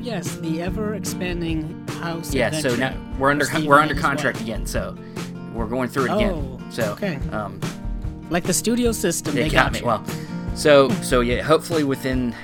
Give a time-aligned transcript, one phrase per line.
[0.00, 2.32] yes, the ever expanding house.
[2.34, 4.44] Yeah, so now we're under Steve we're under contract wife.
[4.44, 4.66] again.
[4.66, 4.96] So
[5.54, 6.70] we're going through it Oh, again.
[6.70, 7.16] So okay.
[7.32, 7.60] um,
[8.30, 9.78] Like the studio system, they they got got, me.
[9.80, 9.86] you.
[9.86, 10.04] Well,
[10.54, 12.34] so so yeah, hopefully within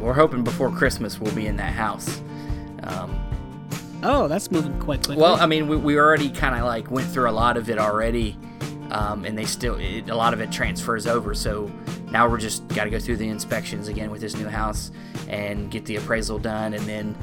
[0.00, 2.20] we're hoping before Christmas we'll be in that house.
[2.84, 3.18] Um,
[4.02, 5.16] oh, that's moving quite quickly.
[5.16, 7.78] Well, I mean, we, we already kind of like went through a lot of it
[7.78, 8.36] already,
[8.90, 11.34] um, and they still it, a lot of it transfers over.
[11.34, 11.70] So
[12.12, 14.90] now we're just got to go through the inspections again with this new house
[15.28, 17.16] and get the appraisal done, and then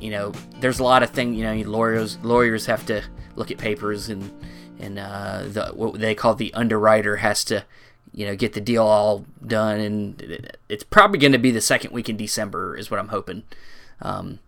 [0.00, 1.36] you know, there's a lot of things.
[1.36, 3.02] You know, lawyers lawyers have to
[3.36, 4.30] look at papers, and
[4.78, 7.64] and uh, the what they call the underwriter has to.
[8.16, 11.90] You know, get the deal all done, and it's probably going to be the second
[11.90, 13.42] week in December, is what I'm hoping.
[14.00, 14.38] Um,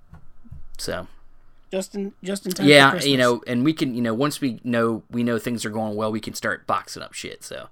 [0.79, 1.09] so
[1.73, 2.67] just in just in time.
[2.67, 5.71] yeah, you know, and we can, you know, once we know we know things are
[5.71, 7.43] going well, we can start boxing up shit.
[7.43, 7.69] So,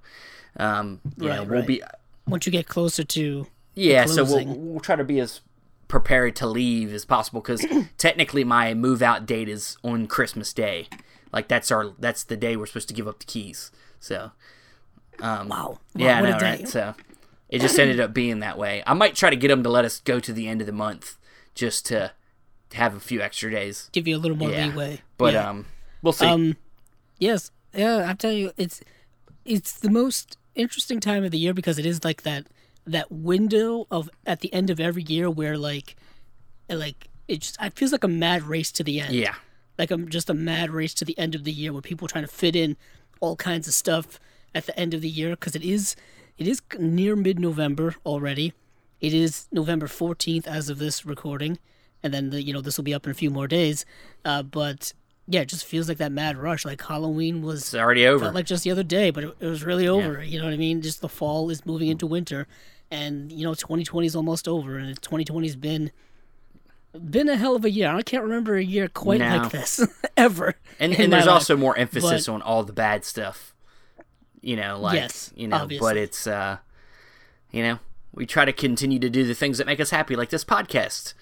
[0.58, 1.66] um, you know, Right, we'll right.
[1.66, 1.82] be,
[2.26, 4.06] once you get closer to yeah.
[4.06, 5.40] So we'll we'll try to be as
[5.88, 7.64] prepared to leave as possible because
[7.98, 10.88] technically my move out date is on Christmas Day.
[11.32, 13.72] Like that's our that's the day we're supposed to give up the keys.
[13.98, 14.30] So,
[15.20, 16.68] um, wow, yeah, I know, right?
[16.68, 16.94] So
[17.48, 18.82] it just ended up being that way.
[18.86, 20.72] I might try to get them to let us go to the end of the
[20.72, 21.16] month
[21.54, 22.12] just to
[22.74, 23.88] have a few extra days.
[23.92, 24.66] give you a little more Yeah.
[24.66, 25.00] leeway.
[25.16, 25.48] But yeah.
[25.50, 25.66] um,
[26.02, 26.26] we'll see.
[26.26, 26.56] Um,
[27.18, 28.06] yes, yeah.
[28.08, 28.80] I tell you, it's
[29.44, 32.46] it's the most interesting time of the year because it is like that
[32.86, 35.96] that window of at the end of every year where like
[36.68, 39.14] like it just it feels like a mad race to the end.
[39.14, 39.34] yeah.
[39.78, 42.08] like I'm just a mad race to the end of the year where people are
[42.08, 42.76] trying to fit in
[43.20, 44.20] all kinds of stuff
[44.54, 45.96] at the end of the year because it is
[46.36, 48.52] it is near mid-November already.
[49.00, 51.58] It is November 14th as of this recording,
[52.02, 53.84] and then the, you know this will be up in a few more days.
[54.24, 54.92] Uh, but
[55.26, 56.64] yeah, it just feels like that mad rush.
[56.64, 58.24] Like Halloween was It's already over.
[58.24, 60.22] felt like just the other day, but it, it was really over.
[60.22, 60.82] You know what I mean?
[60.82, 62.46] Just the fall is moving into winter,
[62.90, 65.90] and you know 2020 is almost over, and 2020 has been
[67.10, 67.88] been a hell of a year.
[67.88, 69.36] I can't remember a year quite No.
[69.38, 69.80] like this
[70.16, 70.54] ever.
[70.78, 71.32] and and there's life.
[71.34, 73.52] also more emphasis But- on all the bad stuff
[74.42, 76.58] you know like Yes, you know but it's uh
[77.50, 77.78] you know
[78.12, 81.14] we try to continue to do the things that make us happy like this podcast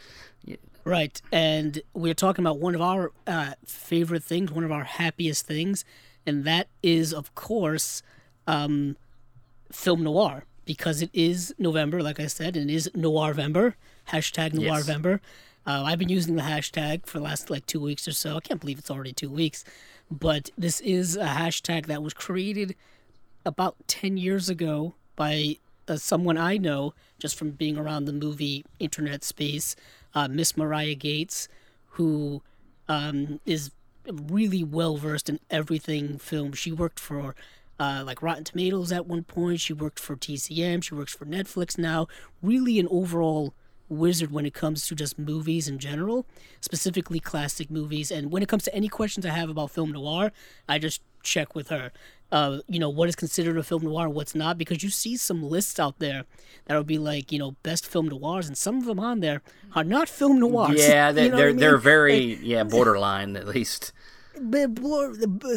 [0.84, 5.46] Right, and we're talking about one of our uh, favorite things, one of our happiest
[5.46, 5.84] things,
[6.26, 8.02] and that is, of course,
[8.48, 8.96] um,
[9.70, 13.74] film noir, because it is November, like I said, and it is Noirvember,
[14.08, 14.86] hashtag Yes.
[14.86, 15.20] Noirvember.
[15.64, 18.36] Uh, I've been using the hashtag for the last like two weeks or so.
[18.36, 19.64] I can't believe it's already two weeks,
[20.10, 22.74] but this is a hashtag that was created
[23.44, 25.56] about 10 years ago by
[25.86, 29.76] uh, someone I know just from being around the movie internet space,
[30.14, 31.48] uh, Miss Marya Gates,
[31.90, 32.42] who
[32.88, 33.70] um, is
[34.10, 36.52] really well versed in everything film.
[36.52, 37.34] She worked for
[37.78, 39.60] uh, like Rotten Tomatoes at one point.
[39.60, 40.82] She worked for TCM.
[40.82, 42.06] She works for Netflix now.
[42.42, 43.54] Really, an overall
[43.92, 46.26] wizard when it comes to just movies in general,
[46.60, 48.10] specifically classic movies.
[48.10, 50.32] And when it comes to any questions I have about film noir,
[50.68, 51.92] I just check with her.
[52.32, 55.16] Uh, you know, what is considered a film noir, and what's not, because you see
[55.18, 56.24] some lists out there
[56.64, 59.42] that will be like, you know, best film noirs, and some of them on there
[59.74, 60.78] are not film noirs.
[60.80, 61.80] yeah they, You know they're I they're mean?
[61.82, 63.92] very yeah borderline at least
[64.40, 64.70] But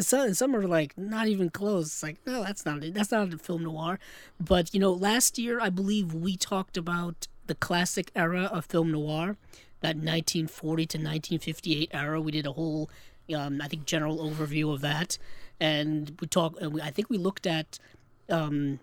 [0.02, 1.86] some, some are like not even close.
[1.86, 2.82] It's like no, that's not.
[2.92, 3.98] That's not a film noir.
[4.38, 8.90] But you know, last year I believe we talked about the classic era of film
[8.92, 9.36] noir,
[9.80, 12.20] that 1940 to 1958 era.
[12.20, 12.90] We did a whole,
[13.34, 15.18] um, I think, general overview of that,
[15.60, 16.56] and we talk.
[16.60, 17.78] and we- I think we looked at.
[18.28, 18.80] Um,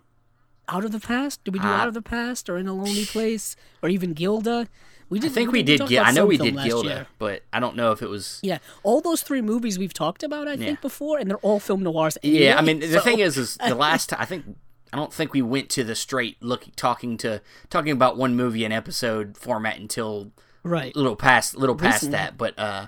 [0.66, 1.44] out of the past?
[1.44, 4.14] Did we do Uh, Out of the Past or In a Lonely Place or even
[4.14, 4.66] Gilda?
[5.10, 7.06] We did, i think we did talked Gil- i know we did gilda year.
[7.18, 10.48] but i don't know if it was Yeah, all those three movies we've talked about,
[10.48, 12.16] I think, before, and they're all film noirs.
[12.22, 14.56] yeah i mean the so- thing is is the last i think
[14.94, 18.64] i don't think we went to the straight look talking to talking about one movie
[18.64, 20.30] an episode format until
[20.62, 20.94] right?
[20.94, 22.16] A little past little past Recently.
[22.16, 22.86] that but uh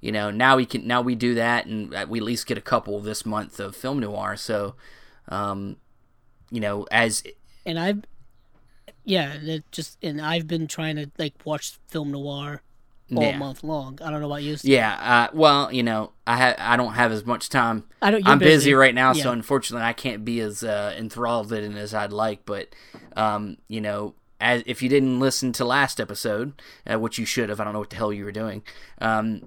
[0.00, 2.60] you know now we can now we do that and we at least get a
[2.60, 4.74] couple this month of film noir so
[5.28, 5.76] um
[6.50, 7.22] you know as
[7.64, 8.02] And I've,
[9.04, 12.60] yeah, just and I've been trying to like watch film noir
[13.14, 13.36] all Yeah.
[13.38, 13.98] month long.
[14.02, 14.56] I don't know about you.
[14.62, 18.26] yeah uh well you know i ha- i don't have as much time I don't.
[18.26, 21.78] I'm busy, busy right now so unfortunately i can't be as uh enthralled in it
[21.78, 22.74] as i'd like but
[23.16, 26.60] um you know as if you didn't listen to last episode
[26.90, 28.62] uh, which you should have i don't know what the hell you were doing
[29.02, 29.42] um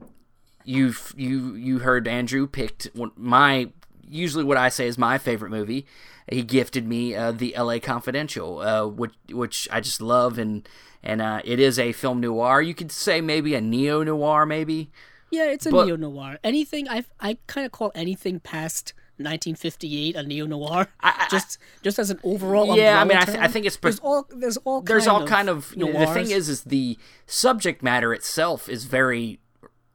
[0.63, 3.69] you've you you heard Andrew picked my
[4.09, 5.86] usually what I say is my favorite movie.
[6.30, 7.80] He gifted me uh, the L.A.
[7.80, 10.68] Confidential, uh, which which I just love, and
[11.07, 12.62] and uh, it is a film noir.
[12.62, 14.92] You could say maybe a neo noir, maybe.
[15.31, 16.38] Yeah, it's a neo noir.
[16.44, 20.88] Anything I I kind of call anything past 1958, a neo noir,
[21.31, 22.75] just just as an overall.
[22.75, 23.38] Yeah, I mean, I, th-.
[23.38, 25.98] I think it's there's all there's all there's kind all of kind of you know,
[25.98, 29.39] the thing is is the subject matter itself is very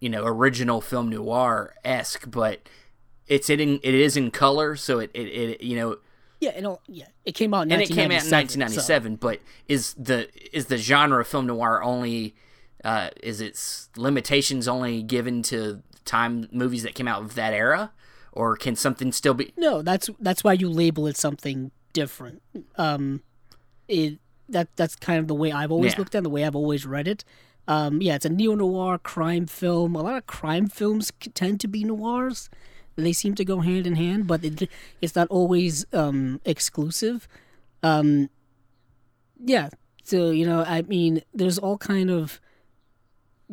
[0.00, 2.70] you know original film noir esque, but
[3.26, 5.98] it's it in it is in color, so it it, it you know
[6.42, 9.12] yeah, and yeah, it came out in and it came out in 1997.
[9.12, 9.16] 1997.
[9.16, 12.34] But is the is the genre of film noir only
[12.84, 17.92] uh, is its limitations only given to time movies that came out of that era,
[18.32, 19.52] or can something still be?
[19.56, 22.42] No, that's that's why you label it something different.
[22.76, 23.22] Um,
[23.86, 24.18] it
[24.48, 25.98] that that's kind of the way I've always Yeah.
[26.00, 27.24] looked at, it, the way I've always read it.
[27.68, 29.94] Um, yeah, it's a neo noir crime film.
[29.94, 32.50] A lot of crime films tend to be noirs.
[32.96, 34.68] They seem to go hand in hand, but it,
[35.00, 37.26] it's not always um, exclusive.
[37.82, 38.28] Um,
[39.44, 39.70] yeah,
[40.04, 42.40] so you know, I mean, there's all kind of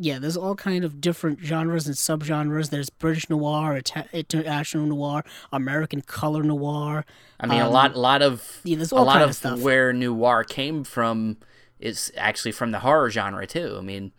[0.02, 2.70] yeah, there's all kind of different genres and subgenres.
[2.70, 7.04] There's British noir, Ita- international noir, American color noir.
[7.38, 9.60] I mean, a lot, a lot of, yeah, there's a lot of stuff.
[9.60, 11.36] where noir came from
[11.78, 13.76] is actually from the horror genre too.
[13.76, 14.12] I mean,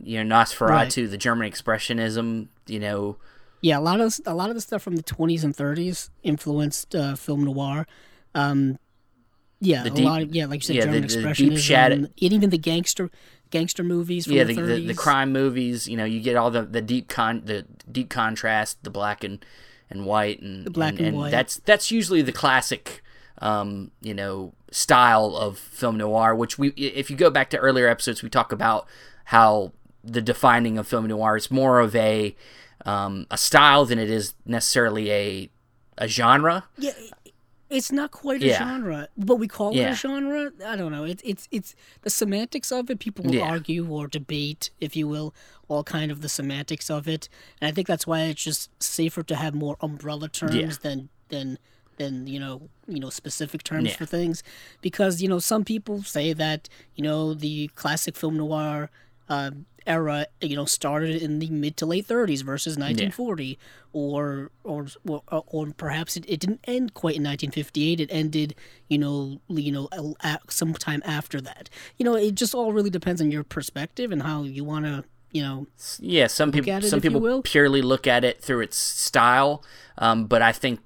[0.00, 2.48] you know, Nosferatu, the German expressionism.
[2.66, 3.16] You know,
[3.66, 6.94] Yeah, a lot of a lot of the stuff from the 20s and 30s influenced
[6.94, 7.86] uh, film noir.
[8.32, 8.78] Um,
[9.60, 11.58] yeah, The a deep- lot of yeah, like you said, yeah, German the deep expressionism,
[11.58, 13.10] shadow- and even the gangster
[13.50, 14.66] gangster movies from yeah, the, the, 30s.
[14.76, 15.88] the the crime movies.
[15.88, 19.44] You know, you get all the the deep con the deep contrast, the black and
[19.90, 21.30] and white, and the black and white.
[21.32, 23.02] That's that's usually the classic.
[23.38, 27.86] Um, you know, style of film noir, which we, if you go back to earlier
[27.86, 28.86] episodes, we talk about
[29.26, 29.72] how
[30.02, 32.34] the defining of film noir is more of a
[32.86, 35.50] um, a style than it is necessarily a
[35.98, 36.64] a genre.
[36.78, 36.92] Yeah,
[37.68, 38.58] it's not quite a Yeah.
[38.58, 40.52] genre, but we call it a genre.
[40.64, 41.04] I don't know.
[41.04, 42.98] It's it's it's the semantics of it.
[43.00, 43.50] People will Yeah.
[43.56, 45.34] argue or debate, if you will,
[45.68, 47.28] all kind of the semantics of it.
[47.60, 50.72] And I think that's why it's just safer to have more umbrella terms Yeah.
[50.82, 51.58] than than
[51.98, 53.96] than you know you know specific terms Yeah.
[53.96, 54.42] for things,
[54.82, 58.90] because you know some people say that you know the classic film noir.
[59.28, 59.50] Uh,
[59.86, 63.58] era you know started in the mid to late 30s versus 1940
[63.92, 68.54] or or or, or perhaps it, it didn't end quite in 1958 it ended
[68.88, 69.88] you know you know
[70.48, 71.70] sometime after that.
[71.96, 75.04] You know it just all really depends on your perspective and how you want to
[75.32, 75.66] you know
[76.00, 77.42] Yeah, some people some people will.
[77.42, 79.62] purely look at it through its style,
[79.98, 80.80] um, but I think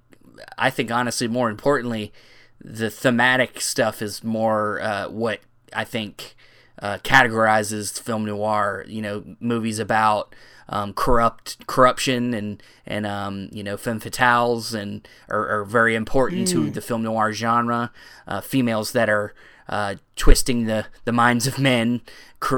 [0.58, 2.12] I think honestly, more importantly,
[2.60, 5.40] the thematic stuff is more uh, what
[5.72, 6.34] I think
[6.80, 8.84] uh, categorizes film noir.
[8.88, 10.34] You know, movies about
[10.68, 16.46] um, corrupt corruption and and um, you know femme fatales and are, are very important
[16.48, 16.52] Mm.
[16.52, 17.90] to the film noir genre.
[18.26, 19.34] Uh, females that are
[19.68, 22.00] uh, twisting the, the minds of men.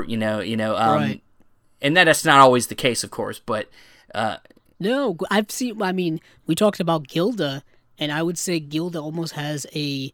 [0.07, 1.23] You know, you know, um, Right.
[1.81, 3.69] and that that's not always the case, of course, but
[4.15, 4.37] uh,
[4.79, 7.63] no i've seen i mean we talked about gilda
[7.99, 10.13] and i would say gilda almost has a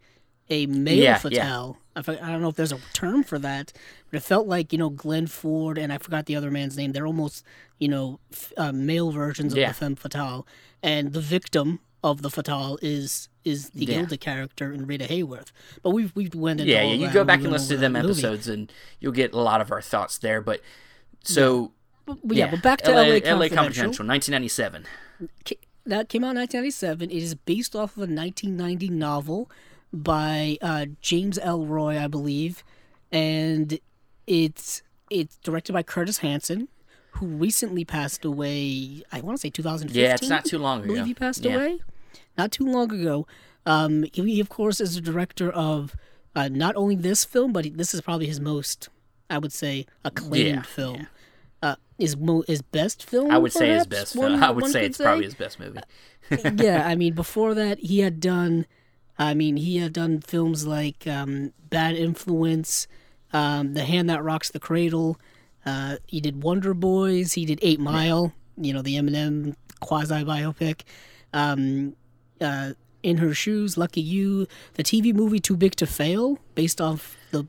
[0.51, 1.19] a male Yeah, yeah.
[1.19, 3.73] fatale I I don't know if there's a term for that,
[4.11, 6.93] but it felt like you know Glenn Ford and I forgot the other man's name.
[6.93, 7.45] They're almost
[7.79, 9.69] you know f- uh, male versions of Yeah.
[9.69, 10.47] the femme fatale,
[10.83, 13.95] and the victim of the fatale is is the Yeah.
[13.97, 15.51] Gilda character in Rita Hayworth.
[15.83, 18.03] But we've we've went into yeah, yeah, you go back and listen to them that
[18.05, 18.13] movie.
[18.21, 20.41] episodes, and you'll get a lot of our thoughts there.
[20.41, 20.61] But
[21.25, 21.73] so
[22.07, 23.57] But, but yeah, but back to LA, LA, LA Confidential.
[23.57, 24.85] Confidential, 1997.
[25.47, 27.11] Ca- that came out in 1997.
[27.11, 29.51] It is based off of a 1990 novel
[29.93, 32.63] by uh, James Ellroy, I believe,
[33.13, 33.79] and
[34.27, 36.69] it's it's directed by Curtis Hanson,
[37.13, 39.03] who recently passed away.
[39.13, 40.03] I want to say 2015.
[40.03, 41.07] Yeah, it's not too long I believe ago.
[41.07, 41.55] he passed Yeah.
[41.57, 41.81] away
[42.37, 43.27] not too long ago.
[43.67, 45.95] Um, he of course is the director of
[46.37, 48.89] uh, not only this film, but this is probably his most,
[49.29, 51.07] I would say, acclaimed Yeah, film.
[51.61, 53.31] Uh, his mo- his best film.
[53.31, 54.15] I would say his best.
[54.15, 54.43] one- film.
[54.45, 55.81] I would say it's probably his best movie.
[56.63, 58.67] yeah, I mean, before that, he had done.
[59.19, 62.87] I mean, he had done films like um, Bad Influence,
[63.33, 65.19] um, The Hand That Rocks the Cradle.
[65.67, 67.33] Uh, he did Wonder Boys.
[67.33, 68.33] He did Eight Mile.
[68.57, 70.83] You know, the Eminem quasi biopic.
[71.33, 71.95] Um,
[72.41, 72.73] uh,
[73.03, 77.47] In Her Shoes, Lucky You, the TV movie Too Big to Fail, based off the.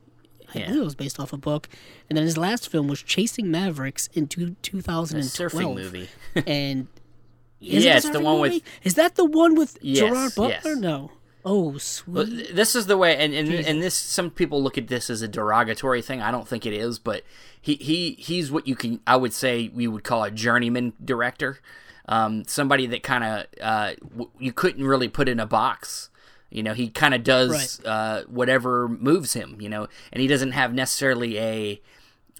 [0.53, 0.65] I Yeah.
[0.67, 1.69] believe it was based off a book,
[2.09, 5.51] and then his last film was Chasing Mavericks in two, A 2012.
[5.51, 6.09] surfing movie.
[6.47, 6.87] and
[7.61, 10.71] is Yeah, it's the one with- Is that the one with Yes, Gerard Butler?
[10.71, 10.77] yes.
[10.79, 11.11] No.
[11.45, 12.53] Oh, sweet.
[12.53, 15.27] This is the way, and, and and this some people look at this as a
[15.27, 16.21] derogatory thing.
[16.21, 17.23] I don't think it is, but
[17.61, 21.59] he he he's what you can I would say we would call a journeyman director,
[22.07, 26.09] um, somebody that kind of uh, w- you couldn't really put in a box.
[26.49, 29.61] You know, he kind of does uh, whatever moves him.
[29.61, 31.81] You know, and he doesn't have necessarily a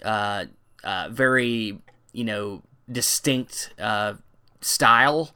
[0.04, 0.44] uh,
[0.84, 1.78] uh, very
[2.12, 4.14] you know distinct uh,
[4.60, 5.30] style.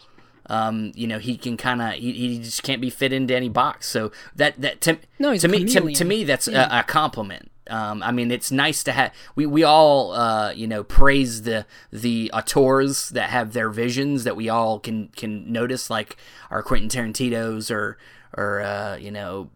[0.47, 3.49] Um, you know, he can kind of he, he just can't be fit into any
[3.49, 3.89] box.
[3.89, 7.51] So that that to, No, to me to, to me that's a, a compliment.
[7.71, 9.13] Um, I mean, it's nice to have.
[9.37, 14.37] We, we all, uh, you know, praise the the auteurs that have their visions that
[14.37, 16.17] we all can can notice, like
[16.51, 17.97] our Quentin Tarantino's or
[18.37, 19.51] or uh, you know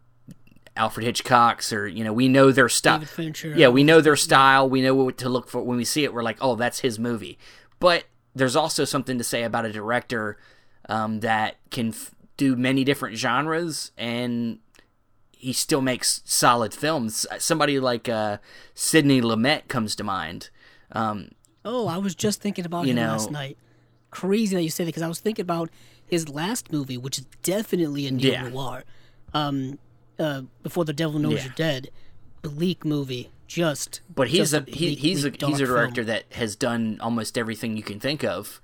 [0.77, 2.71] Alfred Hitchcock's or you know we know their
[3.07, 3.55] Fincher.
[3.55, 4.69] Yeah, we know their style.
[4.69, 6.15] We know what to look for when we see it.
[6.15, 7.39] We're like, oh, that's his movie.
[7.79, 8.05] But
[8.35, 10.39] there's also something to say about a director
[10.89, 14.59] um, that can f- do many different genres and
[15.33, 17.27] he still makes solid films.
[17.39, 18.39] Somebody like uh,
[18.75, 20.51] Sidney Lumet comes to mind.
[20.93, 21.31] Um,
[21.65, 23.59] Oh, I was just thinking about You him know- last night.
[24.11, 25.69] Crazy that you say that because I was thinking about
[26.07, 28.49] his last movie, which is definitely a neo Yeah.
[28.49, 28.85] noir.
[29.35, 29.79] Um,
[30.19, 31.45] uh, Before the Devil Knows Yeah.
[31.45, 31.91] You're Dead,
[32.41, 33.31] bleak movie.
[33.47, 36.07] Just, but he's just a, he, bleak, he's a he's a director film.
[36.07, 38.61] that has done almost everything you can think of.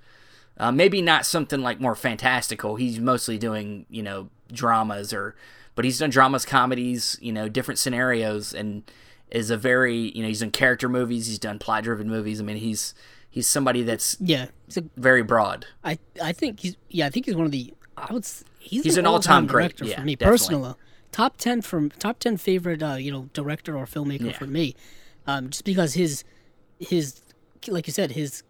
[0.57, 2.75] Uh, maybe not something like more fantastical.
[2.77, 5.35] He's mostly doing you know dramas or,
[5.75, 8.83] but he's done dramas, comedies, you know, different scenarios, and
[9.31, 11.27] is a very you know he's done character movies.
[11.27, 12.39] He's done plot driven movies.
[12.39, 12.93] I mean he's
[13.29, 14.47] he's somebody that's Yeah,
[14.77, 15.65] a, very broad.
[15.83, 18.25] I I think he's yeah I think he's one of the I would
[18.59, 20.33] he's, He's an an all-time great, director yeah, for me definitely.
[20.37, 20.73] personally.
[21.11, 24.37] Top ten from top ten favorite uh, you know director or filmmaker Yeah.
[24.37, 24.75] for me,
[25.27, 26.23] um, just because his
[26.79, 27.21] his
[27.67, 28.43] like you said his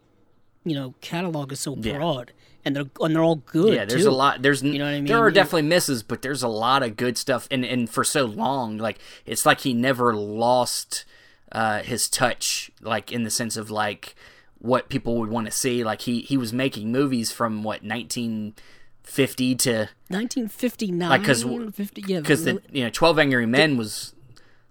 [0.66, 1.98] you know catalog is so Yeah.
[1.98, 2.32] broad
[2.66, 3.74] and they're and they're all good.
[3.74, 4.10] Yeah, there's too.
[4.10, 4.42] a lot.
[4.42, 5.06] There's You know what I mean.
[5.06, 7.48] there are It- definitely misses, but there's a lot of good stuff.
[7.52, 11.06] And and for so long, like it's like he never lost
[11.52, 14.16] uh, his touch, like in the sense of like
[14.58, 15.84] what people would want to see.
[15.84, 21.10] Like he he was making movies from what 1950 to 1959.
[21.10, 24.14] Like, 'cause- 50, yeah, because the you know 12 Angry Men was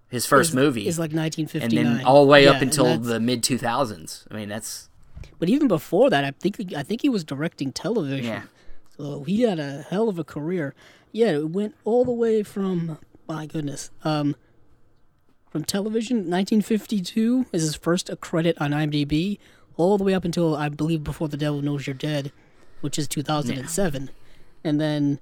[0.09, 3.41] his first movie, is like and then all the way Yeah, up until the mid
[3.43, 4.25] 2000s.
[4.29, 4.89] I mean that's
[5.39, 8.25] But even before that, I think I think he was directing television.
[8.25, 8.43] Yeah.
[8.97, 10.73] So he had a hell of a career.
[11.11, 14.35] Yeah, it went all the way from my goodness, um,
[15.49, 16.17] from television.
[16.17, 19.39] 1952 is his first credit on IMDb,
[19.77, 22.31] all the way up until I believe Before the Devil Knows You're Dead,
[22.81, 24.09] which is 2007,
[24.63, 25.19] and then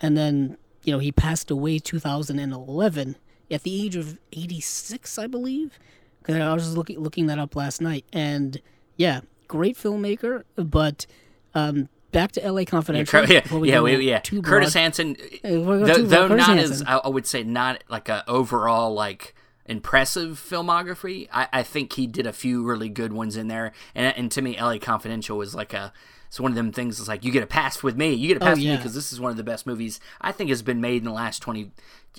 [0.00, 3.16] and then you know he passed away 2011
[3.50, 5.78] at the age of 86, I believe.
[6.18, 8.60] Because I was just looking looking that up last night, and
[8.96, 10.44] yeah, great filmmaker.
[10.56, 11.06] But
[11.54, 12.64] um, back to L.A.
[12.64, 13.24] Confidential.
[13.26, 14.74] yeah before we yeah we, yeah Curtis.
[14.74, 16.28] Hanson Uh, though, though.
[16.28, 16.72] Curtis not Hanson.
[16.72, 19.34] as I, would say not like a overall like
[19.66, 24.16] impressive filmography I, I think he did a few really good ones in there and,
[24.16, 25.92] and to me la confidential was like a
[26.28, 28.36] it's one of them things it's like you get a pass with me you get
[28.36, 30.50] a pass with me Oh, because this is one of the best movies i think
[30.50, 31.72] has been made in the last 20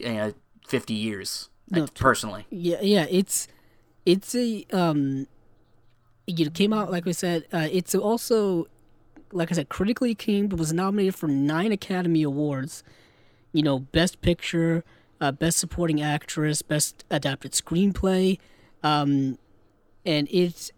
[0.05, 0.31] uh,
[0.67, 3.48] 50 years like, personally Yeah, yeah, it's
[4.05, 5.27] it's a um,
[6.27, 7.46] it came out like we said.
[7.51, 8.67] Uh, it's also
[9.31, 10.50] like I said, critically acclaimed.
[10.50, 12.84] But was nominated for nine Academy Awards.
[13.53, 14.84] You know, Best Picture,
[15.19, 18.38] uh, Best Supporting Actress, Best Adapted Screenplay,
[18.84, 19.38] um,
[20.05, 20.72] and it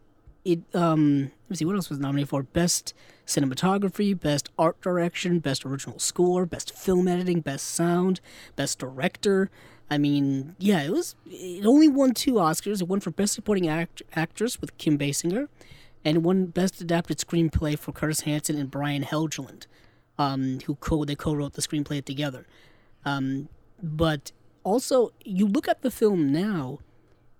[0.45, 2.93] it um let me see what else was nominated for best
[3.25, 8.21] cinematography best art direction best original score best film editing best sound
[8.55, 9.49] best director
[9.91, 13.67] i mean yeah it was it only won two oscars it won for best supporting
[13.67, 15.47] act- actress with kim basinger
[16.05, 19.65] and won best adapted screenplay for curtis hanson and brian helgeland
[20.17, 22.45] um, who co they co-wrote the screenplay together
[23.05, 23.47] um,
[23.81, 24.31] but
[24.63, 26.79] also you look at the film now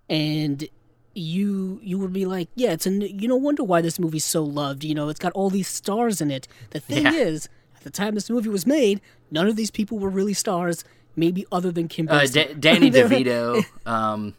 [0.09, 0.67] and
[1.15, 4.43] you you would be like, yeah, it's a you no wonder why this movie's so
[4.43, 4.83] loved.
[4.83, 6.47] You know, it's got all these stars in it.
[6.69, 7.11] The thing Yeah.
[7.13, 9.01] is, at the time this movie was made,
[9.31, 10.85] none of these people were really stars.
[11.15, 14.35] Maybe other than Kim uh, D- danny devito um,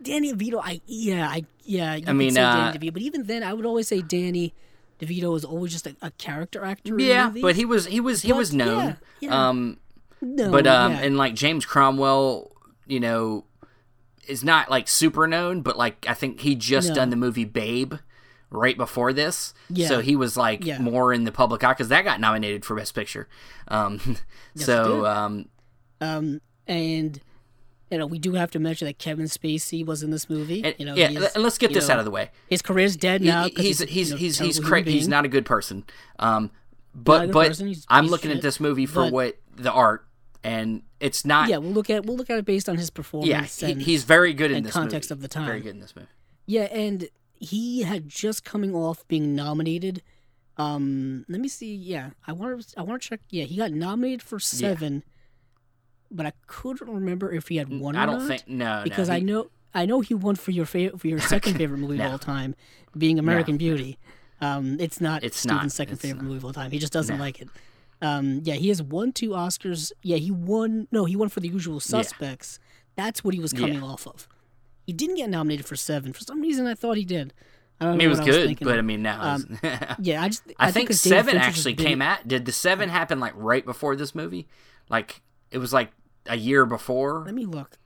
[0.00, 0.60] Danny DeVito.
[0.62, 1.94] I yeah, I yeah.
[1.94, 4.52] You I mean, uh, Danny DeVito, but even then, I would always say Danny
[5.00, 6.98] DeVito is always just a, a character actor.
[7.00, 7.42] yeah movies.
[7.42, 9.78] but he was he was he But, was known yeah, um
[10.20, 10.98] no, but um yeah.
[11.00, 12.52] and like james cromwell
[12.86, 13.44] you know
[14.28, 16.94] is not like super known but like i think he just No.
[16.94, 17.94] done the movie babe
[18.50, 19.88] right before this Yeah.
[19.88, 20.78] so he was like Yeah.
[20.78, 23.26] more in the public eye because that got nominated for best picture
[23.66, 23.98] um
[24.54, 25.48] so um
[26.02, 27.20] Um, and
[27.90, 30.64] you know, we do have to mention that Kevin Spacey was in this movie.
[30.64, 32.62] and- you know, yeah he's- and let's get this know, out of the way His
[32.62, 33.44] career's dead now.
[33.44, 35.84] he- 'cause he's he's you know, he's he's cra- he's not a good person
[36.18, 36.50] um
[36.94, 40.06] but but person, he's i'm of looking at this movie for but- what the art
[40.42, 43.28] and it's not Yeah, we'll look at we'll look at it based on his performance.
[43.28, 45.18] yeah he, and, he's very good in this context movie.
[45.18, 45.46] of the time.
[45.46, 46.08] very good in this movie
[46.46, 50.02] yeah, and he had just coming off being nominated.
[50.58, 51.74] Um, let me see.
[51.74, 53.20] Yeah, I want to I want to check.
[53.30, 55.02] Yeah, he got nominated for seven,
[56.14, 57.94] but I couldn't remember if he had won.
[57.96, 58.08] Or not.
[58.08, 61.00] I don't think no because no, I know I know he won for your favorite
[61.00, 62.06] for your second favorite movie No.
[62.06, 62.54] of all time,
[62.96, 63.98] being American Beauty.
[64.40, 65.72] Um, it's not It's Steven's not.
[65.72, 66.24] second It's favorite not.
[66.28, 66.70] movie of all time.
[66.72, 67.48] He just doesn't like it.
[68.00, 69.92] Um, yeah, he has won two Oscars.
[70.02, 70.88] Yeah, he won.
[70.90, 72.58] No, he won for The Usual Suspects.
[72.96, 73.84] That's what he was coming Yeah.
[73.84, 74.28] off of.
[74.86, 76.12] He didn't get nominated for Seven.
[76.12, 77.32] For some reason, I thought he did.
[77.80, 78.78] I don't I know mean, it was was good, thinking but.
[78.78, 79.58] I mean, now Um,
[80.00, 82.26] yeah, I just I, think David seven actually came out.
[82.26, 84.48] Did the seven happen like right before this movie?
[84.90, 85.92] Like it was like
[86.26, 87.24] a year before.
[87.24, 87.78] Let me look.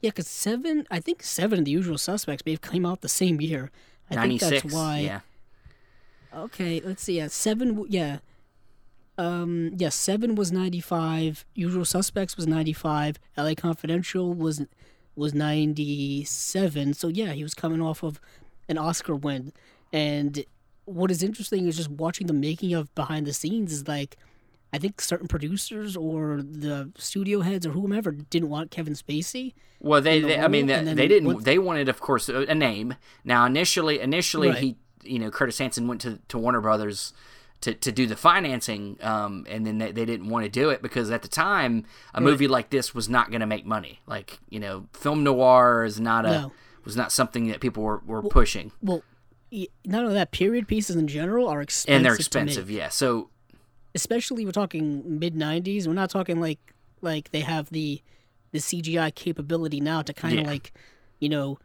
[0.00, 3.08] Yeah, because Seven, I think Seven of The Usual Suspects may have came out the
[3.08, 3.70] same year.
[4.10, 4.98] I Ninety think that's why.
[5.00, 5.20] Yeah.
[6.34, 7.16] Okay, let's see.
[7.16, 7.84] Yeah, seven.
[7.88, 8.18] Yeah,
[9.16, 9.88] um, yeah.
[9.88, 11.44] Seven was ninety five.
[11.54, 13.18] Usual Suspects was ninety five.
[13.36, 13.54] L.A.
[13.54, 14.64] Confidential was
[15.16, 16.94] was ninety seven.
[16.94, 18.20] So yeah, he was coming off of
[18.68, 19.52] an Oscar win.
[19.92, 20.44] And
[20.84, 24.16] what is interesting is just watching the making of behind the scenes is like.
[24.72, 29.54] I think certain producers or the studio heads or whomever didn't want Kevin Spacey.
[29.80, 31.28] Well, they, the they I mean, they, they didn't.
[31.34, 32.94] what- They wanted, of course, a, a name.
[33.24, 34.58] Now, initially, initially, Right.
[34.58, 37.14] he, you know, Curtis Hanson went to, to Warner Brothers
[37.62, 40.82] to, to do the financing, um, and then they, they didn't want to do it
[40.82, 41.84] because at the time,
[42.14, 44.00] a movie like this was not going to make money.
[44.06, 46.52] Like, you know, film noir is not a No.
[46.84, 49.02] was not something that people were, were pushing, Well,
[49.84, 51.96] not only that, period pieces in general are expensive.
[51.96, 52.70] and they're expensive.
[52.70, 53.30] Yeah, so
[54.00, 55.86] especially we're talking mid '90s.
[55.86, 56.60] We're not talking like
[57.00, 58.00] like they have the
[58.52, 60.50] the CGI capability now to kind of Yeah.
[60.54, 60.66] like
[61.18, 61.58] you know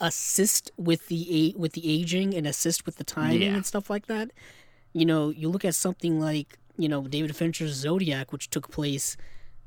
[0.00, 3.54] assist with the with the aging and assist with the timing Yeah.
[3.56, 4.30] and stuff like that.
[4.92, 9.16] You know, you look at something like you know David Fincher's Zodiac, which took place,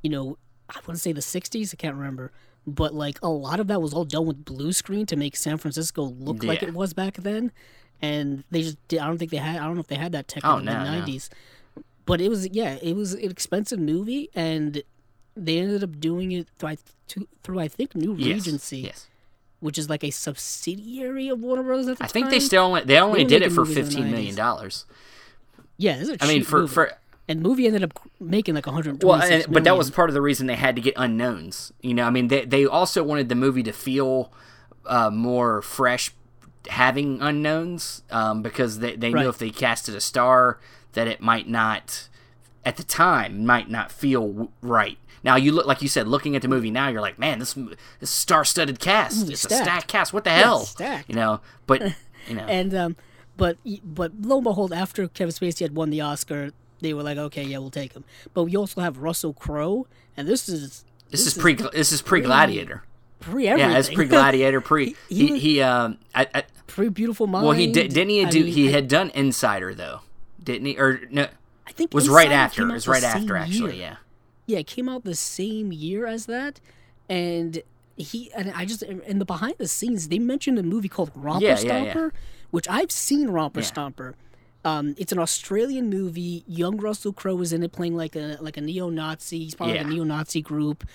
[0.02, 0.38] you know,
[0.70, 1.74] I want to say the '60s.
[1.74, 2.32] I can't remember.
[2.66, 5.58] But like a lot of that was all done with blue screen to make San
[5.58, 7.52] Francisco look like it was back then,
[8.02, 10.14] and they just did, I don't think they had I don't know if they had
[10.14, 11.06] that tech Oh, in the no, no.
[12.04, 14.84] '90s but it was yeah it was an expensive movie and
[15.36, 16.78] they ended up doing it through I,
[17.44, 19.08] through I think New Regency, yes.
[19.60, 22.14] which is like a subsidiary of Warner Brothers at the I time.
[22.14, 24.36] think they still only they only were did it for movies in the fifteen million
[24.36, 24.86] dollars.
[25.78, 25.98] yeah.
[25.98, 26.74] This is a I mean, for movie.
[26.74, 26.92] for
[27.28, 30.22] and movie ended up making like 126 Well, and, but that was part of the
[30.22, 31.72] reason they had to get unknowns.
[31.82, 34.32] You know, I mean, they they also wanted the movie to feel
[34.86, 36.12] uh, more fresh,
[36.68, 39.24] having unknowns, um, because they they Right.
[39.24, 40.60] knew if they casted a star
[40.94, 42.08] that it might not,
[42.66, 44.98] at the time, might not feel right.
[45.24, 47.54] Now you look like you said, looking at the movie now, you're like, man, this
[48.00, 49.64] this star-studded cast, Movie it's a stacked.
[49.64, 50.14] stacked cast.
[50.14, 50.60] What the hell?
[50.60, 51.08] stacked.
[51.10, 51.82] You know, but
[52.28, 52.96] you know, and um,
[53.38, 56.52] but but lo and behold, after Kevin Spacey had won the Oscar,
[56.82, 58.04] they were like, okay, yeah, we'll take him.
[58.34, 62.20] But we also have Russell Crowe, and this is this is pre this is pre
[62.20, 62.84] Gladiator.
[63.22, 63.72] pre everything.
[63.72, 64.60] Yeah, it's pre Gladiator.
[64.60, 67.46] Pre He he was- he um I, I pre Beautiful Mind.
[67.48, 67.94] Well, he did.
[67.94, 68.44] Didn't he I do?
[68.44, 70.02] mean, he I- had done Insider though,
[70.44, 70.78] didn't he?
[70.78, 71.28] Or no?
[71.68, 72.68] I think Was right after.
[72.70, 73.78] It was right after, actually.
[73.78, 73.82] year.
[73.90, 73.96] Yeah.
[74.46, 76.60] Yeah, it came out the same year as that,
[77.08, 77.62] and
[77.96, 81.46] he and I just in the behind the scenes they mentioned a movie called Romper
[81.46, 81.94] Yeah, yeah, yeah.
[81.94, 82.12] Stomper,
[82.52, 83.62] which I've seen Romper.
[83.62, 84.16] Stomper.
[84.66, 86.44] Um, it's an Australian movie.
[86.48, 89.40] Young Russell Crowe is in it, playing like a like a neo-Nazi.
[89.40, 90.86] He's part of a neo-Nazi group.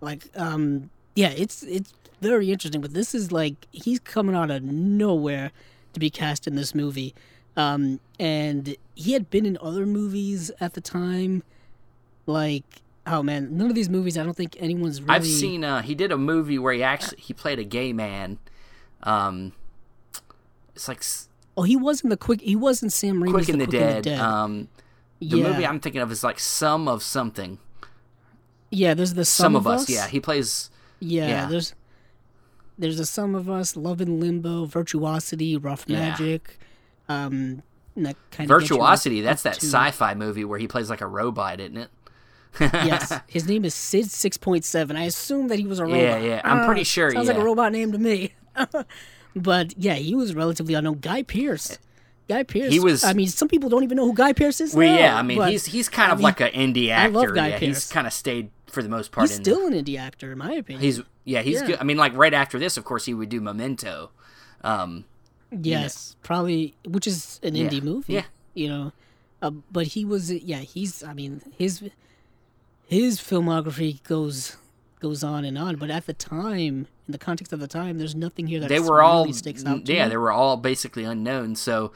[0.00, 2.80] Like, um, yeah, it's it's very interesting.
[2.80, 5.50] But this is like he's coming out of nowhere
[5.94, 7.14] to be cast in this movie,
[7.56, 11.42] um, and he had been in other movies at the time.
[12.26, 14.16] Like, oh man, none of these movies.
[14.18, 15.14] I don't think anyone's really.
[15.14, 15.64] I've seen.
[15.64, 18.38] Uh, he did a movie where he actually he played a gay man.
[19.02, 19.52] Um,
[20.74, 21.02] it's like
[21.56, 22.40] Oh, he wasn't the quick.
[22.40, 23.96] He wasn't Sam Raimi's Quick and the, Quick Dead.
[24.04, 24.18] the Dead.
[24.20, 24.68] Um,
[25.20, 27.58] the yeah, movie I'm thinking of is like Some of Something.
[28.70, 28.94] yeah.
[28.94, 29.88] There's the Some, of us.
[29.88, 30.70] Yeah, he plays.
[31.00, 31.46] Yeah, Yeah.
[31.46, 31.74] there's
[32.76, 36.16] there's a Sum of Us, Love in Limbo, Virtuosity, Rough Yeah.
[37.08, 37.62] Um,
[37.96, 39.20] that kind Virtuosity.
[39.20, 41.90] Of That's that to- sci-fi movie where he plays like a robot, isn't it?
[42.60, 44.96] yes, his name is Sid Six Point Seven.
[44.96, 45.98] I assume that he was a robot.
[46.00, 48.32] Yeah, yeah, I'm Ah, pretty sure, Sounds like a robot name to me.
[49.36, 50.98] but yeah, he was relatively unknown.
[51.00, 51.78] Guy Pearce.
[52.28, 52.72] Guy Pearce.
[52.72, 54.74] He was- I mean, some people don't even know who Guy Pearce is.
[54.74, 55.18] Well, now, yeah.
[55.18, 57.18] I mean, he's he's kind I of mean, like an indie actor.
[57.18, 57.60] I love Guy yeah, Pearce.
[57.84, 59.28] he's kind of stayed for the most part.
[59.28, 60.80] he's in still an indie actor, in my opinion.
[60.82, 61.66] He's yeah, he's Yeah.
[61.66, 61.78] good.
[61.80, 64.10] I mean, like right after this, of course, he would do Memento.
[64.62, 65.04] Um,
[65.62, 67.68] Yes, probably, which is an Yeah.
[67.68, 68.14] indie movie.
[68.14, 68.24] Yeah.
[68.54, 68.92] you know,
[69.42, 70.32] uh, but he was.
[70.32, 71.02] Yeah, he's.
[71.02, 71.82] I mean, his
[72.86, 74.56] his filmography goes
[75.00, 75.76] goes on and on.
[75.76, 78.80] But at the time, in the context of the time, there's nothing here that they
[78.80, 79.88] were really all sticks out.
[79.88, 80.10] Yeah, me.
[80.10, 81.56] they were all basically unknown.
[81.56, 81.92] So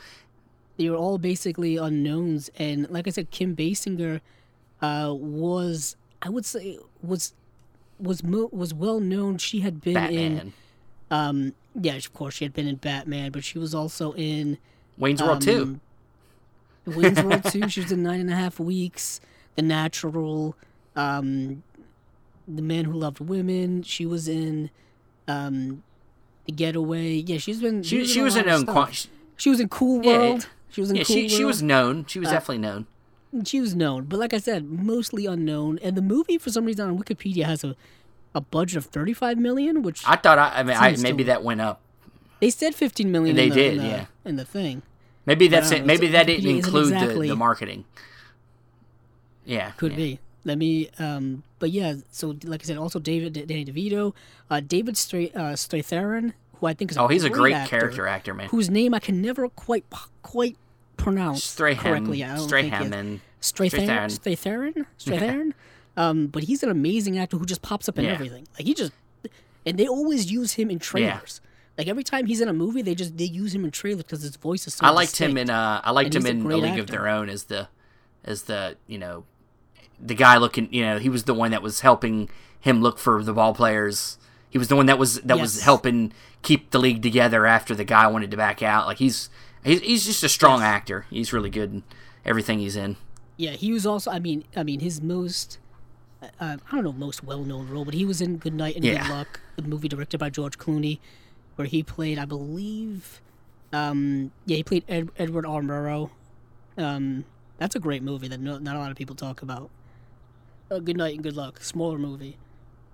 [0.76, 2.50] they were all basically unknowns.
[2.58, 4.20] And like I said, Kim Basinger
[4.82, 7.32] uh, was, I would say, was
[7.98, 9.38] was mo- was well known.
[9.38, 10.52] She had been in.
[11.10, 14.58] Um, yeah, of course, she had been in Batman, but she was also in
[14.96, 15.62] Wayne's World Two.
[15.62, 15.80] um,
[16.86, 17.68] Wayne's World 2.
[17.68, 19.20] She was in Nine and a Half Weeks,
[19.56, 20.56] The Natural,
[20.96, 21.62] um,
[22.46, 23.82] The Man Who Loved Women.
[23.82, 24.70] She was in
[25.26, 25.82] um,
[26.46, 27.16] The Getaway.
[27.16, 27.82] Yeah, she's been.
[27.82, 28.86] She she was a lot of known.
[28.94, 29.12] stuff.
[29.36, 30.48] She was in Cool Yeah, World.
[30.70, 31.30] She was in yeah, Cool she World.
[31.32, 32.06] she was known.
[32.06, 32.86] She was Uh, definitely known.
[33.44, 35.78] she was known, but like I said, mostly unknown.
[35.82, 37.76] And the movie, for some reason, on Wikipedia has a
[38.34, 41.42] a budget of thirty five million, which I thought I, I mean I, maybe that
[41.42, 41.80] went up.
[42.40, 43.36] they said fifteen million.
[43.36, 44.04] They in the, did, in the, yeah.
[44.24, 44.82] in the thing.
[45.26, 45.84] Maybe that's it.
[45.84, 47.84] Maybe that didn't include exactly- the, the marketing.
[49.44, 49.96] Yeah, Could yeah.
[49.96, 50.20] be.
[50.44, 50.88] Let me.
[50.98, 51.94] Um, but yeah.
[52.10, 54.14] So like I said, also David Danny DeVito,
[54.50, 57.78] uh, David Stra- uh, Strathairn, who I think is a Oh, he's a great actor,
[57.78, 58.48] character actor, man.
[58.48, 59.84] whose name I can never quite
[60.22, 60.56] quite
[60.96, 62.22] pronounce Strahan, correctly.
[62.24, 64.18] I don't Strahan, it- and Strathairn, Strathairn.
[64.18, 65.52] Strathairn, Strathairn.
[65.98, 68.12] Um, but he's an amazing actor who just pops up in Yeah.
[68.12, 68.46] everything.
[68.58, 68.92] Like he just,
[69.66, 71.40] and they always use him in trailers.
[71.76, 74.22] Like every time he's in a movie, they just they use him in trailers because
[74.22, 74.86] his voice is so.
[74.86, 76.86] I liked him in uh, I liked And him a in A great League of.
[76.88, 77.68] Their Own as the
[78.24, 79.24] as the you know
[80.00, 82.28] the guy looking you know he was the one that was helping
[82.60, 84.18] him look for the ball players.
[84.50, 87.84] He was the one that was that was helping keep the league together after the
[87.84, 88.86] guy wanted to back out.
[88.86, 89.28] Like he's
[89.64, 90.68] he's, he's just a strong Yes.
[90.68, 91.06] actor.
[91.10, 91.82] He's really good in
[92.24, 92.96] everything he's in.
[93.36, 94.10] Yeah, he was also.
[94.10, 95.58] I mean, I mean, his most.
[96.22, 99.02] Uh, I don't know most well-known role, but he was in Good Night and Yeah.
[99.02, 100.98] Good Luck, the movie directed by George Clooney,
[101.56, 103.20] where he played, I believe,
[103.72, 105.60] um, yeah, he played Ed, Edward R.
[105.60, 106.10] Murrow.
[106.76, 107.24] Um,
[107.58, 109.70] that's a great movie that no, not a lot of people talk about.
[110.70, 112.36] Uh, Good Night and Good Luck, smaller movie,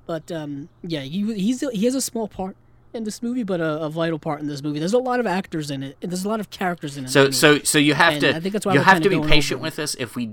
[0.06, 2.56] but um, yeah, he he's a, he has a small part
[2.92, 4.78] in this movie, but a, a vital part in this movie.
[4.78, 7.10] There's a lot of actors in it, and there's a lot of characters in it.
[7.10, 9.20] So so so you have And to I think that's why you have to be
[9.20, 10.32] patient with us if we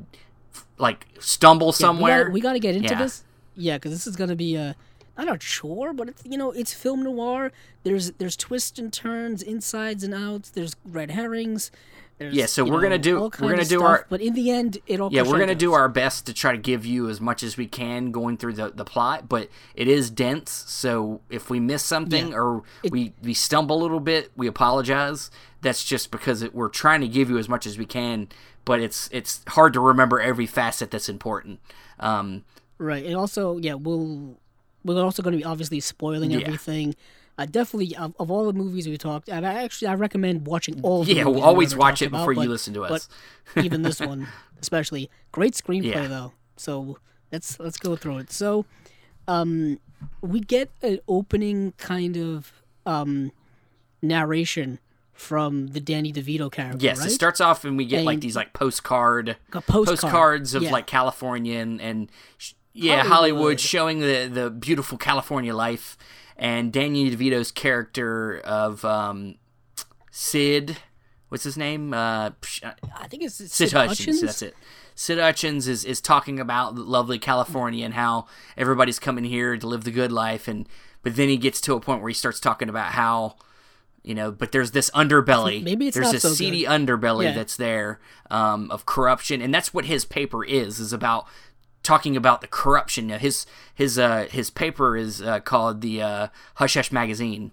[0.77, 2.17] like stumble Yeah, somewhere.
[2.17, 3.03] We gotta, we gotta get into Yeah.
[3.03, 3.23] this.
[3.55, 4.75] Yeah, because this is gonna be a
[5.17, 7.51] not a chore, but it's you know it's film noir.
[7.83, 10.49] There's there's twists and turns, insides and outs.
[10.49, 11.69] There's red herrings.
[12.17, 14.77] There's, Yeah, so we're gonna do- we're gonna do stuff, our- But in the end,
[14.85, 17.41] it all Yeah, we're gonna do our best to try to give you as much
[17.41, 20.51] as we can going through the, the plot, but it is dense.
[20.67, 22.37] So if we miss something Yeah.
[22.37, 25.31] or we we stumble a little bit, we apologize.
[25.61, 28.27] That's just because it, we're trying to give you as much as we can,
[28.65, 31.59] but it's it's hard to remember every facet that's important.
[31.99, 32.43] Um,
[32.77, 33.05] right.
[33.05, 34.37] And also, yeah, we'll
[34.83, 36.39] we're also gonna be obviously spoiling Yeah.
[36.45, 36.95] everything.
[37.37, 40.81] Uh, definitely, of, of all the movies we talked, and I actually I recommend watching
[40.81, 41.03] all.
[41.03, 43.07] The yeah, we'll always watch it about, before you but- listen to us.
[43.55, 44.27] even this one
[44.61, 46.07] especially great screenplay Yeah.
[46.07, 46.99] though so
[47.31, 48.63] let's let's go through it so
[49.27, 49.79] um
[50.21, 52.53] we get an opening kind of
[52.85, 53.31] um
[54.03, 54.77] narration
[55.21, 57.07] from the danny devito character Yes, right?
[57.07, 60.71] it starts off and we get like these like postcard postcard, postcards of yeah.
[60.71, 63.11] like California and, and sh- yeah, Hollywood.
[63.11, 63.59] Hollywood.
[63.59, 65.97] showing the the beautiful California life
[66.37, 69.35] and Danny DeVito's character of um,
[70.09, 70.77] Sid,
[71.29, 71.93] what's his name?
[71.93, 72.31] Uh,
[72.63, 74.21] uh, i think it's Sid, Sid Hutchins, Hutchins.
[74.21, 74.55] That's it.
[74.95, 78.25] Sid Hutchins is, is talking about lovely California and how
[78.57, 80.67] everybody's coming here to live the good life, and
[81.03, 83.35] but then he gets to a point where he starts talking about how
[84.03, 85.61] you know, but there's this underbelly.
[85.63, 86.69] Maybe it's there's this so seedy good.
[86.87, 87.33] underbelly Yeah.
[87.33, 91.25] that's there um, of corruption, and that's what his paper is is about
[91.83, 93.07] talking about the corruption.
[93.07, 97.51] Now, his his uh, his paper is uh, called the uh, Hush Hush magazine.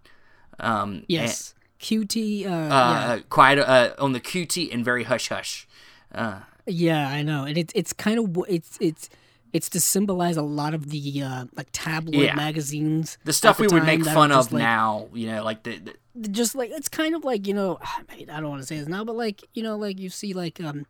[0.61, 2.71] Um, yes qt uh, and, yeah.
[2.71, 5.69] uh, quiet uh, on the QT and very hush hush.
[6.13, 9.09] Uh, yeah i know and it's it's kind of it's it's
[9.53, 12.35] it's to symbolize a lot of the uh like tabloid Yeah.
[12.35, 15.95] magazines the stuff we would make fun of like, now, you know, like the, the
[16.31, 17.79] just like it's kind of like you know
[18.09, 20.61] I don't want to say this now, but like you know like you see like
[20.61, 20.87] um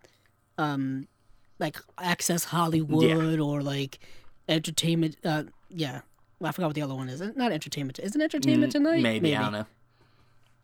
[0.56, 1.08] um
[1.58, 3.98] like Access Hollywood or like
[4.48, 5.16] Entertainment.
[5.24, 6.00] Uh, yeah,
[6.38, 7.20] well, I forgot what the other one is.
[7.36, 7.98] Not Entertainment.
[7.98, 9.00] Isn't Entertainment Tonight?
[9.00, 9.66] Mm, maybe, I don't know.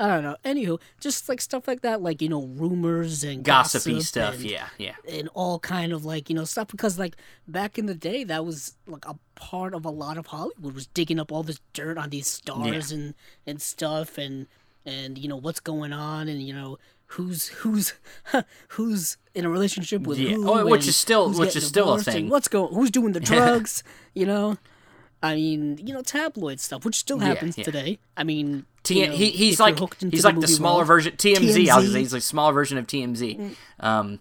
[0.01, 0.37] I don't know.
[0.45, 4.45] Anywho, just like stuff like that, like you know rumors and Gossipy gossip stuff, and,
[4.45, 4.95] yeah, yeah.
[5.09, 7.15] and all kind of like you know stuff because like
[7.47, 10.89] back in the day that was like a part of a lot of Hollywood was
[10.89, 13.15] digging up all this dirt on these stars and
[13.47, 14.47] and stuff and
[14.85, 16.77] and you know what's going on and you know
[17.07, 17.95] who's who's
[18.69, 20.31] who's in a relationship with Yeah.
[20.37, 22.29] who Oh, which is still- which is still a thing.
[22.29, 23.83] what's going who's doing the drugs
[24.15, 24.57] you know
[25.23, 27.65] I mean you know tabloid stuff which still happens yeah.
[27.65, 30.87] today I mean T- you know, he, he's like he's like the movie smaller world.
[30.87, 31.69] version TMZ.
[31.69, 31.93] I was TMZ.
[31.93, 33.57] say he's like smaller version of TMZ.
[33.81, 34.21] Um,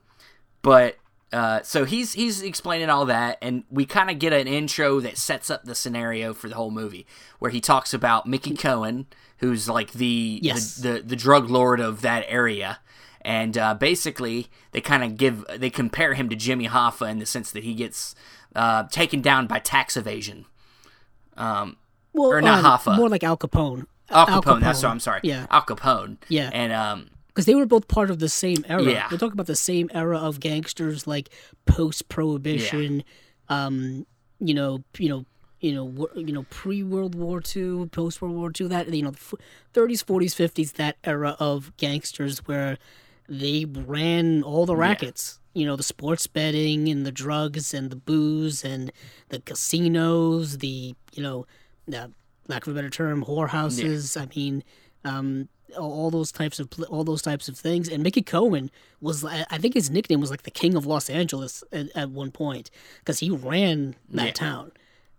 [0.62, 0.98] but
[1.32, 5.18] uh, so he's he's explaining all that, and we kind of get an intro that
[5.18, 7.06] sets up the scenario for the whole movie,
[7.40, 10.76] where he talks about Mickey Cohen, who's like the Yes.
[10.78, 12.80] the, the the drug lord of that area.
[13.26, 17.26] And uh, basically, they kind of give they compare him to Jimmy Hoffa in the
[17.26, 18.16] sense that he gets
[18.56, 20.46] uh, taken down by tax evasion.
[21.38, 21.76] well,
[22.16, 22.96] or not um, Hoffa.
[22.98, 25.22] more like Al Capone Al Capone, that's what I'm sorry.
[25.24, 26.18] yeah Al Capone.
[26.28, 26.50] Yeah.
[26.54, 28.84] And um, because they were both part of the same era.
[28.84, 29.08] Yeah.
[29.10, 31.30] We're talking about the same era of gangsters, like
[31.66, 33.04] post Prohibition,
[33.50, 34.06] um,
[34.40, 35.26] you know, you know,
[35.60, 38.68] you know, you know, pre World War II, post World War II.
[38.68, 39.14] That you know,
[39.74, 42.78] thirties, forties, fifties, that era of gangsters where
[43.28, 45.40] they ran all the rackets.
[45.54, 48.92] you know the sports betting and the drugs and the booze and
[49.30, 51.46] the casinos, the you know,
[51.92, 52.08] uh,
[52.48, 54.20] lack of a better term, whorehouses.
[54.20, 54.64] I mean,
[55.06, 57.88] um, all, all those types of all those types of things.
[57.90, 58.70] And Mickey Cohen
[59.02, 62.10] was, I I think his nickname was like the King of Los Angeles at, at
[62.12, 64.32] one point because he ran that Yeah.
[64.34, 64.72] town,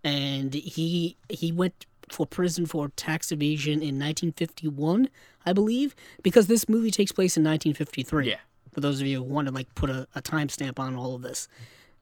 [0.03, 5.09] and he he went for prison for tax evasion in 1951,
[5.45, 8.35] I believe, because this movie takes place in 1953 Yeah.
[8.71, 11.23] for those of you who want to like put a, a timestamp on all of
[11.23, 11.47] this.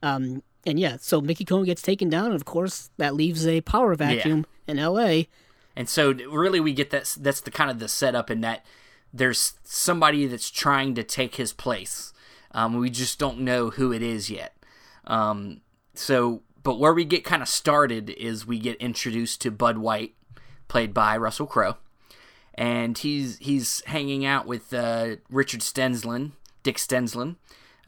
[0.02, 3.62] Um, and yeah, so Mickey Cohen gets taken down, and of course that leaves a
[3.62, 5.28] power vacuum in L.A.
[5.76, 8.66] And so really we get that that's the kind of the setup in that
[9.14, 12.14] there's somebody that's trying to take his place.
[12.52, 14.56] Um, we just don't know who it is yet.
[15.06, 15.62] Um,
[15.96, 20.16] so but where we get kind of started is we get introduced to Bud White,
[20.68, 21.78] played by Russell Crowe.
[22.56, 27.36] And he's he's hanging out with uh, Richard Stensland, Dick Stensland,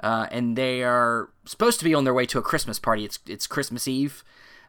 [0.01, 3.05] uh, and they are supposed to be on their way to a Christmas party.
[3.05, 4.23] It's it's Christmas Eve,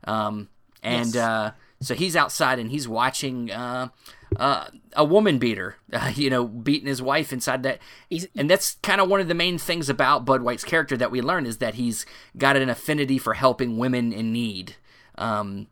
[0.05, 0.49] um,
[0.83, 1.17] and Yes.
[1.17, 3.89] uh, so he's outside and he's watching uh,
[4.37, 7.81] uh, a woman beater, uh, you know, beating his wife inside that.
[8.09, 11.11] He's- and that's kind of one of the main things about Bud White's character that
[11.11, 12.07] we learn is that he's
[12.39, 14.77] got an affinity for helping women in need.
[15.19, 15.67] Um,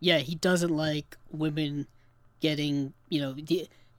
[0.00, 1.86] Yeah, he doesn't like women
[2.40, 3.36] getting you know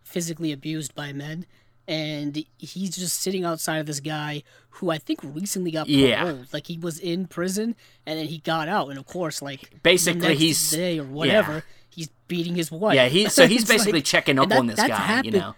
[0.03, 1.45] physically abused by men,
[1.91, 4.43] and he's just sitting outside of this guy
[4.75, 6.37] who I think recently got Yeah.
[6.53, 7.75] Like he was in prison
[8.05, 11.63] and then he got out, and of course, like Basically, he's- day or whatever.
[11.89, 12.95] He's beating his wife.
[12.95, 15.53] yeah, he so he's It's like- basically checking up that- on this guy, you know.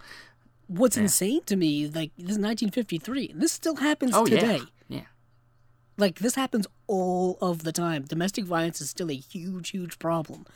[0.66, 3.32] What's insane to me, like this is 1953.
[3.36, 4.56] This still happens Oh today.
[4.88, 5.00] yeah, yeah.
[5.96, 8.02] Like this happens all of the time.
[8.04, 10.46] Domestic violence is still a huge, huge problem.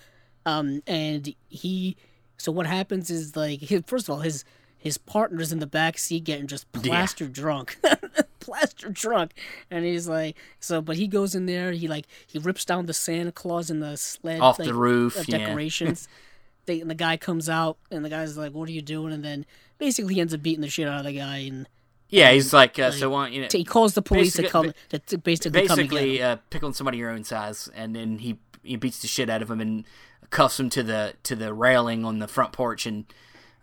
[0.46, 1.96] Um, and he,
[2.38, 4.44] so what happens is like, first of all, his
[4.78, 7.78] his partner's in the back seat getting just plastered drunk,
[8.40, 9.32] plastered drunk,
[9.70, 12.94] and he's like, so, but he goes in there, he like he rips down the
[12.94, 15.38] Santa Claus and the sled Off like, the roof, uh, yeah.
[15.38, 16.08] decorations.
[16.66, 19.24] they, and the guy comes out, and the guy's like, "What are you doing?" And
[19.24, 19.44] then
[19.78, 21.68] basically he ends up beating the shit out of the guy, and
[22.08, 25.18] Yeah, he's like, uh, so why you know, he calls the police to come to,
[25.18, 26.04] basically, come and get him.
[26.04, 29.28] basically uh, pick on somebody your own size, and then he he beats the shit
[29.28, 29.84] out of him and
[30.30, 33.06] cuffs him to the to the railing on the front porch, and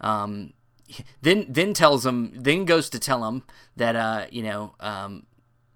[0.01, 0.53] um,
[1.21, 3.43] then then tells him, then goes to tell him
[3.75, 5.25] that uh, you know um,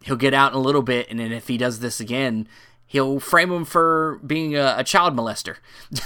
[0.03, 2.47] he'll get out in a little bit, and then if he does this again,
[2.85, 5.57] he'll frame him for being a, a child molester.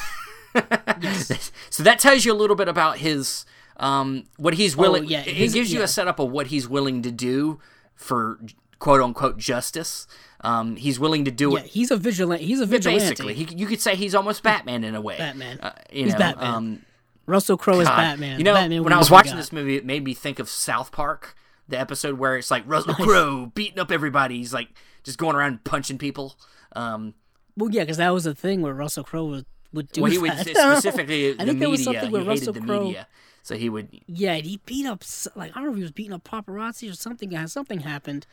[1.69, 3.45] so that tells you a little bit about his
[3.77, 5.05] um, what he's willing.
[5.05, 7.59] Oh, yeah, it his- gives you a setup of what he's willing to do
[7.95, 8.39] for
[8.79, 10.07] quote unquote justice.
[10.41, 11.67] Um, he's willing to do Yeah, it.
[11.67, 12.43] he's a vigilante.
[12.45, 12.99] He's a vigilante.
[13.09, 15.17] Basically, he, you could say he's almost Batman in a way.
[15.17, 15.57] Batman.
[15.61, 16.53] Uh, you He's know, Batman.
[16.53, 16.85] Um,
[17.25, 18.37] Russell Crowe is Batman.
[18.37, 20.91] You know, Batman when I was watching this movie, it made me think of South
[20.91, 21.35] Park,
[21.67, 24.37] the episode where it's like Russell Crowe beating up everybody.
[24.37, 24.69] He's like
[25.03, 26.35] just going around punching people.
[26.75, 27.13] Um,
[27.55, 30.17] well, yeah, because that was the thing where Russell Crowe would, would do well, he
[30.21, 30.47] would that.
[30.47, 32.01] specifically I the think there was media.
[32.01, 32.83] something He where hated Russell the Crowe.
[32.85, 33.07] media,
[33.41, 33.99] so he would.
[34.07, 35.03] Yeah, he beat up
[35.35, 37.47] like I don't know if he was beating up paparazzi or something.
[37.47, 38.25] Something happened,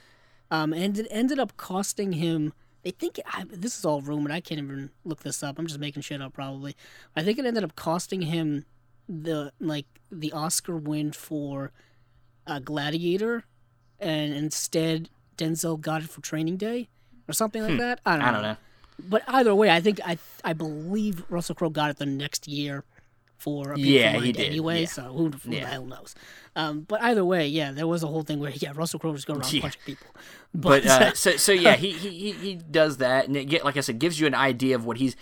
[0.50, 2.52] um, and it ended up costing him.
[2.82, 4.32] They think I, this is all rumored.
[4.32, 5.58] I can't even look this up.
[5.58, 6.74] I'm just making shit up probably.
[7.14, 8.64] I think it ended up costing him
[9.10, 11.72] the like the Oscar win for
[12.46, 13.44] uh, Gladiator,
[13.98, 16.88] and instead Denzel got it for Training Day
[17.28, 18.00] or something like that.
[18.06, 18.24] I don't know.
[18.24, 18.28] Hmm.
[18.28, 18.56] I don't know.
[19.08, 22.84] But either way, I think I I believe Russell Crowe got it the next year
[23.38, 24.82] for a Yeah, he did, anyway.
[24.82, 24.86] yeah.
[24.88, 25.60] So who, who Yeah.
[25.60, 26.14] the hell knows?
[26.54, 29.26] Um, but either way, yeah, there was a whole thing where yeah, Russell Crowe just
[29.26, 29.62] go around Yeah.
[29.62, 30.06] punching people.
[30.54, 33.80] but uh, so so yeah, he, he he does that, and it get like I
[33.80, 35.16] said, gives you an idea of what he's,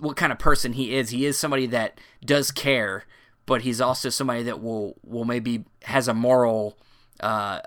[0.00, 1.10] what kind of person he is.
[1.10, 3.04] He is somebody that does care,
[3.50, 6.78] but he's also somebody that will will maybe has a moral,
[7.18, 7.58] uh,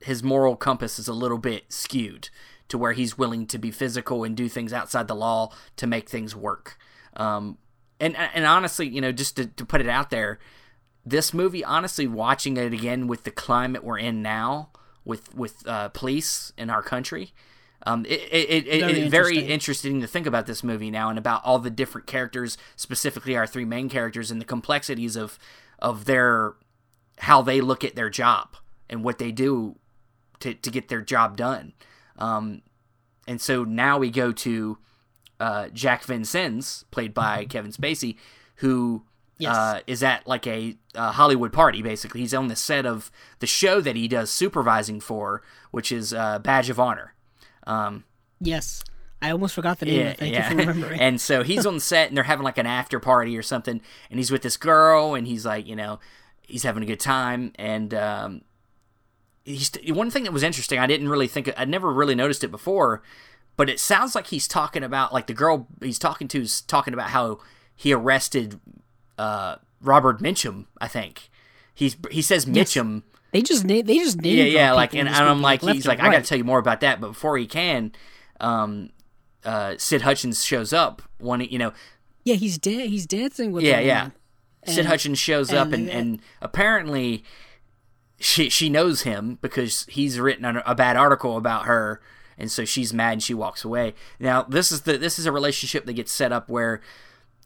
[0.00, 2.28] his moral compass is a little bit skewed
[2.66, 6.08] to where he's willing to be physical and do things outside the law to make
[6.08, 6.76] things work.
[7.16, 7.56] Um,
[8.00, 10.40] and and honestly, you know, just to, to put it out there,
[11.06, 14.70] this movie, honestly, watching it again with the climate we're in now,
[15.04, 17.32] with with uh, police in our country,
[17.86, 19.50] um, it, it, it, Very it, very interesting.
[19.50, 23.46] interesting to think about this movie now and about all the different characters, specifically our
[23.46, 25.38] three main characters, and the complexities of
[25.78, 26.54] of their
[27.18, 28.56] how they look at their job
[28.90, 29.76] and what they do
[30.40, 31.72] to to get their job done.
[32.18, 32.62] Um,
[33.28, 34.78] and so now we go to
[35.38, 38.16] uh, Jack Vincennes, played by Kevin Spacey,
[38.56, 39.04] who
[39.40, 39.54] Yes.
[39.56, 41.80] uh, is at like a, uh Hollywood party.
[41.80, 46.12] Basically, he's on the set of the show that he does supervising for, which is
[46.12, 47.14] uh, Badge of Honor.
[47.68, 48.04] Um,
[48.40, 48.82] yes,
[49.20, 50.00] I almost forgot the name.
[50.00, 50.12] yeah.
[50.14, 50.50] Thank yeah.
[50.50, 51.00] you for remembering.
[51.00, 54.18] and so he's on set, and they're having like an after party or something, and
[54.18, 56.00] he's with this girl, and he's like, you know,
[56.42, 58.42] he's having a good time, and um,
[59.44, 60.78] he's one thing that was interesting.
[60.78, 63.02] I didn't really think I'd never really noticed it before,
[63.56, 66.94] but it sounds like he's talking about like the girl he's talking to is talking
[66.94, 67.40] about how
[67.74, 68.60] he arrested
[69.18, 70.66] uh, Robert Mitchum.
[70.80, 71.28] I think
[71.74, 73.02] he's he says Mitchum.
[73.38, 74.72] They just they just name Yeah, yeah.
[74.72, 76.80] Like, and, and I'm like, he's and like, I got to tell you more about
[76.80, 77.00] that.
[77.00, 77.92] But before he can,
[78.40, 78.90] um,
[79.44, 81.02] uh, Sid Hudgens shows up.
[81.18, 81.72] One, you know,
[82.24, 83.64] Yeah, he's da- he's dancing with.
[83.64, 84.00] yeah, yeah.
[84.02, 84.12] woman.
[84.66, 87.24] Sid Hudgens shows up, and- and, and apparently
[88.20, 92.00] she she knows him because he's written a, a bad article about her,
[92.36, 93.94] and so she's mad and she walks away.
[94.18, 96.80] Now this is the this is a relationship that gets set up where,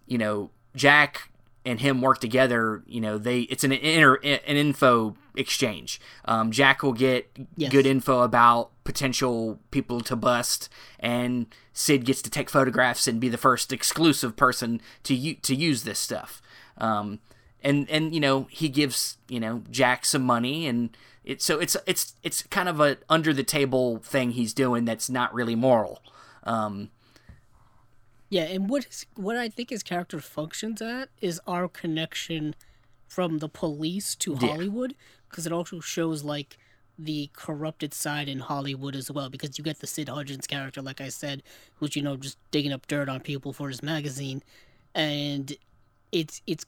[0.07, 1.28] you know, Jack
[1.64, 2.83] and him work together.
[2.87, 6.01] You know, they it's an inter an info exchange.
[6.25, 7.71] Um, Jack will get Yes.
[7.73, 10.68] good info about potential people to bust,
[11.01, 15.55] and Sid gets to take photographs and be the first exclusive person to u- to
[15.55, 16.42] use this stuff.
[16.79, 17.21] Um,
[17.62, 21.77] and and you know he gives you know Jack some money, and it so it's
[21.87, 26.03] it's it's kind of a under the table thing he's doing that's not really moral.
[26.45, 26.90] Um,
[28.29, 32.55] Yeah, and what what I think his character functions at is our connection
[33.07, 34.95] from the police to Hollywood,
[35.33, 36.57] because it also shows like
[36.99, 39.29] the corrupted side in Hollywood as well.
[39.29, 41.42] Because you get the Sid Hudgens character, like I said,
[41.77, 44.42] who's you know just digging up dirt on people for his magazine,
[44.95, 45.57] and
[46.12, 46.64] it's it's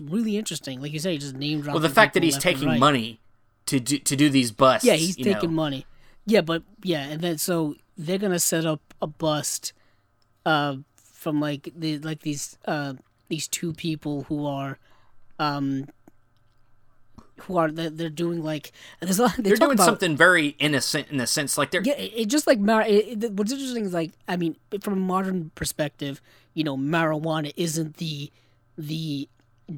[0.00, 0.82] really interesting.
[0.82, 1.80] Like you said, say, just name dropping.
[1.80, 2.80] well, the fact that he's taking right.
[2.80, 3.20] money
[3.66, 4.86] to do to do these busts.
[4.86, 5.62] Yeah, he's taking know.
[5.62, 5.86] money.
[6.26, 9.72] Yeah, but yeah, and then so they're gonna set up a bust,
[10.44, 12.94] uh, from like the like these uh
[13.28, 14.78] these two people who are,
[15.38, 15.86] um,
[17.40, 19.36] who are they're, they're doing like there's a lot.
[19.36, 22.26] They They're doing about, something very innocent in the sense like they're Yeah, it, it
[22.26, 26.20] just like mar- it, it, what's interesting is like I mean from a modern perspective,
[26.54, 28.30] you know, marijuana isn't the
[28.78, 29.28] the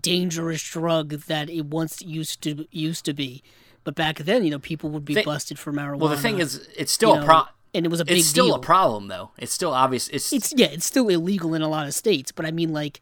[0.01, 3.43] dangerous drug that it once used to used to be.
[3.85, 5.99] But back then, you know, people would be They- busted for marijuana.
[5.99, 6.09] well.
[6.11, 8.55] The thing is, it's still a problem and it was a big It's still deal.
[8.57, 9.31] a problem though.
[9.39, 10.09] It's still obvious.
[10.09, 13.01] It's, It's yeah, it's still illegal in a lot of states, but I mean like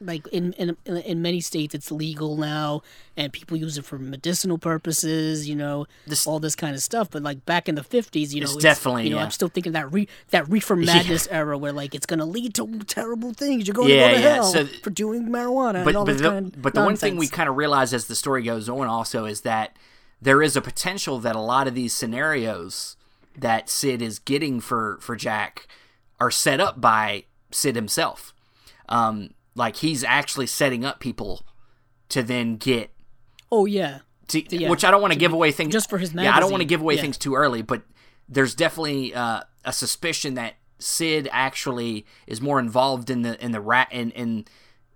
[0.00, 2.82] like in in in many states it's legal now
[3.16, 7.08] and people use it for medicinal purposes, you know, This- all this kind of stuff,
[7.10, 9.24] but like back in the 50s, you know, It's it's definitely, you know, yeah.
[9.24, 12.54] I'm still thinking that re, that reefer madness era where like it's going to lead
[12.54, 13.66] to terrible things.
[13.66, 16.04] You're going Yeah, to go to yeah, hell so- for doing marijuana but and all
[16.06, 18.14] but this the, kind of but the one thing we kind of realize as the
[18.16, 19.76] story goes on also is that
[20.22, 22.96] there is a potential that a lot of these scenarios
[23.36, 25.66] that Sid is getting for for Jack
[26.18, 28.32] are set up by Sid himself.
[28.88, 31.46] Um, like he's actually setting up people
[32.08, 32.90] to then get
[33.52, 34.00] Oh yeah.
[34.28, 36.40] to, yeah, which I don't want to give away things just for his Yeah, I
[36.40, 37.02] don't want to give away yeah.
[37.02, 37.82] things too early, but
[38.28, 43.60] there's definitely uh, a suspicion that Sid actually is more involved in the in the
[43.60, 44.46] rat in in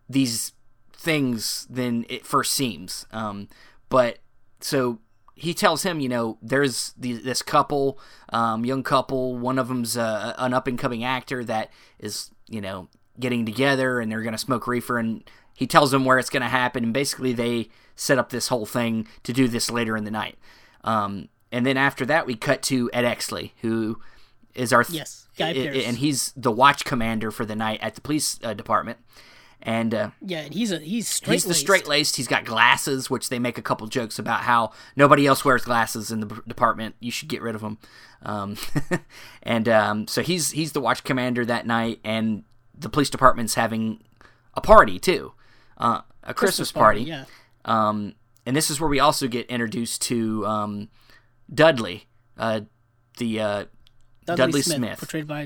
[0.09, 0.53] these
[0.93, 3.07] things than it first seems.
[3.12, 3.49] Um,
[3.88, 4.19] but
[4.61, 5.01] so
[5.35, 7.99] he tells him, you know, there's the, this couple,
[8.33, 9.37] um, young couple.
[9.37, 14.00] One of them's uh, an up and coming actor that is, you know, getting together,
[14.00, 14.98] and they're gonna smoke reefer.
[14.98, 15.22] And
[15.55, 19.07] he tells them where it's gonna happen, and basically they set up this whole thing
[19.22, 20.37] to do this later in the night.
[20.83, 24.00] Um, and then after that, we cut to Ed Exley, who
[24.55, 28.00] is our Yes, Guy i- and he's the watch commander for the night at the
[28.00, 28.98] police uh, department.
[29.62, 32.16] And uh, Yeah, and he's a he's straight He's the straight laced.
[32.16, 36.11] He's got glasses, which they make a couple jokes about how nobody else wears glasses
[36.11, 36.96] in the b- department.
[37.00, 37.79] You should get rid of them.
[38.22, 38.57] Um,
[39.42, 42.44] and um, so he's he's the watch commander that night, and
[42.77, 44.03] the police department's having
[44.55, 45.33] a party too,
[45.79, 47.03] uh, a Christmas, party.
[47.03, 47.25] Yeah.
[47.65, 48.15] Um,
[48.47, 50.89] and this is where we also get introduced to um,
[51.53, 52.07] Dudley,
[52.37, 52.63] uh,
[53.19, 53.65] the uh,
[54.25, 54.99] Dudley, Dudley Smith, Smith.
[54.99, 55.45] portrayed by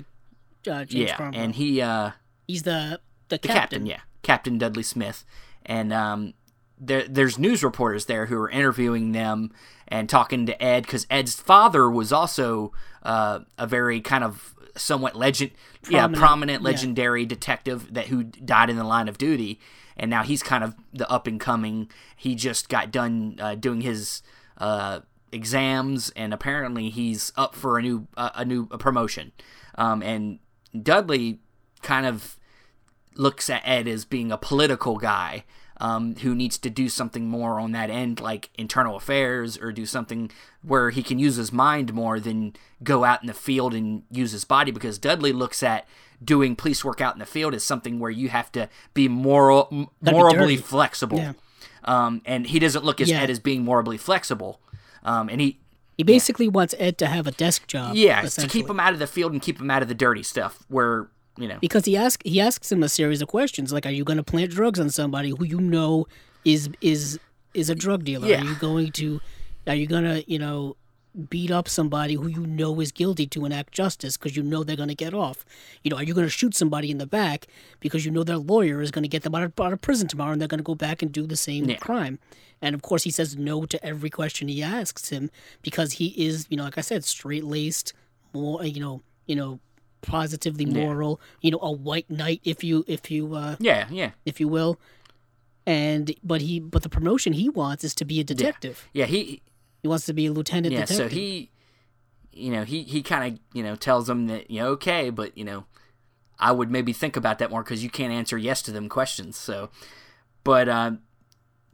[0.71, 1.41] uh, James yeah, Cromwell.
[1.41, 1.81] and he.
[1.81, 2.11] Uh,
[2.47, 3.87] he's the the, the captain.
[3.87, 5.25] yeah, Captain Dudley Smith,
[5.65, 6.35] and um,
[6.81, 9.53] there, there's news reporters there who are interviewing them
[9.87, 15.17] and talking to Ed because Ed's father was also uh, a very kind of somewhat
[15.17, 15.53] legend,
[15.89, 16.67] yeah, Prominent, prominent, yeah.
[16.67, 19.61] legendary detective that who died in the line of duty,
[19.97, 21.91] and now he's kind of the up and coming.
[22.17, 24.23] He just got done uh, doing his.
[24.57, 25.01] Uh,
[25.31, 29.31] exams and apparently he's up for a new uh, a new a promotion
[29.77, 30.39] um, and
[30.83, 31.41] Dudley
[31.83, 32.39] kind of
[33.15, 35.45] looks at Ed as being a political guy
[35.81, 39.87] um, who needs to do something more on that end, like internal affairs, or do
[39.87, 40.31] something
[40.63, 44.33] where he can use his mind more than go out in the field and use
[44.33, 44.71] his body.
[44.73, 45.87] Because Dudley looks at
[46.25, 49.69] doing police work out in the field as something where you have to be moral,
[49.71, 51.19] m- Gotta be morally flexible.
[51.19, 51.33] Yeah.
[51.85, 53.21] Um, and he doesn't look as Yeah.
[53.21, 54.61] Ed as being morally flexible.
[55.05, 55.59] Um, and he,
[55.97, 57.95] He basically wants Ed to have a desk job.
[57.95, 60.23] yeah, to keep him out of the field and keep him out of the dirty
[60.25, 60.65] stuff.
[60.69, 61.09] Where
[61.39, 64.05] you know, because he asks he asks him a series of questions like, "Are you
[64.05, 66.07] going to plant drugs on somebody who you know
[66.45, 67.19] is is
[67.55, 68.29] is a drug dealer?
[68.29, 68.41] Yeah.
[68.41, 69.21] Are you going to
[69.67, 70.77] are you going to you know
[71.31, 74.77] beat up somebody who you know is guilty to enact justice because you know they're
[74.77, 75.45] going to get off?
[75.83, 77.47] You know, are you going to shoot somebody in the back
[77.81, 80.07] because you know their lawyer is going to get them out of, out of prison
[80.07, 81.77] tomorrow and they're going to go back and do the same Yeah.
[81.79, 82.19] crime?
[82.63, 85.31] And of course, he says no to every question he asks him
[85.63, 87.93] because he is, you know, like I said, straight laced,
[88.33, 89.61] more, you know, you know,
[90.03, 94.41] positively moral, you know, a white knight, if you, if you, uh, Yeah, yeah, if
[94.41, 94.79] you will.
[95.67, 98.89] And but he, but the promotion he wants is to be a detective.
[98.95, 99.05] yeah.
[99.07, 99.43] He
[99.83, 100.81] He wants to be a lieutenant yeah.
[100.87, 101.11] detective.
[101.11, 101.51] So he,
[102.33, 105.37] you know, he he kind of you know tells them that you know okay, but
[105.37, 105.65] you know,
[106.39, 109.37] I would maybe think about that more because you can't answer yes to them questions.
[109.37, 109.69] So,
[110.43, 111.01] but um,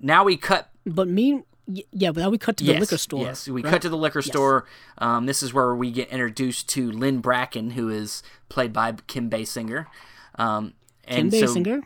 [0.00, 3.24] now we cut But mean, yeah, but now we cut to the yes, liquor store.
[3.24, 3.70] Yes, we right?
[3.70, 4.66] cut to the liquor store.
[4.98, 9.30] Um, this is where we get introduced to Lynn Bracken, who is played by Kim
[9.30, 9.86] Basinger.
[10.34, 10.74] Um,
[11.06, 11.82] Kim and so Basinger.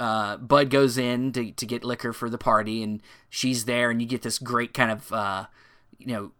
[0.00, 3.00] uh, Bud goes in to, to get liquor for the party, and
[3.30, 5.46] she's there, and you get this great kind of uh,
[5.98, 6.32] you know,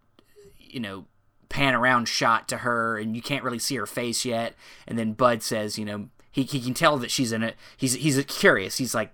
[0.59, 1.05] you know,
[1.49, 4.55] pan around shot to her, and you can't really see her face yet.
[4.89, 7.55] And then Bud says, you know, he he can tell that she's in it.
[7.77, 8.79] He's he's curious.
[8.79, 9.13] He's like.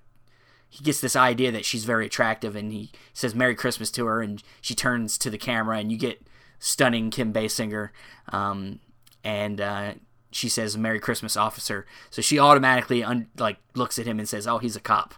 [0.74, 4.22] He gets this idea that she's very attractive, and he says "Merry Christmas" to her,
[4.22, 6.26] and she turns to the camera, and you get
[6.58, 7.90] stunning Kim Basinger,
[8.32, 8.78] um,
[9.22, 9.92] and uh,
[10.30, 14.46] she says "Merry Christmas, officer." So she automatically un- like looks at him and says,
[14.46, 15.14] "Oh, he's a cop,"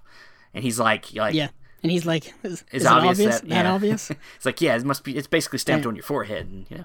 [0.52, 1.50] and he's like, like Yeah,
[1.84, 3.40] and he's like, "Is, it's is obvious, it obvious?
[3.42, 3.72] that, That yeah.
[3.72, 5.16] obvious?" it's like, yeah, it must be.
[5.16, 6.84] It's basically stamped on your forehead, and you know.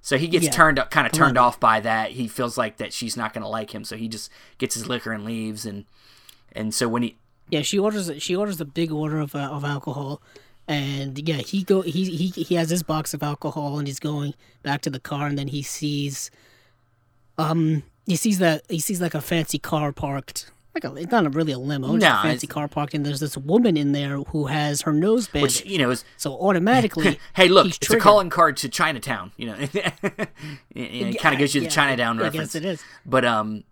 [0.00, 0.50] So he gets Yeah.
[0.52, 2.12] turned up, kind of turned off by that.
[2.12, 4.88] He feels like that she's not going to like him, so he just gets his
[4.88, 5.64] liquor and leaves.
[5.66, 5.84] And
[6.52, 7.16] and so when he
[7.50, 10.20] Yeah, she orders she orders a big order of uh, of alcohol,
[10.66, 14.34] and yeah, he go he he he has his box of alcohol and he's going
[14.62, 16.30] back to the car, and then he sees,
[17.38, 20.50] um, he sees that he sees like a fancy car parked.
[20.74, 22.94] Like a, it's not a, really a limo, it's No, a fancy it's- car parked,
[22.94, 25.62] and there's this woman in there who has her nose bandaged.
[25.62, 29.46] which you know is so automatically, hey look it's a calling card to chinatown you
[29.46, 29.56] know
[30.74, 32.84] it, kind of gives you the Yeah, chinatown I reference guess it is.
[33.06, 33.64] but um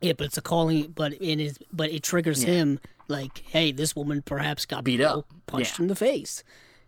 [0.00, 2.78] Yeah, but it's a calling, but it is, but it triggers him
[3.08, 5.26] like, hey, this woman perhaps got Beat up.
[5.46, 5.82] punched Yeah.
[5.84, 6.44] in the face.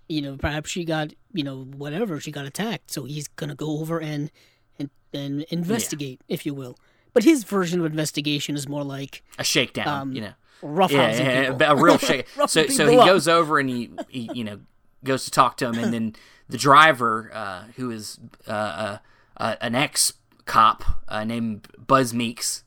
[0.09, 2.91] You know, perhaps she got, you know, whatever she got attacked.
[2.91, 4.31] So he's gonna go over and
[4.79, 6.77] and and investigate, if you will.
[7.15, 10.33] But his version of investigation is more like a shakedown Um, you know
[10.63, 12.27] roughhousing yeah, yeah, a real shake.
[12.49, 13.07] so so he up.
[13.07, 14.59] goes over and he, he you know
[15.05, 16.15] goes to talk to him, and then
[16.49, 18.99] the driver, uh, who is uh, uh,
[19.37, 20.13] uh, an ex
[20.47, 22.65] cop uh, named Buzz Meeks,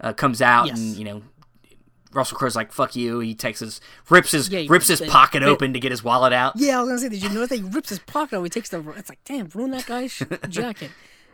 [0.00, 0.78] uh, comes out Yes.
[0.78, 1.22] and you know.
[2.12, 3.78] Russell Crowe's like "fuck you." He takes his
[4.08, 6.54] rips his Yeah, rips his they- pocket they- open to get his wallet out.
[6.56, 8.42] Yeah, I was gonna say, did you notice that he rips his pocket out?
[8.42, 8.80] He takes the.
[8.96, 10.92] It's like, damn, ruin that guy's jacket.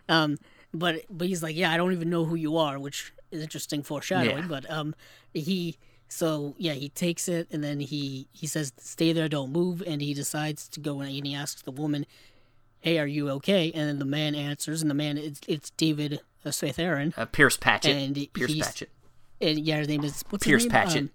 [0.09, 0.39] Um,
[0.75, 3.85] but but he's like, yeah, I don't even know who you are, which is interesting
[3.85, 4.39] foreshadowing.
[4.39, 4.47] Yeah.
[4.49, 4.97] But um,
[5.33, 5.77] he
[6.09, 10.03] so yeah, he takes it and then he he says, stay there, don't move, and
[10.03, 12.07] he decides to go and he asks the woman,
[12.81, 13.71] hey, are you okay?
[13.73, 17.97] And then the man answers, and the man it's it's David Strathairn, Uh, Pierce Patchett.
[17.97, 18.91] And Pierce Patchett.
[19.41, 20.83] and yeah, his name is what's Pierce his name?
[20.83, 21.03] Patchett.
[21.05, 21.11] Um,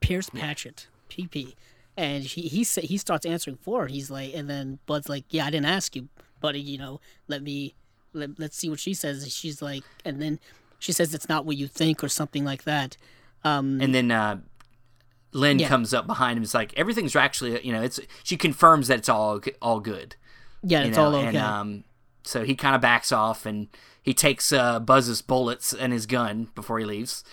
[0.00, 1.54] Pierce Patchett, PP,
[1.96, 3.86] and he he sa- he starts answering for her.
[3.88, 6.08] He's like, and then Bud's like, "Yeah, I didn't ask you,
[6.40, 6.60] buddy.
[6.60, 7.74] You know, let me
[8.12, 10.38] let let's see what she says." She's like, and then
[10.78, 12.96] she says it's not what you think or something like that.
[13.42, 14.40] Um, and then uh,
[15.32, 15.68] Lynn Yeah.
[15.68, 16.42] comes up behind him.
[16.42, 20.14] It's like everything's actually, you know, it's she confirms that it's all all good.
[20.62, 21.28] yeah, it's know, all okay.
[21.28, 21.84] And um,
[22.24, 23.68] so he kind of backs off and
[24.06, 27.24] he takes uh, Buzz's bullets and his gun before he leaves.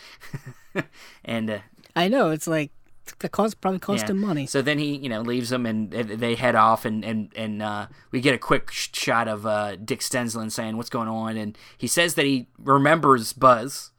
[1.23, 1.59] and uh,
[1.95, 2.71] I know it's like
[3.19, 4.11] that cost probably cost yeah.
[4.11, 4.47] him money.
[4.47, 7.87] So then he, you know, leaves them and they- head off and and and uh,
[8.09, 11.85] we get a quick shot of uh, Dick Stensland saying what's going on and he
[11.85, 13.91] says that he remembers Buzz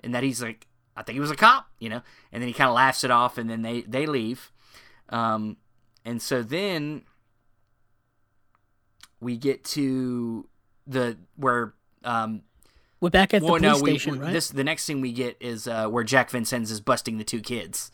[0.00, 0.66] and that he's like
[0.96, 2.00] I think he was a cop, you know,
[2.32, 4.50] and then he kind of laughs it off and then they they leave.
[5.10, 5.58] Um,
[6.02, 7.02] and so then
[9.20, 10.48] we get to
[10.86, 11.74] the where
[12.04, 12.42] um
[13.00, 14.32] We're back at the well, police no, we, station, right?
[14.32, 17.40] this the next thing we get is uh, where Jack Vincennes is busting the two
[17.40, 17.90] kids.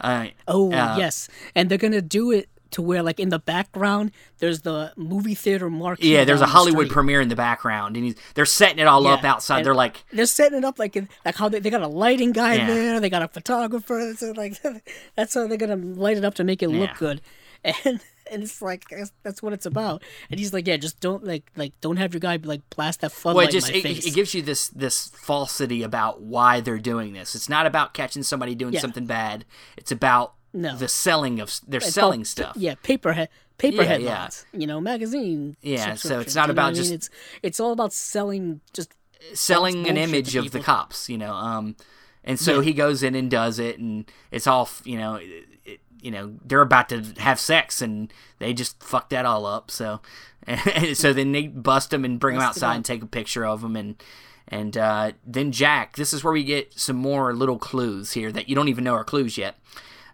[0.00, 4.12] Uh, Oh Uh, yes, and they're gonna do it to where like in the background
[4.40, 6.12] there's the movie theater marquee.
[6.12, 6.92] Yeah, there's a the Hollywood street.
[6.92, 9.64] premiere in the background, and he's, they're setting it all up outside.
[9.64, 10.94] They're like, They're setting it up like
[11.24, 12.66] like how they, they got a lighting guy Yeah.
[12.66, 14.12] there, they got a photographer.
[14.16, 14.60] So like
[15.16, 17.20] that's how they're gonna light it up to make it look good,
[17.84, 18.00] and
[18.30, 20.02] and it's like that's, that's what it's about.
[20.30, 23.10] And he's like, yeah, just don't like like don't have your guy like blast that
[23.10, 27.12] well, floodlight it just it, it gives you this this falsity about why they're doing
[27.14, 27.34] this.
[27.34, 28.80] It's not about catching somebody doing Yeah.
[28.80, 29.44] something bad.
[29.76, 30.76] It's about No.
[30.76, 32.56] the selling of they're It's selling stuff.
[32.56, 34.46] Yeah, paper he- paper Yeah, headlines.
[34.52, 35.56] You know, magazine.
[35.62, 36.76] Yeah, so it's not about I mean?
[36.76, 37.10] just- it's
[37.42, 38.92] it's all about selling just
[39.34, 41.32] selling an image of the cops, you know.
[41.34, 41.76] Um,
[42.24, 42.62] and so Yeah.
[42.66, 45.14] he goes in and does it, and it's all you know.
[45.16, 49.46] It, it, you know they're about to have sex and they just fuck that all
[49.46, 49.70] up.
[49.70, 50.00] So,
[50.46, 53.44] and so then they bust him and bring Bust it outside and take a picture
[53.46, 54.02] of him and
[54.48, 55.96] and uh, then Jack.
[55.96, 58.94] This is where we get some more little clues here that you don't even know
[58.94, 59.56] are clues yet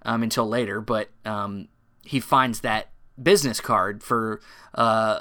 [0.03, 0.80] um, until later.
[0.80, 1.68] But um,
[2.03, 2.91] he finds that
[3.22, 4.41] business card for
[4.74, 5.20] uh,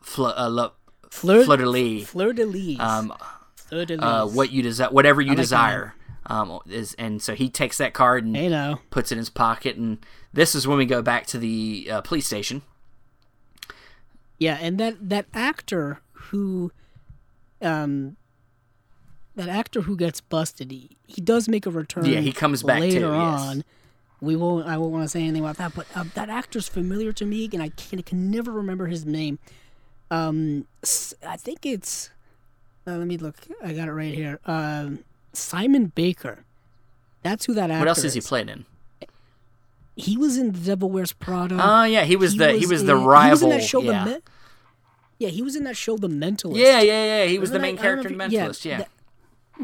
[0.00, 0.72] Fl- uh, lo-
[1.10, 2.04] Fleur, Fleur de Lis.
[2.04, 2.78] Fleur de Lis.
[2.80, 3.12] Um,
[3.56, 4.02] Fleur de Lis.
[4.02, 5.94] uh, what you desire, whatever you like desire.
[6.28, 8.80] Um, is and so he takes that card and Hey now.
[8.90, 9.98] puts it in his pocket, and
[10.32, 12.62] this is when we go back to the uh, police station.
[14.38, 16.72] Yeah, and that that actor who,
[17.62, 18.16] um,
[19.36, 22.04] that actor who gets busted, he, he does make a return.
[22.04, 23.40] Yeah, he comes back too, later yes.
[23.40, 23.64] on.
[24.20, 24.66] We won't.
[24.66, 25.74] I won't want to say anything about that.
[25.74, 29.38] But uh, that actor's familiar to me, and I can, can never remember his name.
[30.10, 30.66] Um,
[31.26, 32.10] I think it's.
[32.86, 33.36] Uh, let me look.
[33.62, 34.40] I got it right here.
[34.44, 35.04] Um,
[35.36, 36.44] Simon Baker.
[37.22, 37.78] That's who that actor.
[37.80, 38.26] What else has he is.
[38.28, 38.64] played in?
[39.96, 41.58] He was in The Devil Wears Prada.
[41.60, 43.24] Oh yeah, he was the he was the in- rival.
[43.26, 44.04] He was in that show, yeah.
[44.04, 44.18] The Me-
[45.18, 46.56] yeah, he was in that show, The Mentalist.
[46.58, 47.24] yeah, yeah, yeah.
[47.24, 47.80] He was the main that?
[47.82, 48.64] I don't character in Mentalist.
[48.66, 48.90] Yeah, that-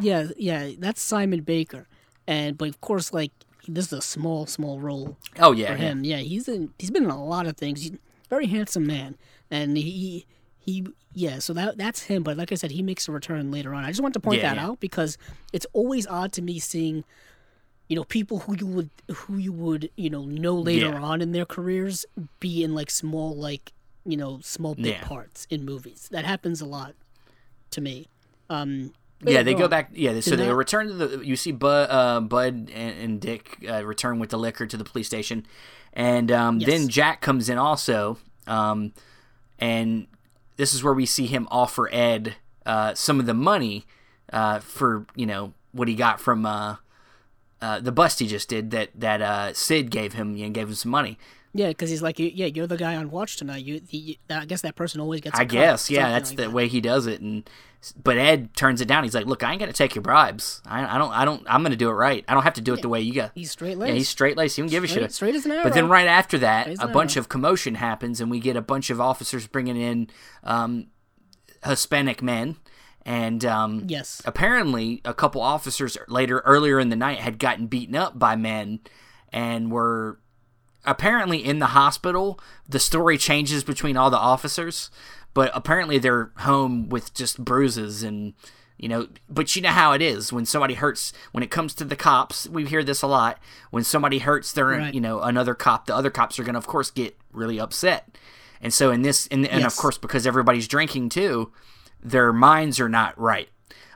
[0.01, 0.71] yeah, yeah.
[0.79, 1.87] That's Simon Baker,
[2.27, 3.31] and but of course, like
[3.69, 5.89] this is a small, small role Oh yeah, for yeah.
[5.91, 6.05] him.
[6.05, 6.73] Yeah, he's in.
[6.79, 7.83] He's been in a lot of things.
[7.83, 7.99] He's a
[8.31, 9.17] very handsome man,
[9.51, 10.25] and he
[10.65, 11.39] he yeah.
[11.41, 12.23] So that that's him.
[12.23, 13.85] But like I said, he makes a return later on.
[13.85, 14.69] I just want to point Yeah, that yeah.
[14.69, 15.19] out because
[15.53, 17.05] it's always odd to me seeing.
[17.89, 21.03] You know, people who you would who you would you know know later Yeah.
[21.03, 22.07] on in their careers
[22.41, 23.73] be in like small like
[24.07, 26.09] you know small bit parts in movies.
[26.11, 26.95] That happens a lot
[27.73, 28.07] to me.
[28.49, 28.95] Um,
[29.25, 29.91] Yeah, they go back.
[29.93, 31.27] Yeah, so they that- return to the.
[31.27, 34.85] You see, Bud, uh, Bud and, and Dick uh, return with the liquor to the
[34.85, 35.45] police station,
[35.93, 36.71] and um, Yes.
[36.71, 38.95] then Jack comes in also, um,
[39.59, 40.07] and
[40.57, 42.37] this is where we see him offer Ed
[42.67, 43.87] uh, some of the money
[44.33, 46.77] uh, for you know what he got from uh,
[47.61, 50.75] uh, the bust he just did that that uh, Sid gave him and gave him
[50.75, 51.19] some money.
[51.55, 53.63] Yeah, because he's like, yeah, you're the guy on watch tonight.
[53.65, 55.39] You, the, I guess that person always gets.
[55.39, 57.21] I I guess, yeah, that's the way he does it.
[57.21, 57.49] And
[58.03, 59.03] but Ed turns it down.
[59.05, 60.63] He's like, "Look, I ain't gonna take your bribes.
[60.65, 61.13] I, I don't.
[61.13, 61.43] I don't.
[61.47, 62.25] I'm gonna do it right.
[62.27, 63.95] I don't have to do it the way you got." He's straight Yeah, laced.
[63.97, 64.57] he's straight laced.
[64.57, 65.13] He don't give a shit.
[65.13, 65.65] straight as an arrow.
[65.65, 67.23] But then right after that, a bunch arrow.
[67.23, 70.09] of commotion happens, and we get a bunch of officers bringing in
[70.45, 70.87] um,
[71.65, 72.57] Hispanic men,
[73.05, 74.23] and um, Yes.
[74.25, 78.81] apparently a couple officers later earlier in the night had gotten beaten up by men,
[79.33, 80.19] and were
[80.85, 82.39] apparently in the hospital.
[82.69, 84.91] The story changes between all the officers,
[85.35, 88.35] but apparently they're home with just bruises and
[88.79, 89.09] you know.
[89.29, 91.13] But you know how it is when somebody hurts.
[91.33, 93.39] When it comes to the cops, we hear this a lot.
[93.71, 94.95] When somebody hurts their Right.
[94.95, 98.17] you know another cop, the other cops are going to of course get really upset.
[98.61, 101.53] And so in this, and, and of course because everybody's drinking too,
[102.03, 103.49] their minds are not right.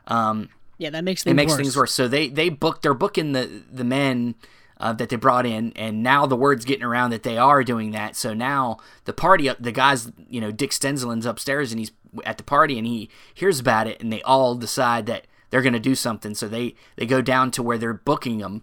[0.09, 1.57] Um, Yeah, that makes things it makes worse.
[1.61, 1.93] things worse.
[1.93, 4.35] So they they book they're booking the the men
[4.79, 7.93] uh, that they brought in, and now the word's getting around that they are doing
[7.93, 8.17] that.
[8.17, 11.93] So now the party, the guys, you know, Dick Stensland's upstairs and he's
[12.25, 15.73] at the party and he hears about it, and they all decide that they're going
[15.73, 16.35] to do something.
[16.35, 18.63] So they they go down to where they're booking them,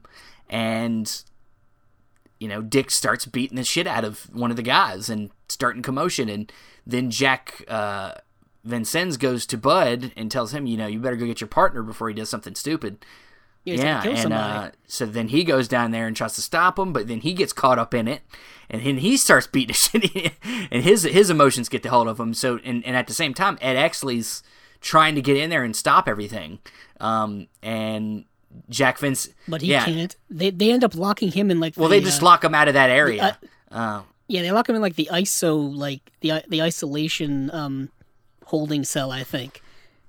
[0.50, 1.24] and
[2.40, 5.82] you know, Dick starts beating the shit out of one of the guys and starting
[5.82, 6.52] commotion, and
[6.86, 7.64] then Jack.
[7.68, 8.14] Uh,
[8.66, 11.84] Vincennes goes to Bud and tells him, you know, you better go get your partner
[11.84, 13.06] before he does something stupid.
[13.64, 14.68] Yeah, Yeah, kill and somebody.
[14.68, 17.34] uh, so then he goes down there and tries to stop him, but then he
[17.34, 18.22] gets caught up in it,
[18.70, 19.74] and then he starts beating the
[20.14, 20.34] shit,
[20.72, 22.34] and his his emotions get the hold of him.
[22.34, 24.44] So, and, and at the same time, Ed Exley's
[24.82, 26.60] trying to get in there and stop everything,
[27.00, 28.26] um, and
[28.70, 30.16] Jack Vince, but he yeah, can't.
[30.30, 31.76] They they end up locking him in like.
[31.78, 33.38] well, the, they just uh, lock him out of that area.
[33.72, 37.90] Uh, Yeah, they lock him in like the ISO, like the the isolation um,
[38.46, 39.62] holding cell, I think.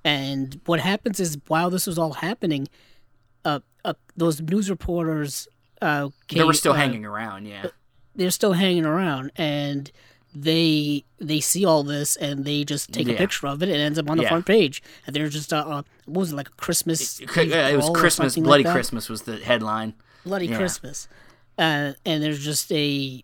[0.04, 2.68] And what happens is, while this was all happening,
[3.44, 5.48] uh, uh those news reporters,
[5.82, 7.68] uh, came, they were still uh, hanging around, yeah.
[8.16, 9.90] They're still hanging around, and
[10.34, 13.68] they they see all this, and they just take a picture of it.
[13.68, 14.30] And it ends up on the Yeah.
[14.30, 17.20] front page, and they're just uh, uh what was it like a Christmas?
[17.20, 18.72] It, it was Christmas, Bloody like?
[18.72, 19.94] Christmas was the headline.
[20.24, 20.56] Bloody Yeah.
[20.56, 21.08] Christmas.
[21.56, 23.22] Uh, and there's just a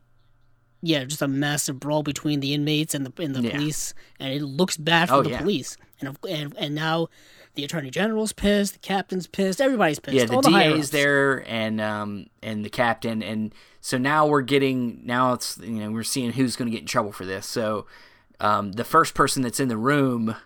[0.82, 3.50] yeah, just a massive brawl between the inmates and the and the Yeah.
[3.52, 5.40] police, and it looks bad for Oh, the yeah.
[5.40, 5.76] police.
[6.00, 7.08] And, and and now
[7.54, 10.16] the attorney general's pissed, the captain's pissed, everybody's pissed.
[10.16, 14.26] Yeah, the all the higher DA's there and um and the captain and so now
[14.26, 17.24] we're getting now it's you know we're seeing who's going to get in trouble for
[17.24, 17.46] this.
[17.46, 17.86] So
[18.38, 20.36] um the first person that's in the room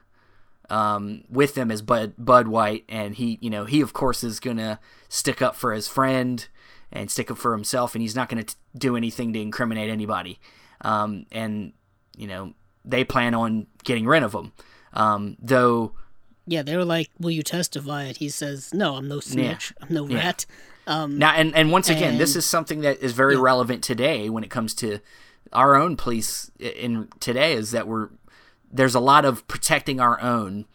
[0.70, 4.40] um with them is Bud Bud White and he you know he of course is
[4.40, 4.78] going to
[5.08, 6.46] stick up for his friend
[6.90, 10.38] and stick up for himself and he's not going to do anything to incriminate anybody.
[10.80, 11.74] Um and
[12.16, 14.52] you know they plan on getting rid of him.
[14.94, 15.92] Um though
[16.46, 19.72] Yeah, they were like, "Will you testify?" And he says, "No, I'm no snitch.
[19.80, 20.16] I'm no Yeah.
[20.16, 20.46] rat."
[20.86, 23.40] Um, Now, and, and once again, this is something that is very Yeah.
[23.40, 24.98] relevant today when it comes to
[25.52, 28.08] our own police in today is that we're
[28.70, 30.66] there's a lot of protecting our own,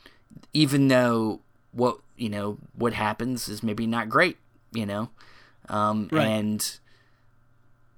[0.54, 1.42] even though
[1.72, 4.38] what you know what happens is maybe not great,
[4.72, 5.10] you know,
[5.68, 6.28] um, Right.
[6.28, 6.80] and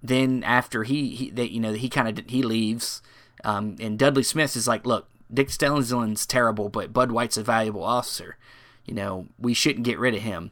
[0.03, 3.01] then after he he they, you know he kind of he leaves,
[3.43, 7.83] um, and Dudley Smith is like, look, Dick Stensland's terrible, but Bud White's a valuable
[7.83, 8.37] officer.
[8.85, 10.51] You know, we shouldn't get rid of him.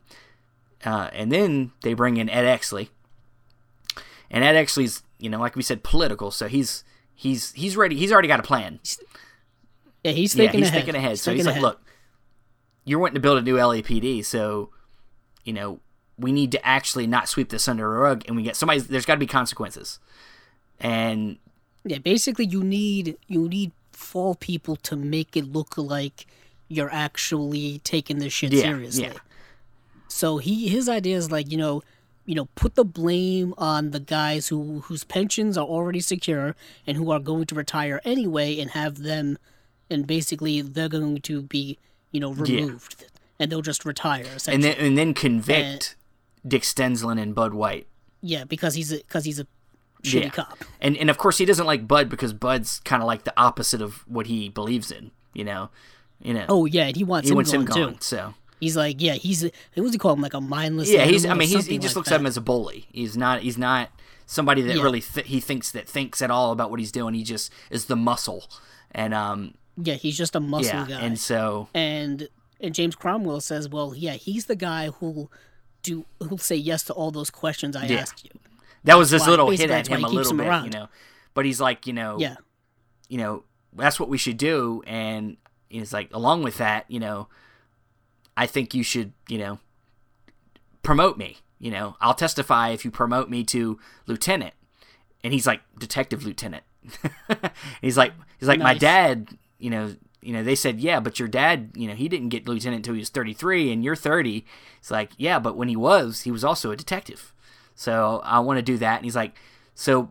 [0.86, 2.89] Uh, and then they bring in Ed Exley,
[4.32, 7.95] and Ed Exley's you know like we said political, so he's he's he's ready.
[7.97, 8.80] He's already got a plan.
[10.03, 10.80] yeah, he's Yeah, thinking he's ahead.
[10.86, 11.19] thinking ahead.
[11.19, 11.61] so thinking he's like, ahead.
[11.63, 11.82] look,
[12.86, 14.69] you're wanting to build a new LAPD, so
[15.43, 15.82] you know
[16.17, 18.80] we need to actually not sweep this under a rug, and we get somebody.
[18.80, 19.99] There's got to be consequences,
[20.80, 21.38] and
[21.84, 26.25] Yeah, basically, you need you need four people to make it look like
[26.67, 29.03] you're actually taking this shit Yeah, seriously.
[29.03, 29.13] yeah.
[30.07, 31.83] So he his idea is like you know,
[32.25, 36.55] you know, put the blame on the guys who whose pensions are already secure
[36.87, 39.37] and who are going to retire anyway, and have them,
[39.89, 41.77] and basically they're going to be
[42.11, 43.05] you know removed,
[43.39, 44.25] and they'll just retire.
[44.47, 45.95] and then and then convict
[46.47, 47.85] Dick Stensland and Bud White.
[48.21, 49.47] yeah, because he's a because he's a
[50.03, 50.29] shitty Yeah.
[50.29, 50.57] cop.
[50.81, 53.81] And and of course he doesn't like Bud because Bud's kind of like the opposite
[53.81, 55.11] of what he believes in.
[55.33, 55.69] You know,
[56.21, 56.45] you know.
[56.49, 57.93] Oh yeah, and he wants he him wants gone him gone.
[57.93, 57.97] too.
[58.01, 60.21] So He's like, yeah, he's what does he call him?
[60.21, 60.89] Like a mindless.
[60.91, 61.25] yeah, he's.
[61.25, 62.15] I mean, he's, he just like looks that.
[62.15, 62.87] at him as a bully.
[62.91, 63.41] He's not.
[63.41, 63.89] He's not
[64.25, 64.83] somebody that Yeah.
[64.83, 67.13] really th- he thinks that thinks at all about what he's doing.
[67.13, 68.43] He just is the muscle.
[68.91, 70.99] And um, Yeah, he's just a muscle yeah, guy.
[70.99, 72.27] and so and
[72.59, 75.31] and James Cromwell says, well, yeah, he's the guy who'll
[75.81, 77.99] do who'll say yes to all those questions I Yeah.
[77.99, 78.31] asked you.
[78.84, 80.88] That was this why- little hit at him a little him bit, you know.
[81.34, 82.36] But he's like, you know, Yeah,
[83.07, 84.82] you know, that's what we should do.
[84.88, 85.38] And
[85.69, 87.27] he's like, along with that, you know,
[88.36, 89.59] I think you should, you know,
[90.84, 91.38] promote me.
[91.59, 94.53] You know, I'll testify if you promote me to lieutenant.
[95.23, 96.63] And he's like, detective lieutenant.
[97.82, 101.27] he's like, he's like, my dad, you know, you know, they said, yeah, but your
[101.27, 104.45] dad, you know, he didn't get lieutenant until he was 33 and you're 30.
[104.80, 107.34] It's like, yeah, but when he was, he was also a detective.
[107.80, 108.97] So I want to do that.
[108.97, 109.38] And he's like,
[109.73, 110.09] so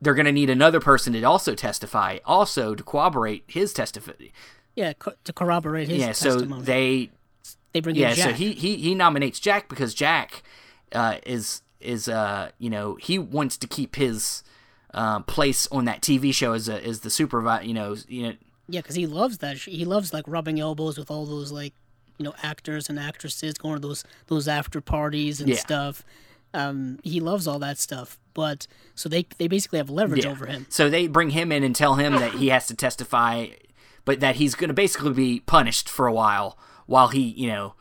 [0.00, 4.32] they're going to need another person to also testify, also to corroborate his testimony.
[4.74, 7.10] yeah, co- to corroborate his Yeah, so they
[7.74, 10.42] they bring yeah, so he, he he nominates Jack because Jack
[10.92, 14.42] uh, is is uh you know he wants to keep his
[14.94, 17.66] um, place on that TV show as a as the supervisor.
[17.66, 18.34] You know, you know
[18.68, 19.58] yeah, because he loves that.
[19.58, 21.74] He loves like rubbing elbows with all those like
[22.16, 25.56] you know actors and actresses going to those those after parties and Yeah.
[25.56, 26.02] stuff.
[26.54, 28.18] Um, he loves all that stuff.
[28.34, 30.30] But so they they basically have leverage yeah.
[30.30, 30.66] over him.
[30.68, 33.48] So they bring him in and tell him that he has to testify,
[34.04, 37.74] but that he's going to basically be punished for a while while he you know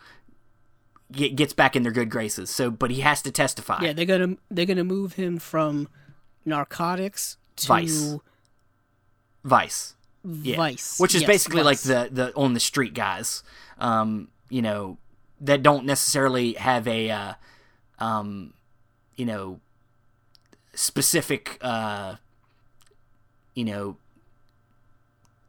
[1.12, 2.50] get, gets back in their good graces.
[2.50, 3.82] So, but he has to testify.
[3.82, 5.88] Yeah, they're gonna they're gonna move him from
[6.46, 8.16] narcotics to Vice.
[9.44, 9.96] Vice.
[10.24, 10.56] Yeah.
[10.56, 13.42] vice, which is Yes, basically like the the on the street guys
[13.80, 15.00] um you know
[15.42, 17.34] that don't necessarily have a uh,
[18.00, 18.54] um
[19.22, 19.60] you know
[20.74, 22.16] specific uh
[23.54, 23.98] you know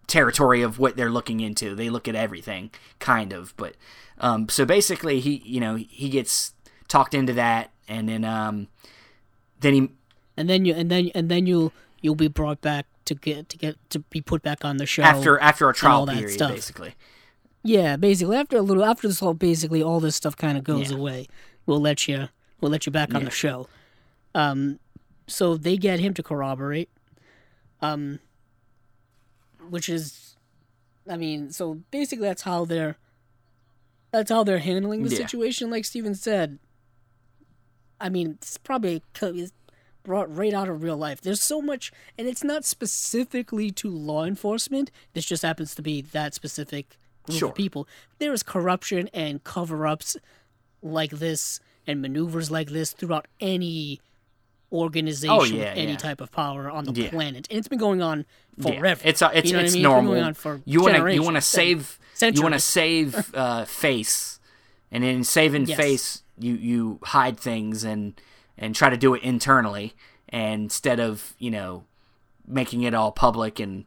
[0.07, 3.75] territory of what they're looking into they look at everything kind of but
[4.19, 6.53] um so basically he you know he gets
[6.87, 8.69] talked into that and then um
[9.61, 9.89] then he
[10.37, 13.57] and then you and then and then you'll you'll be brought back to get to
[13.57, 16.53] get to be put back on the show after after a trial period stuff.
[16.53, 16.95] basically
[17.63, 20.91] Yeah, basically after a little after this whole basically all this stuff kind of goes
[20.91, 20.99] Yeah.
[20.99, 21.29] away.
[21.65, 22.29] We'll let you
[22.63, 23.69] we'll let you back on the show.
[24.35, 24.79] Um,
[25.27, 26.89] so they get him to corroborate.
[27.83, 28.21] Um,
[29.69, 30.37] which is,
[31.11, 32.97] I mean, so basically that's how they're
[34.13, 35.17] that's how they're handling the Yeah.
[35.19, 35.71] situation.
[35.71, 36.59] Like Steven said.
[38.01, 39.53] I mean, it's probably is
[40.03, 41.21] brought right out of real life.
[41.21, 44.91] There's so much, and it's not specifically to law enforcement.
[45.13, 47.49] This just happens to be that specific group Sure.
[47.51, 47.87] of people.
[48.19, 50.17] There is corruption and cover-ups
[50.83, 54.01] like this and maneuvers like this throughout any
[54.73, 55.97] organization Oh, with any yeah.
[55.97, 57.11] type of power on the Yeah.
[57.11, 58.25] planet, and it's been going on
[58.57, 58.79] Yeah.
[58.79, 59.01] forever.
[59.05, 59.83] It's uh, it's You know what I it's mean?
[59.83, 60.13] It's been normal.
[60.13, 62.39] going on for you want to you want to save Centuries.
[62.39, 64.41] you want to save uh, face,
[64.91, 65.77] and in saving Yes.
[65.77, 68.19] face, you you hide things and
[68.57, 69.95] and try to do it internally,
[70.29, 71.85] and instead of you know
[72.47, 73.85] making it all public and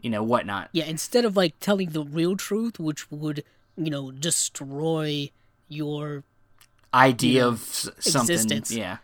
[0.00, 0.68] you know whatnot.
[0.72, 3.42] Yeah, instead of like telling the real truth, which would
[3.76, 5.30] you know destroy
[5.68, 6.24] your
[6.94, 8.70] Idea of s- something, existence.
[8.70, 8.98] yeah,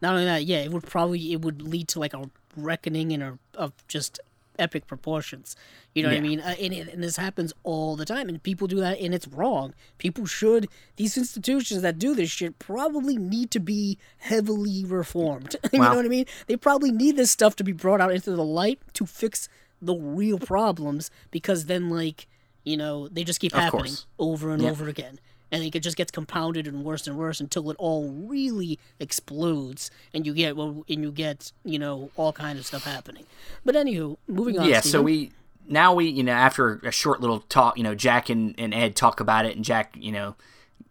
[0.00, 3.22] not only that, yeah, it would probably it would lead to like a reckoning and
[3.22, 4.20] a of just
[4.58, 5.56] epic proportions.
[5.94, 6.40] You know what I mean?
[6.40, 9.74] Uh, and, and this happens all the time, and people do that, and it's wrong.
[9.98, 15.56] People should these institutions that do this shit probably need to be heavily reformed.
[15.72, 16.26] you Well- know what I mean?
[16.46, 19.48] They probably need this stuff to be brought out into the light to fix
[19.82, 22.26] the real problems, because then like
[22.64, 24.06] you know they just keep Of happening course.
[24.18, 24.70] over and Yeah.
[24.70, 25.18] over again.
[25.52, 30.24] And it just gets compounded and worse and worse until it all really explodes, and
[30.24, 33.24] you get well, and you get you know all kind of stuff happening.
[33.64, 34.68] But anywho, moving on.
[34.68, 35.32] yeah so we
[35.70, 38.96] now we you know after a short little talk you know jack and, and ed
[38.96, 40.34] talk about it and jack you know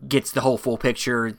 [0.08, 1.36] gets the whole full picture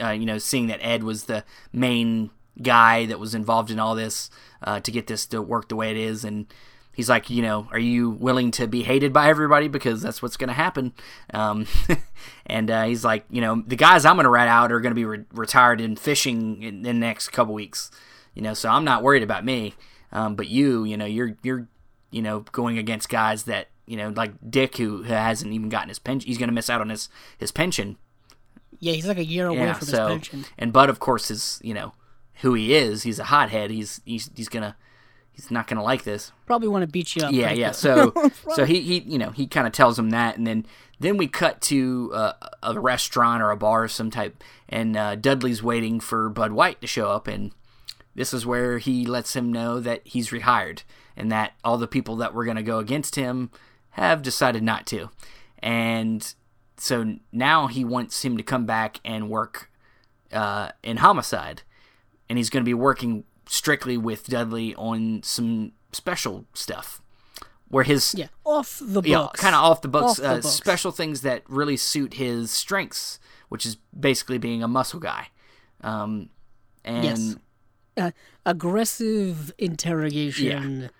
[0.00, 2.30] uh, you know seeing that ed was the main
[2.62, 4.30] guy that was involved in all this
[4.62, 6.46] uh, to get this to work the way it is and
[6.94, 9.68] he's like you know are you willing to be hated by everybody?
[9.68, 10.92] Because that's what's going to happen.
[11.32, 11.66] Um,
[12.46, 14.90] and uh, he's like you know the guys i'm going to rat out are going
[14.90, 17.90] to be re- retired in fishing in, in the next couple weeks.
[18.34, 19.74] You know so i'm not worried about me.
[20.12, 21.68] Um, but you you know you're you're
[22.10, 25.98] you know going against guys that you know like dick who hasn't even gotten his
[25.98, 27.96] pension he's going to miss out on his his pension.
[28.80, 30.44] Yeah, he's like a year away yeah from so his pension.
[30.58, 31.92] and bud of course is you know
[32.40, 33.04] who he is.
[33.04, 33.70] He's a hothead.
[33.70, 34.76] He's he's he's gonna
[35.34, 36.32] he's not gonna like this.
[36.46, 37.32] Probably want to beat you up.
[37.32, 38.12] yeah yeah so
[38.54, 40.66] so he he you know he kind of tells him that and then
[41.00, 42.32] then we cut to uh,
[42.62, 46.80] a restaurant or a bar of some type and uh, dudley's waiting for bud white
[46.80, 47.52] to show up and
[48.14, 50.82] this is where he lets him know that he's retired
[51.16, 53.50] and that all the people that were going to go against him
[53.90, 55.10] have decided not to.
[55.58, 56.34] And
[56.76, 59.70] so now he wants him to come back and work
[60.32, 61.62] uh, in homicide
[62.28, 67.00] and he's going to be working strictly with dudley on some special stuff
[67.68, 69.08] where his yeah, off the books.
[69.08, 70.48] yeah, kind of off the books, Off the uh, books.
[70.48, 73.18] special things that really suit his strengths,
[73.48, 75.28] which is basically being a muscle guy.
[75.80, 76.28] Um,
[76.84, 77.36] and Yes.
[77.96, 78.10] uh,
[78.46, 80.90] aggressive interrogation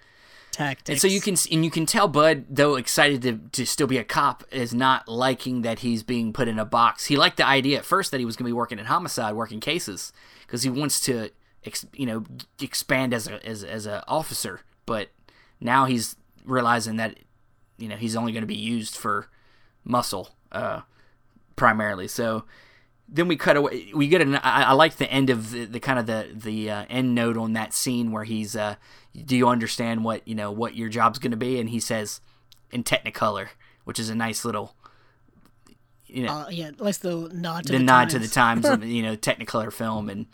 [0.50, 0.88] tactics.
[0.90, 3.98] and so you can and you can tell Bud, though excited to to still be
[3.98, 7.06] a cop, is not liking that he's being put in a box.
[7.06, 9.34] He liked the idea at first that he was going to be working in homicide,
[9.34, 10.12] working cases,
[10.46, 11.30] because he wants to,
[11.64, 12.24] ex, you know,
[12.60, 14.60] expand as a as as a officer.
[14.86, 15.08] But
[15.60, 17.18] now he's realizing that,
[17.78, 19.28] you know, he's only going to be used for
[19.84, 20.82] muscle uh,
[21.56, 22.08] primarily.
[22.08, 22.44] So
[23.08, 23.90] then we cut away.
[23.94, 24.36] We get an.
[24.36, 27.36] I, I like the end of the, the kind of the the uh, end note
[27.36, 28.56] on that scene where he's.
[28.56, 28.76] Uh,
[29.14, 31.60] Do you understand what you know what your job's going to be?
[31.60, 32.20] And he says,
[32.70, 33.48] in Technicolor,
[33.84, 34.74] which is a nice little.
[36.06, 38.84] You know, uh, yeah, let's the nod to the, the, nod to the times of
[38.96, 40.26] you know Technicolor film, and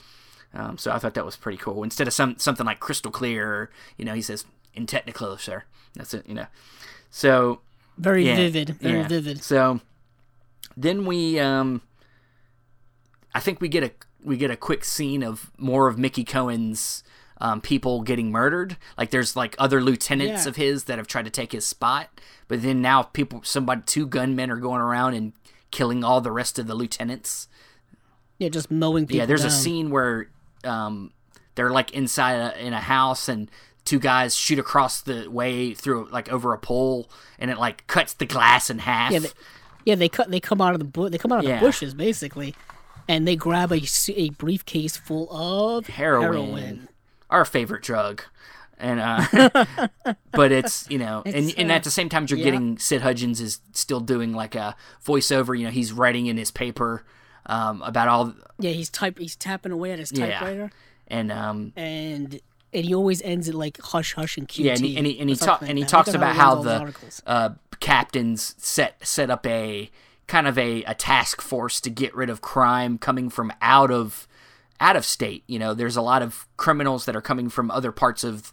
[0.55, 1.83] um, so I thought that was pretty cool.
[1.85, 4.45] Instead of some something like crystal clear, you know, he says
[4.75, 5.65] in Technicolor, sir.
[5.95, 6.47] That's it, you know.
[7.11, 7.61] So
[7.99, 9.09] Very yeah, vivid, very yeah.
[9.09, 9.43] vivid.
[9.43, 9.81] So
[10.77, 11.83] then we, um,
[13.35, 13.91] I think we get a
[14.25, 17.03] we get a quick scene of more of Mickey Cohen's
[17.41, 18.77] um, people getting murdered.
[18.99, 20.49] Like there's like other lieutenants Yeah.
[20.51, 22.11] of his that have tried to take his spot,
[22.49, 25.33] but then now people, somebody, two gunmen are going around and
[25.71, 27.49] killing all the rest of the lieutenants.
[28.39, 29.19] Yeah, just mowing people.
[29.19, 30.29] Yeah, there's a scene where
[30.65, 31.13] um,
[31.55, 33.51] they're like inside a, in a house and
[33.85, 38.13] two guys shoot across the way through like over a pole and it like cuts
[38.15, 39.13] the glass in half.
[39.13, 39.29] Yeah, they,
[39.85, 40.31] yeah, they cut.
[40.31, 41.59] They come out of the bu- They come out of Yeah.
[41.61, 42.55] the bushes basically,
[43.09, 43.81] and they grab a,
[44.15, 46.89] a briefcase full of heroin, heroin.
[47.31, 48.23] our favorite drug.
[48.79, 49.67] And uh,
[50.33, 52.45] but it's you know, and It's, and uh, at the same time, you're yeah.
[52.47, 55.59] getting Sid Hudgens is still doing like a voiceover.
[55.59, 57.05] You know, he's writing in his paper
[57.47, 59.18] um, about all Yeah, he's type.
[59.18, 60.30] He's tapping away at his Yeah.
[60.30, 60.70] typewriter,
[61.09, 62.41] and um, and
[62.72, 64.64] and he always ends it like hush hush and QT.
[64.64, 67.30] Yeah, and he and he, and he, talk, and he talks about how his the
[67.30, 69.91] uh, captains set set up a
[70.26, 74.28] kind of a, a task force to get rid of crime coming from out of
[74.78, 75.43] out of state.
[75.47, 78.53] You know, there's a lot of criminals that are coming from other parts of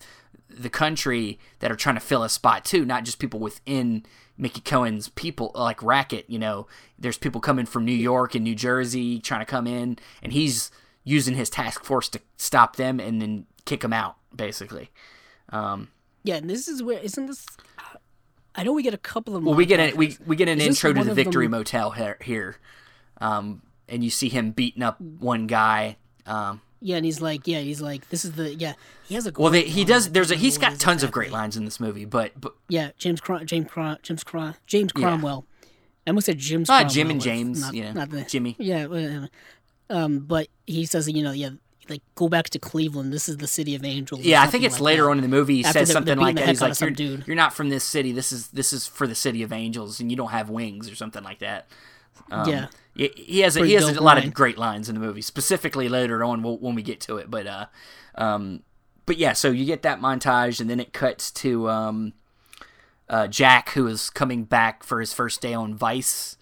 [0.49, 4.03] the country that are trying to fill a spot too, not just people within
[4.37, 6.25] Mickey Cohen's people like racket.
[6.29, 6.67] You know,
[6.99, 10.71] there's people coming from New York and New Jersey trying to come in, and he's
[11.03, 14.91] using his task force to stop them and then kick them out, basically.
[15.49, 15.89] Um,
[16.23, 17.45] Yeah, and this is where isn't this?
[18.55, 19.43] I know we get a couple of.
[19.43, 21.91] Well, we get a, we we get an Is intro to the Victory them- Motel
[21.91, 22.57] here, here,
[23.21, 25.97] um, and you see him beating up one guy.
[26.25, 28.73] Um, Yeah, and he's like, yeah, he's like, this is the yeah.
[29.07, 30.11] He has a well, they, he does.
[30.11, 32.39] There's a he's know what it got tons of great lines in this movie, but
[32.39, 35.45] but Yeah, James Crom- James Crom- James Crom- James Cromwell.
[36.05, 36.69] I almost said Jim's.
[36.69, 38.55] Ah, Cromwell, Jim and James, not, know, not the, Jimmy.
[38.59, 39.25] Yeah,
[39.89, 41.49] um, but he says, you know, yeah,
[41.89, 43.11] like go back to Cleveland.
[43.13, 44.21] This is the city of angels.
[44.21, 45.09] yeah, I think it's like later that.
[45.09, 46.47] on in the movie he After says they're- something they're like that.
[46.49, 47.23] He's like, you're, dude.
[47.27, 48.11] you're not from this city.
[48.11, 50.95] This is this is for the city of angels, and you don't have wings or
[50.95, 51.67] something like that.
[52.31, 52.67] Um, Yeah.
[52.95, 54.27] he, he has a, he has a lot line.
[54.27, 57.29] of great lines in the movie, specifically later on when when we get to it.
[57.29, 57.65] But uh,
[58.15, 58.63] um,
[59.05, 62.13] but yeah, so you get that montage, and then it cuts to um,
[63.09, 66.37] uh, Jack, who is coming back for his first day on Vice,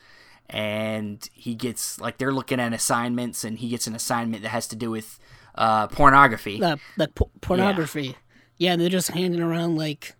[0.49, 4.67] and he gets like they're looking at assignments, and he gets an assignment that has
[4.67, 5.19] to do with
[5.55, 6.61] uh, pornography.
[6.63, 8.15] Uh, like po- pornography.
[8.57, 8.71] Yeah.
[8.71, 10.15] yeah, they're just handing around like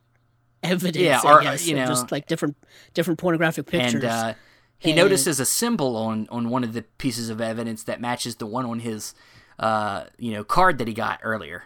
[0.63, 0.97] evidence.
[0.97, 2.57] Yeah, or guess, you know, just like different
[2.93, 3.95] different pornographic pictures.
[3.95, 4.33] And uh,
[4.77, 4.97] he and...
[4.97, 8.65] notices a symbol on on one of the pieces of evidence that matches the one
[8.65, 9.13] on his
[9.59, 11.63] uh, you know card that he got earlier.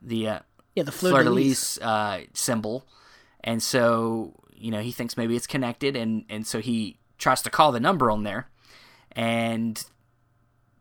[0.00, 0.38] The uh,
[0.74, 2.86] yeah, the fleur de lis uh, symbol,
[3.42, 7.50] and so you know he thinks maybe it's connected, and and so he tries to
[7.50, 8.48] call the number on there,
[9.12, 9.84] and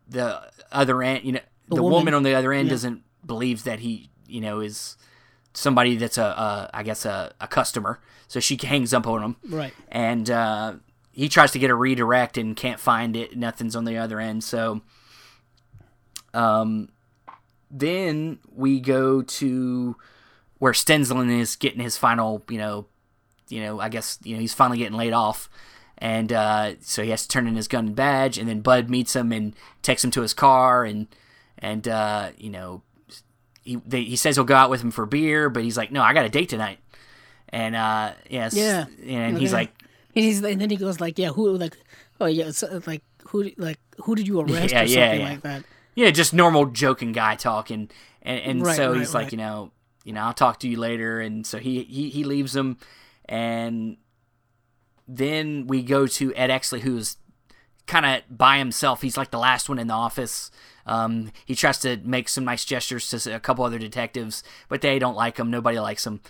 [0.07, 1.99] the other end, you know, the, the woman.
[1.99, 2.13] woman.
[2.13, 2.73] on the other end yeah.
[2.73, 4.97] doesn't believe that he you know is
[5.53, 7.99] somebody that's a, a I guess a, a customer.
[8.27, 9.35] So she hangs up on him.
[9.47, 9.73] Right.
[9.89, 10.73] And uh,
[11.17, 13.35] he tries to get a redirect and can't find it.
[13.35, 14.43] Nothing's on the other end.
[14.43, 14.81] So
[16.35, 16.89] um,
[17.71, 19.95] then we go to
[20.59, 22.85] where Stensland is getting his final, you know,
[23.49, 25.49] you know, I guess you know he's finally getting laid off,
[25.97, 28.37] and uh, so he has to turn in his gun and badge.
[28.37, 31.07] And then Bud meets him and takes him to his car, and
[31.57, 32.83] and uh, you know
[33.63, 36.03] he they, he says he'll go out with him for beer, but he's like, no,
[36.03, 36.79] I got a date tonight.
[37.49, 39.71] And uh, yes, yeah, and he's like,
[40.17, 41.77] and he's and then he goes like, yeah, who like,
[42.19, 45.29] oh yeah, so, like who like who did you arrest yeah, or something yeah, yeah.
[45.29, 45.63] like that?
[45.93, 47.89] Yeah, just normal joking guy talking,
[48.23, 49.23] and and right, so he's right.
[49.23, 49.71] like, you know,
[50.03, 52.77] you know, I'll talk to you later, and so he he he leaves him,
[53.25, 53.97] and
[55.07, 57.17] then we go to Ed Exley, who's
[57.85, 59.03] kind of by himself.
[59.03, 60.49] He's like the last one in the office.
[60.87, 64.97] Um, he tries to make some nice gestures to a couple other detectives, but they
[64.97, 65.51] don't like him.
[65.51, 66.21] Nobody likes him.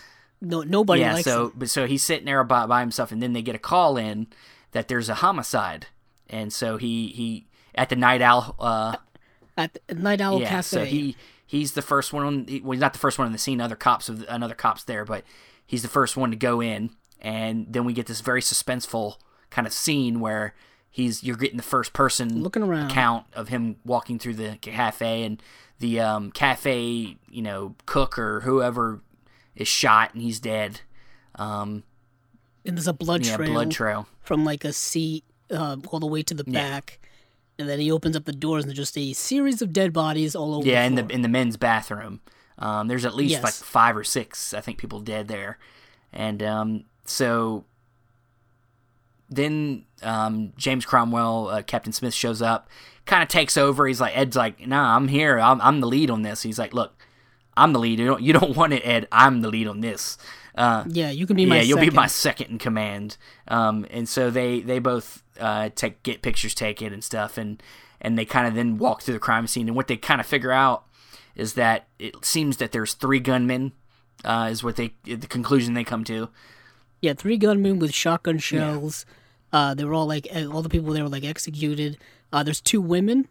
[0.42, 1.54] No, nobody yeah, likes so, him.
[1.56, 4.28] But so he's sitting there by, by himself, and then they get a call in
[4.72, 5.88] that there's a homicide,
[6.30, 8.98] and so he he at the Night Owl uh,
[9.58, 10.62] at the Night Owl yeah, Cafe.
[10.62, 11.16] So he
[11.46, 12.46] he's the first one on.
[12.64, 13.60] Well, he's not the first one in the scene.
[13.60, 15.24] Other cops of another cops there, but
[15.66, 19.18] he's the first one to go in, and then we get this very suspenseful
[19.50, 20.54] kind of scene where
[20.90, 25.24] he's you're getting the first person looking around account of him walking through the cafe
[25.24, 25.42] and
[25.80, 29.02] the um, cafe you know cook or whoever
[29.58, 30.82] is shot and he's dead
[31.36, 31.84] um,
[32.66, 36.08] and there's a blood yeah, trail blood trail from like a seat uh, all the
[36.08, 36.70] way to the yeah.
[36.70, 37.00] back
[37.60, 40.36] and then he opens up the doors and there's just a series of dead bodies
[40.36, 42.22] all over yeah the in the in the men's bathroom
[42.60, 43.44] um, there's at least yes.
[43.44, 45.58] like five or six i think people dead there
[46.14, 47.66] and um, so
[49.30, 52.70] then um, James Cromwell, uh, Captain Smith shows up,
[53.06, 53.88] kind of takes over.
[53.88, 55.40] He's like, Ed's like, nah, I'm here.
[55.40, 56.44] I'm, I'm the lead on this.
[56.44, 56.97] He's like, look,
[57.58, 58.00] I'm the lead.
[58.00, 59.08] You don't, you don't want it, Ed.
[59.12, 60.18] I'm the lead on this.
[60.56, 61.90] Uh, yeah, you can be my yeah, you'll second.
[61.92, 63.18] be my second in command.
[63.48, 67.62] Um, and so they they both uh, take get pictures taken and stuff, and
[68.02, 69.68] and they kind of then walk through the crime scene.
[69.68, 70.86] And what they kind of figure out
[71.36, 73.74] is that it seems that there's three gunmen.
[74.26, 76.30] Uh, is what they the conclusion they come to.
[77.02, 79.06] Yeah, three gunmen with shotgun shells.
[79.08, 79.14] Yeah
[79.52, 81.98] uh, they were all like all the people there were like executed.
[82.32, 83.28] Uh, there's two women.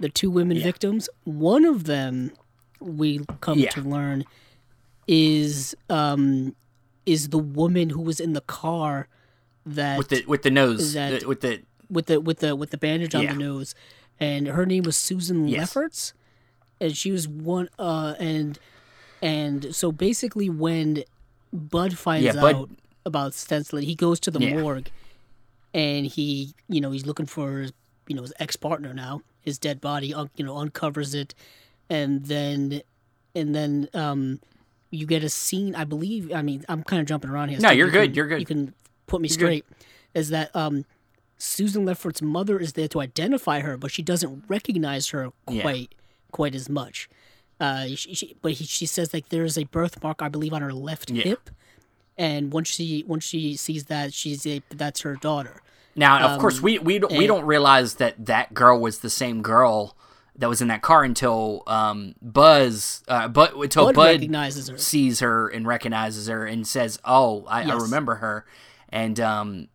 [0.00, 0.64] The two women yeah.
[0.64, 1.08] victims.
[1.24, 2.32] One of them,
[2.82, 3.70] we come yeah.
[3.70, 4.24] to learn,
[5.06, 6.54] is um,
[7.06, 9.08] is the woman who was in the car
[9.66, 12.70] that with the with the nose that, the, with the with the with the with
[12.70, 13.32] the bandage on yeah.
[13.32, 13.74] the nose,
[14.18, 15.60] and her name was Susan yes.
[15.60, 16.14] Lefferts,
[16.80, 17.68] and she was one.
[17.78, 18.58] Uh, and
[19.20, 21.04] and so basically, when
[21.52, 22.70] Bud finds yeah, Bud, out
[23.04, 24.60] about Stensland, he goes to the yeah.
[24.60, 24.90] morgue
[25.74, 27.66] and he, you know, he's looking for,
[28.06, 31.34] you know, his ex partner now, his dead body, you know, uncovers it,
[31.88, 32.82] and then,
[33.34, 34.40] and then, um,
[34.92, 35.74] you get a scene.
[35.74, 36.32] I believe.
[36.32, 37.58] I mean, I'm kind of jumping around here.
[37.58, 38.08] No, so you're you good.
[38.08, 38.40] Can, you're good.
[38.40, 38.74] You can
[39.06, 39.64] put me you're straight.
[39.66, 40.20] Good.
[40.20, 40.84] Is that um,
[41.38, 45.98] Susan Lefferts' mother is there to identify her, but she doesn't recognize her quite yeah.
[46.30, 47.08] quite as much.
[47.58, 50.72] Uh, she, she, but he, she says like there's a birthmark, I believe, on her
[50.72, 51.24] left yeah.
[51.24, 51.50] hip,
[52.18, 55.62] and once she once she sees that, she's a, that's her daughter.
[55.96, 59.10] Now, of um, course, we we don't, we don't realize that that girl was the
[59.10, 59.96] same girl
[60.42, 64.76] that was in that car until um, Buzz, uh, but until Bud, Bud recognizes her.
[64.76, 67.70] sees her and recognizes her and says, "Oh, I, yes.
[67.70, 68.44] I remember her."
[68.88, 69.68] And um,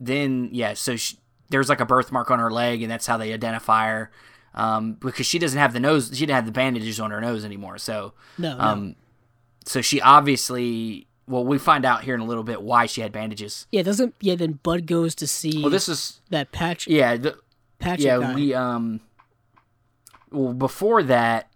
[0.00, 1.16] then yeah, so she,
[1.50, 4.10] there's like a birthmark on her leg, and that's how they identify her.
[4.56, 7.44] Um, because she doesn't have the nose, she didn't have the bandages on her nose
[7.44, 7.78] anymore.
[7.78, 8.94] So no, um, no.
[9.64, 13.12] so she obviously well, we find out here in a little bit why she had
[13.12, 13.68] bandages.
[13.70, 14.34] Yeah, doesn't yeah?
[14.34, 15.62] Then Bud goes to see.
[15.62, 16.88] Well, this is that patch.
[16.88, 17.38] Yeah, the,
[17.78, 18.00] patch.
[18.00, 18.34] Yeah, guy.
[18.34, 19.00] we um.
[20.34, 21.50] Well, before that,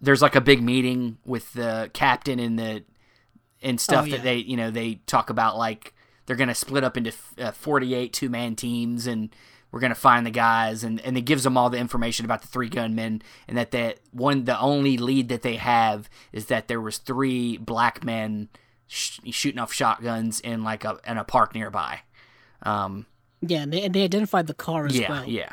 [0.00, 2.84] there's like a big meeting with the captain and the
[3.62, 4.16] and stuff oh, yeah.
[4.16, 5.94] that they you know they talk about like
[6.26, 9.34] they're gonna split up into uh, 48 two man teams and
[9.70, 12.48] we're gonna find the guys, and and it gives them all the information about the
[12.48, 16.80] three gunmen, and that that one the only lead that they have is that there
[16.80, 18.48] was three black men
[18.86, 22.00] sh- shooting off shotguns in like a in a park nearby.
[22.62, 23.06] Um,
[23.40, 25.24] Yeah, and they, and they identified the car as yeah, well.
[25.26, 25.52] yeah.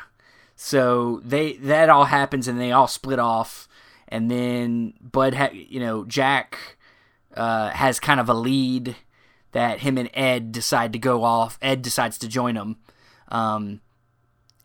[0.56, 3.68] So they that all happens, and they all split off,
[4.08, 6.58] and then Bud, ha- you know, Jack
[7.34, 8.96] uh, has kind of a lead
[9.52, 11.58] that him and Ed decide to go off.
[11.60, 12.76] Ed decides to join them,
[13.28, 13.80] um,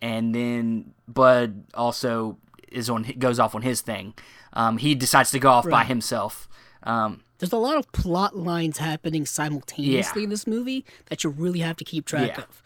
[0.02, 2.38] and then Bud also
[2.72, 4.14] is on goes off on his thing.
[4.54, 6.48] Um, he decides to go off by himself.
[6.84, 11.60] Um, There's a lot of plot lines happening simultaneously in this movie that you really
[11.60, 12.44] have to keep track Yeah.
[12.44, 12.64] of,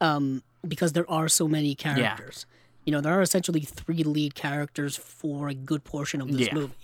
[0.00, 2.44] um, because there are so many characters.
[2.84, 6.54] You know, there are essentially three lead characters for a good portion of this Yeah.
[6.54, 6.74] movie,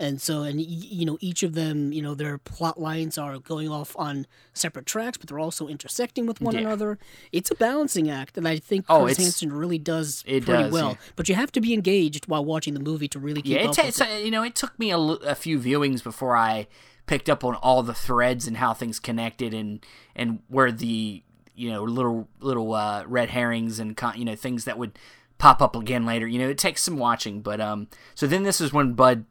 [0.00, 3.68] and so and you know each of them, you know, their plot lines are going
[3.68, 6.60] off on separate tracks, but they're also intersecting with one Yeah.
[6.62, 6.98] another.
[7.32, 10.72] It's a balancing act, and I think Oh, Curtis Hanson really does it pretty does,
[10.72, 10.90] well.
[10.90, 10.96] yeah.
[11.16, 13.68] But you have to be engaged while watching the movie to really keep Yeah, it
[13.68, 14.24] up ta- with it's, it.
[14.24, 16.66] you know, it took me a, l- a few viewings before I
[17.06, 19.84] picked up on all the threads and how things connected and
[20.16, 21.22] and where the
[21.54, 24.98] you know little little uh, red herrings and con- you know things that would
[25.38, 26.26] pop up again later.
[26.26, 29.24] You know, it takes some watching, but um, so then this is when Bud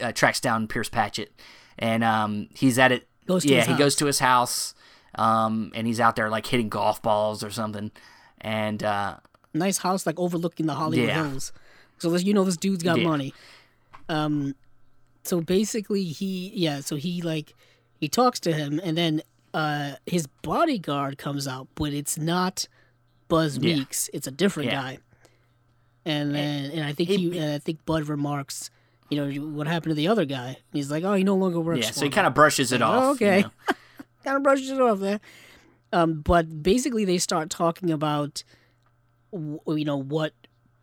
[0.00, 1.32] uh, tracks down Pierce Patchett,
[1.78, 3.06] and um, he's at it.
[3.26, 3.78] Goes to yeah, he house.
[3.78, 4.74] goes to his house,
[5.16, 7.90] um, and he's out there like hitting golf balls or something,
[8.40, 9.16] and uh,
[9.52, 11.28] nice house like overlooking the Hollywood Yeah.
[11.28, 11.52] Hills.
[11.98, 13.04] So this, you know this dude's got Yeah.
[13.08, 13.34] money.
[14.08, 14.54] Um,
[15.24, 17.54] so basically he yeah, so he like
[18.00, 19.20] he talks to him and then
[19.52, 22.66] uh his bodyguard comes out, but it's not
[23.28, 23.76] Buzz Yeah.
[23.76, 24.08] Meeks.
[24.14, 24.98] It's a different guy.
[26.04, 28.70] And then and I think He- uh, I think Bud remarks,
[29.10, 30.58] you know, what happened to the other guy?
[30.72, 31.80] He's like, oh, he no longer works.
[31.84, 33.02] yeah, so he kind of brushes it off.
[33.02, 33.42] Oh, you okay.
[33.42, 33.50] know.
[34.24, 35.20] kind of brushes it off there.
[35.92, 38.42] Um, but basically, they start talking about,
[39.32, 40.32] you know, what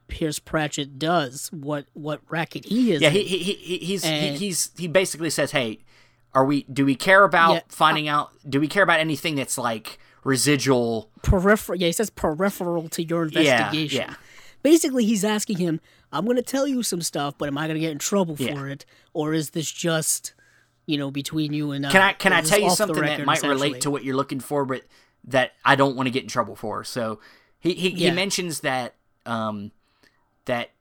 [0.07, 3.01] Pierce Pratchett does, what what racket he is.
[3.01, 5.80] Yeah, he, he, he he's he, he's he basically says, "Hey,
[6.34, 6.63] are we?
[6.63, 8.32] Do we care about Yeah, finding out?
[8.47, 11.09] Do we care about anything that's like residual?
[11.24, 11.80] peripheral.
[11.80, 14.01] Yeah, he says peripheral to your Yeah, investigation.
[14.09, 14.16] yeah.
[14.66, 15.80] Basically, he's asking him,
[16.11, 18.36] "I'm going to tell you some stuff, but am I going to get in trouble
[18.39, 18.55] Yeah.
[18.55, 20.34] for it, or is this just,
[20.88, 21.91] you know, between you and I?
[21.91, 24.66] Can I can I tell you something that might relate to what you're looking for,
[24.66, 24.82] but
[25.26, 27.20] that I don't want to get in trouble for?" So
[27.59, 28.95] he he, he mentions that
[29.28, 29.72] um
[30.45, 30.72] that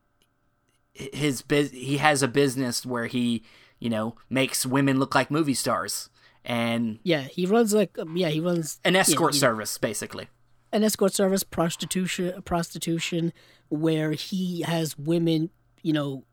[0.94, 3.42] his biz he has a business where he
[3.80, 6.08] you know makes women look like movie stars
[6.44, 10.28] and Yeah, he runs like um, yeah, he runs an yeah, escort he- service basically.
[10.74, 13.32] An escort service prostitution prostitution
[13.68, 15.48] where he has women
[15.82, 16.24] you know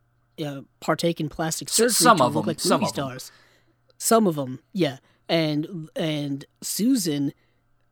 [0.46, 3.20] uh, partake in plastic surgery some to of look them, like some movie of them.
[3.98, 4.98] some of them yeah
[5.30, 7.34] and and susan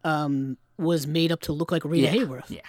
[0.04, 2.62] um was made up to look like rita Yeah, hayworth yeah.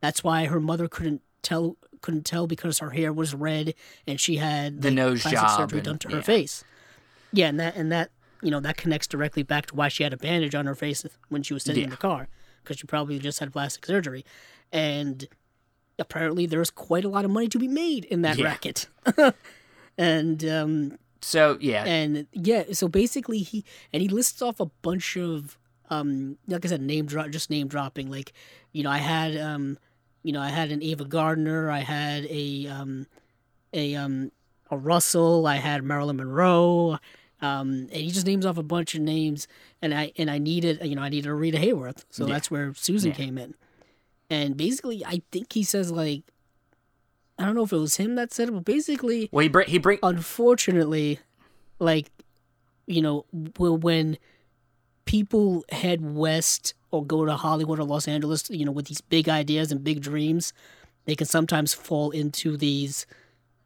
[0.00, 3.74] that's why her mother couldn't tell couldn't tell because her hair was red
[4.06, 6.22] and she had The like, nose plastic job surgery and- done to her yeah.
[6.22, 6.64] face
[7.32, 8.10] yeah and that and that
[8.42, 11.04] you know that connects directly back to why she had a bandage on her face
[11.28, 12.28] when she was sitting in the car
[12.62, 14.24] because you probably just had plastic surgery.
[14.72, 15.26] And
[15.98, 18.44] apparently there's quite a lot of money to be made in that Yeah.
[18.44, 18.86] racket.
[19.98, 25.16] And um So yeah, and yeah so basically he and he lists off a bunch
[25.16, 25.58] of
[25.90, 28.10] um like i said name drop just name dropping.
[28.10, 28.32] Like
[28.72, 29.78] you know i had um
[30.22, 33.06] you know i had an ava gardner i had a um
[33.74, 34.30] a um
[34.70, 36.98] a russell i had marilyn monroe
[37.42, 39.48] um and he just names off a bunch of names
[39.82, 42.34] and i and i needed you know i needed a rita hayworth so Yeah.
[42.34, 43.16] that's where susan Yeah.
[43.16, 43.54] came in
[44.28, 46.22] and basically i think he says like
[47.38, 49.68] i don't know if it was him that said it but basically well he bring
[49.68, 51.18] he bring unfortunately,
[51.78, 52.10] like,
[52.86, 53.24] you know,
[53.58, 54.18] when
[55.06, 59.28] people head west or go to Hollywood or Los Angeles, you know, with these big
[59.28, 60.52] ideas and big dreams,
[61.06, 63.06] they can sometimes fall into these,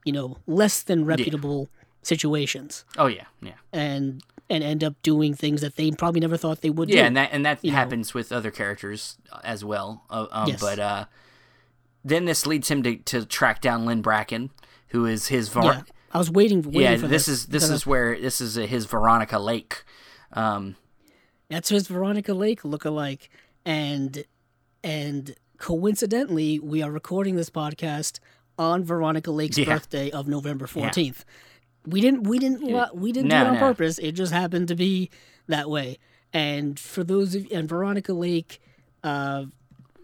[0.05, 1.69] you know, less than reputable
[2.07, 6.61] situations oh yeah yeah and and end up doing things that they probably never thought
[6.61, 7.07] they would yeah do.
[7.07, 7.77] and that and that you know.
[7.77, 10.05] happens with other characters as well.
[10.11, 10.61] Uh, um, Yes.
[10.61, 11.05] But uh,
[12.05, 14.51] then this leads him to, to track down Lynn Bracken,
[14.89, 15.83] who is his Ver- yeah.
[16.13, 17.29] I was waiting, waiting yeah, for this this.
[17.29, 19.83] is this is where this is uh, his Veronica Lake.
[20.35, 20.77] Um,
[21.49, 23.29] That's his Veronica Lake lookalike,
[23.65, 24.25] and
[24.85, 28.21] and coincidentally, we are recording this podcast
[28.59, 29.65] on Veronica Lake's Yeah.
[29.65, 31.25] birthday of November fourteenth.
[31.87, 33.61] We didn't we didn't lo- we didn't do it on no.
[33.61, 33.99] purpose.
[33.99, 35.11] It just happened to be
[35.49, 35.99] that way.
[36.33, 38.61] And for those of and Veronica Lake,
[39.03, 39.45] uh,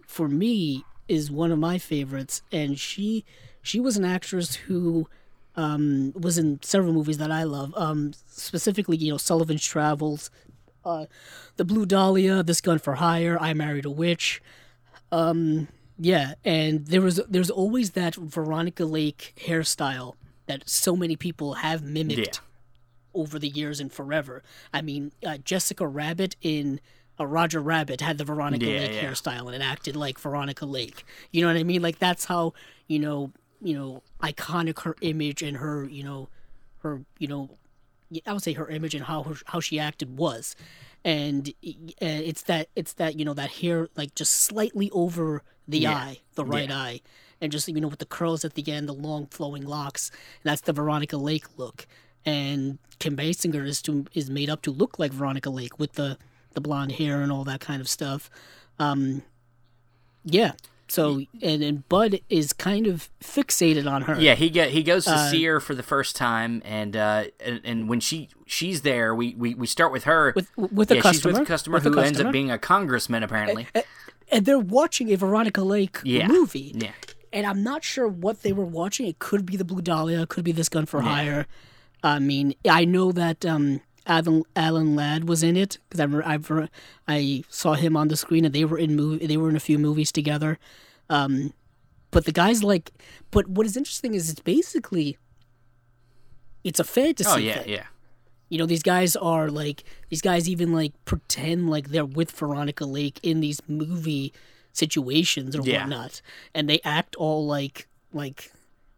[0.07, 3.25] for me is one of my favorites, and she
[3.61, 5.07] she was an actress who
[5.55, 7.73] um, was in several movies that I love.
[7.75, 10.29] Um, specifically, you know, Sullivan's Travels,
[10.85, 11.05] uh,
[11.57, 14.41] The Blue Dahlia, This Gun for Hire, I Married a Witch.
[15.11, 15.67] Um,
[15.99, 20.15] Yeah, and there was there's always that Veronica Lake hairstyle
[20.51, 23.21] that so many people have mimicked Yeah.
[23.21, 24.43] over the years and forever.
[24.73, 26.79] I mean, uh, Jessica Rabbit in
[27.19, 29.03] uh, Roger Rabbit had the Veronica Yeah, Lake yeah.
[29.03, 31.03] hairstyle and it acted like Veronica Lake.
[31.31, 31.81] You know what I mean?
[31.81, 32.53] Like that's how
[32.87, 33.31] you know
[33.61, 36.29] you know iconic her image and her you know
[36.79, 37.57] her you know
[38.25, 40.55] I would say her image and how her, how she acted was,
[41.05, 45.87] and uh, it's that it's that you know that hair like just slightly over the
[45.87, 46.99] eye, the right eye,
[47.41, 50.09] and just you know with the curls at the end, the long flowing locks.
[50.43, 51.87] And that's the Veronica Lake look.
[52.25, 56.17] And Kim Basinger is to is made up to look like Veronica Lake with the
[56.53, 58.29] the blonde hair and all that kind of stuff.
[58.79, 59.23] Um,
[60.23, 60.51] yeah.
[60.87, 64.19] So and and Bud is kind of fixated on her.
[64.19, 67.23] Yeah, he get he goes to Uh, see her for the first time, and uh,
[67.39, 70.95] and, and when she she's there, we, we, we start with her With- with a
[70.97, 73.67] yeah, she's with a customer with who ends up being a congressman apparently.
[74.29, 76.27] and they're watching a Veronica Lake Yeah.
[76.27, 76.73] movie.
[76.75, 76.91] Yeah,
[77.33, 79.07] and I'm not sure what they were watching.
[79.07, 81.47] It could be the Blue Dahlia, it could be this Gun for Hire.
[82.03, 86.15] I mean, I know that um, Alan Alan Ladd was in it because I've,
[86.51, 86.69] I've
[87.07, 89.25] I saw him on the screen, and they were in movie.
[89.27, 90.57] They were in a few movies together.
[91.09, 91.53] Um,
[92.09, 92.91] but the guys like,
[93.29, 95.17] but what is interesting is it's basically,
[96.63, 97.29] it's a fantasy.
[97.29, 97.69] oh yeah, thing.
[97.69, 97.85] yeah,
[98.49, 102.85] You know, these guys are like these guys even like pretend like they're with Veronica
[102.85, 104.33] Lake in these movie
[104.73, 105.81] situations or Yeah.
[105.81, 106.21] whatnot,
[106.53, 108.51] and they act all like like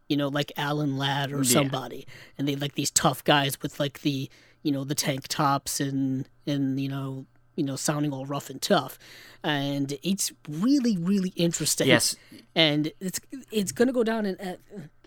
[0.08, 2.06] you know like Alan Ladd or somebody,
[2.38, 4.28] and they like these tough guys with like the
[4.62, 8.60] you know the tank tops and and you know you know sounding all rough and
[8.60, 8.98] tough,
[9.42, 11.86] and it's really really interesting.
[11.88, 12.16] yes,
[12.54, 13.20] and it's
[13.50, 14.56] it's gonna go down in uh,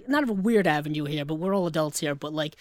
[0.07, 2.15] not of a weird avenue here, but we're all adults here.
[2.15, 2.55] But like,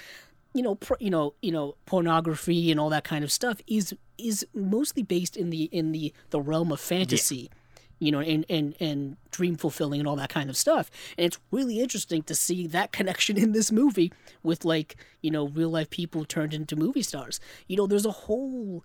[0.52, 3.94] you know, pr- you know, you know, pornography and all that kind of stuff is
[4.18, 7.50] is mostly based in the in the the realm of fantasy.
[7.98, 10.90] You know, and, and, and dream fulfilling and all that kind of stuff.
[11.16, 15.48] And it's really interesting to see that connection in this movie with, like, you know,
[15.48, 17.40] real life people turned into movie stars.
[17.68, 18.84] You know, there's a whole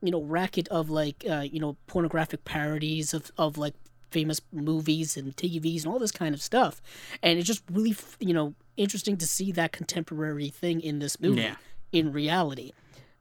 [0.00, 3.74] you know racket of like uh, you know pornographic parodies of, of like
[4.12, 6.80] famous movies and TVs and all this kind of stuff,
[7.20, 11.40] and it's just really you know interesting to see that contemporary thing in this movie
[11.42, 11.56] Yeah.
[11.90, 12.70] in reality.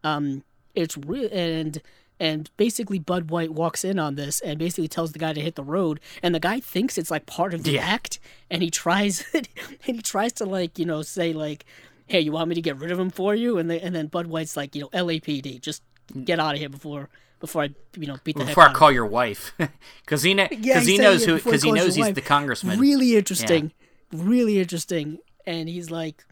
[0.03, 0.43] Um,
[0.75, 1.81] it's real and
[2.19, 5.55] and basically Bud White walks in on this and basically tells the guy to hit
[5.55, 7.85] the road, and the guy thinks it's like part of the Yeah.
[7.85, 9.47] act, and he tries and
[9.83, 11.65] he tries to like you know say like.
[12.09, 13.57] Hey, you want me to get rid of him for you?
[13.57, 16.23] And they, and then Bud White's like, you know, LAPD, just mm.
[16.23, 17.09] get out of here before
[17.39, 19.53] before I you know beat the heck before I call your wife,
[20.05, 22.15] because he kn- Yeah, cause he knows who because he calls knows he's wife.
[22.15, 22.79] the congressman.
[22.79, 23.71] Really interesting,
[24.11, 26.23] really interesting, and he's like,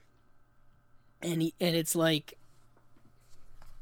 [1.21, 2.37] and he and it's like,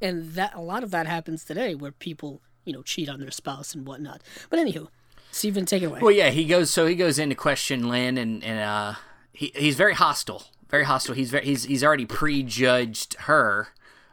[0.04, 3.32] and that a lot of that happens today where people you know cheat on their
[3.32, 4.22] spouse and whatnot.
[4.50, 4.90] But anywho,
[5.32, 6.00] Steven, take it away.
[6.02, 6.70] Well, yeah, he goes.
[6.70, 8.94] So he goes in to question Lynn, and and uh,
[9.32, 11.16] he he's very hostile, very hostile.
[11.16, 13.70] He's very he's he's already prejudged her.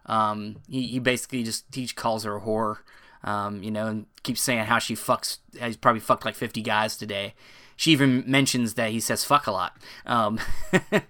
[0.07, 2.79] Um, he he basically just he calls her a whore.
[3.23, 5.39] Um, you know, and keeps saying how she fucks.
[5.61, 7.35] He's probably fucked like fifty guys today.
[7.77, 9.77] She even mentions that he says fuck a lot.
[10.07, 10.39] Um,
[10.93, 11.01] yeah.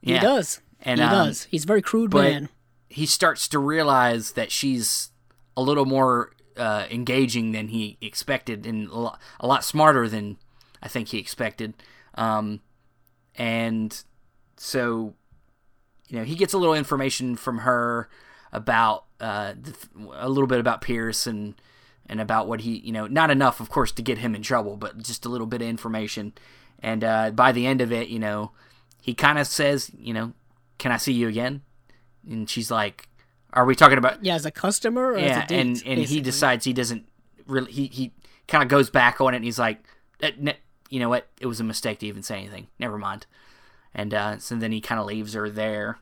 [0.00, 0.60] he does.
[0.82, 1.44] And, he um, does.
[1.50, 2.48] He's a very crude but- man.
[2.88, 5.10] He starts to realize that she's
[5.56, 10.38] a little more uh, engaging than he expected and a lot, a lot smarter than
[10.82, 11.74] I think he expected.
[12.14, 12.60] Um,
[13.34, 14.02] and
[14.56, 15.14] so,
[16.08, 18.08] you know, he gets a little information from her
[18.52, 19.74] about uh, the,
[20.14, 21.54] a little bit about Pierce and
[22.08, 24.76] and about what he, you know, not enough, of course, to get him in trouble,
[24.76, 26.32] but just a little bit of information.
[26.78, 28.52] And uh, by the end of it, you know,
[29.02, 30.32] he kind of says, you know,
[30.78, 31.62] "Can I see you again?"
[32.28, 33.08] And she's like,
[33.52, 36.00] "Are we talking about?" Yeah, as a customer or as yeah, a date, and and
[36.00, 37.06] he decides he doesn't
[37.46, 37.72] really.
[37.72, 38.12] He he
[38.48, 39.84] kind of goes back on it, and he's like,
[40.22, 40.32] "Eh,
[40.90, 41.28] "You know what?
[41.40, 42.68] It was a mistake to even say anything.
[42.78, 43.26] Never mind."
[43.94, 45.98] And uh, so then he kind of leaves her there.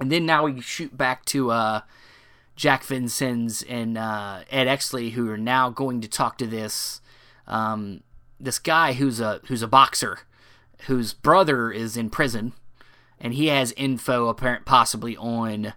[0.00, 1.80] And then now we shoot back to uh,
[2.56, 7.00] Jack Vincennes and uh, Ed Exley, who are now going to talk to this
[7.46, 8.02] um,
[8.40, 10.20] this guy who's a who's a boxer,
[10.86, 12.54] whose brother is in prison,
[13.22, 15.72] and he has info apparent possibly on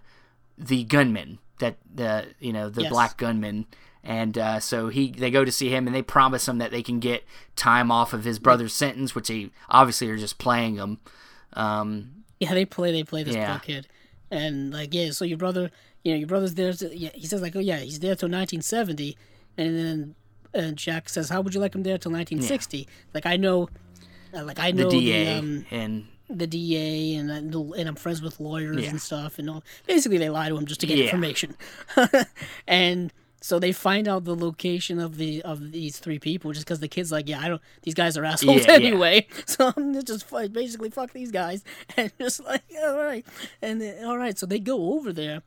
[0.58, 2.90] the gunman that the you know the Yes.
[2.90, 3.64] black gunman.
[4.08, 6.82] And uh, so he, they go to see him, and they promise him that they
[6.82, 7.24] can get
[7.56, 11.00] time off of his brother's sentence, which they obviously are just playing him.
[11.54, 12.92] Um, Yeah, they play.
[12.92, 13.58] They play this Yeah.
[13.58, 13.88] kid,
[14.30, 15.10] and like, yeah.
[15.10, 15.72] So your brother,
[16.04, 16.72] you know, your brother's there.
[16.72, 19.16] To, yeah, he says like, oh yeah, he's there till 1970,
[19.58, 20.14] and then
[20.54, 22.86] and Jack says, how would you like him there till 1960?
[23.12, 23.68] Like I know,
[24.32, 27.94] uh, like I know the DA um, and the DA, and uh, know- and I'm
[27.94, 28.90] friends with lawyers Yeah.
[28.90, 29.62] and stuff, and all.
[29.86, 31.04] Basically, they lie to him just to get Yeah.
[31.04, 31.56] information,
[32.66, 33.12] and
[33.42, 36.88] So they find out the location of the of these three people just because the
[36.88, 37.62] kid's like, yeah, I don't.
[37.82, 39.26] These guys are assholes Yeah, anyway.
[39.46, 41.62] So I'm just basically fuck these guys
[41.96, 43.24] and just like, all right,
[43.62, 44.36] and then, all right.
[44.36, 45.42] So they go over there,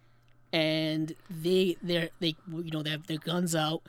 [0.54, 3.82] and they they they you know they have their guns out,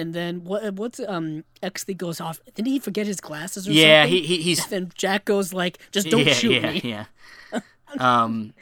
[0.00, 2.40] and then what what's um Exley goes off.
[2.54, 4.10] Didn't he forget his glasses or Yeah, something?
[4.10, 6.80] he, he he's Then Jack goes like, just don't yeah, shoot yeah, me.
[6.84, 7.04] yeah.
[7.98, 8.54] Um,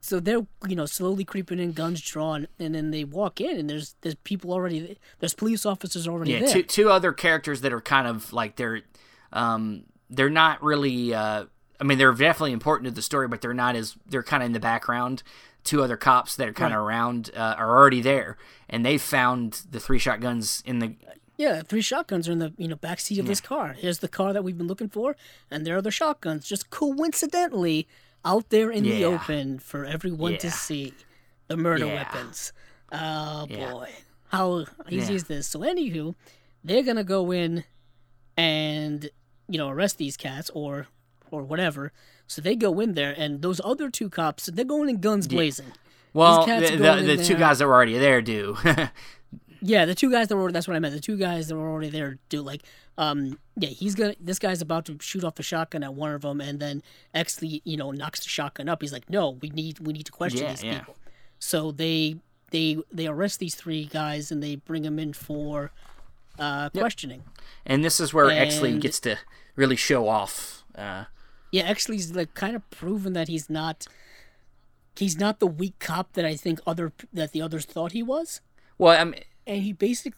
[0.00, 3.68] So they're you know slowly creeping in, guns drawn, and then they walk in, and
[3.68, 6.48] there's there's people already, there's police officers already yeah, there.
[6.48, 8.82] two two other characters that are kind of like they're
[9.32, 11.44] um they're not really uh
[11.80, 14.46] I mean they're definitely important to the story, but they're not as they're kind of
[14.46, 15.22] in the background.
[15.68, 18.38] Two other cops that are kind of around uh, are already there,
[18.70, 20.94] and they found the three shotguns in the
[21.36, 23.74] Yeah, three shotguns are in the you know back seat of this car.
[23.78, 25.14] Here's the car that we've been looking for,
[25.50, 27.86] and there are the shotguns, just coincidentally
[28.24, 30.94] out there in the open for everyone to see.
[31.48, 31.94] The murder Yeah.
[31.96, 32.52] weapons.
[32.90, 33.70] Oh Yeah.
[33.70, 33.90] boy,
[34.28, 35.16] how easy Yeah.
[35.16, 35.46] is this?
[35.46, 36.14] So anywho,
[36.64, 37.64] they're gonna go in
[38.36, 39.10] and
[39.48, 40.86] you know arrest these cats or
[41.30, 41.92] or whatever.
[42.28, 45.72] So they go in there, and those other two cops, they're going in guns blazing.
[46.12, 48.56] well the, the, the two guys that were already there do.
[49.60, 50.94] Yeah, the two guys that were that's what I meant.
[50.94, 52.62] The two guys that were already there do like
[52.96, 56.22] um yeah, he's gonna this guy's about to shoot off a shotgun at one of
[56.22, 56.80] them and then
[57.12, 58.80] Exley, you know, knocks the shotgun up.
[58.82, 60.78] He's like, "No, we need we need to question Yeah, these yeah.
[60.78, 60.96] people."
[61.40, 62.18] So they
[62.52, 65.72] they they arrest these three guys and they bring them in for
[66.38, 67.24] uh questioning.
[67.66, 69.18] and this is where Exley gets to
[69.56, 70.62] really show off.
[70.76, 71.06] Uh,
[71.50, 73.86] Yeah, actually, he's like kind of proven that he's not
[74.96, 78.40] he's not the weak cop that I think other that the others thought he was.
[78.78, 80.12] well, I mean, and he basically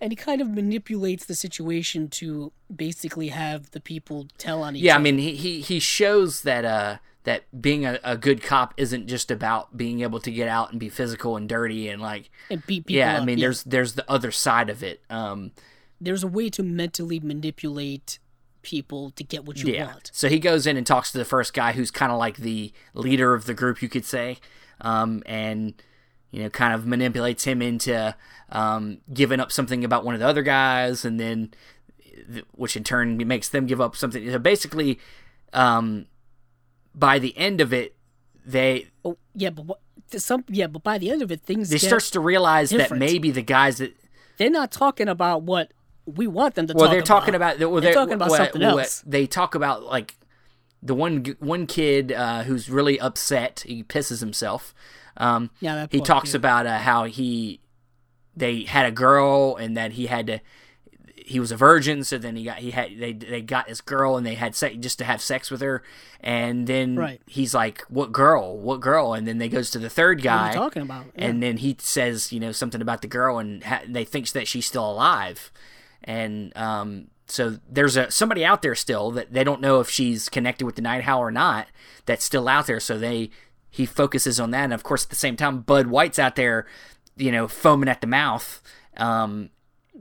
[0.00, 4.82] and he kind of manipulates the situation to basically have the people tell on each
[4.82, 8.74] yeah, I mean, he, he, he shows that uh that being a, a good cop
[8.76, 12.30] isn't just about being able to get out and be physical and dirty and like
[12.50, 13.46] and beat people yeah, I mean, Yeah.
[13.46, 15.02] there's there's the other side of it.
[15.08, 15.52] Um,
[16.00, 18.18] there's a way to mentally manipulate
[18.62, 19.86] people to get what you yeah.
[19.86, 20.10] want.
[20.12, 22.72] So he goes in and talks to the first guy, who's kind of like the
[22.94, 24.38] leader of the group, you could say,
[24.80, 25.74] um, and
[26.30, 28.14] you know, kind of manipulates him into
[28.50, 31.52] um, giving up something about one of the other guys, and then
[32.52, 34.30] which in turn makes them give up something.
[34.30, 34.98] So basically,
[35.52, 36.06] um,
[36.94, 37.96] by the end of it,
[38.44, 39.80] they Oh, yeah, but what
[40.16, 43.30] some yeah, but by the end of it things they starts to realize that maybe
[43.30, 43.94] the guys that
[44.38, 45.72] they're not talking about what
[46.16, 47.56] we want them to well talk they're talking about.
[47.56, 49.02] about, well, They're talking about what- something what- else.
[49.06, 50.16] they talk about like
[50.82, 54.74] the one one kid uh, who's really upset he pisses himself
[55.16, 56.38] um, Yeah, that he talks yeah.
[56.38, 57.60] about uh, how he
[58.36, 60.40] they had a girl and that he had to
[61.16, 64.16] he was a virgin so then he got he had they they got this girl
[64.16, 65.82] and they had sex just to have sex with her
[66.20, 67.20] and then Right.
[67.26, 70.44] he's like what girl what girl and then they goes to the third What guy
[70.44, 71.04] are you talking about?
[71.16, 71.26] Yeah.
[71.26, 74.48] and then he says you know something about the girl and ha- they thinks that
[74.48, 75.50] she's still alive
[76.04, 80.28] and um so there's a somebody out there still that they don't know if she's
[80.28, 81.66] connected with the night owl or not
[82.06, 83.30] that's still out there so they
[83.70, 86.66] he focuses on that and of course at the same time bud white's out there
[87.16, 88.62] you know foaming at the mouth
[88.96, 89.50] um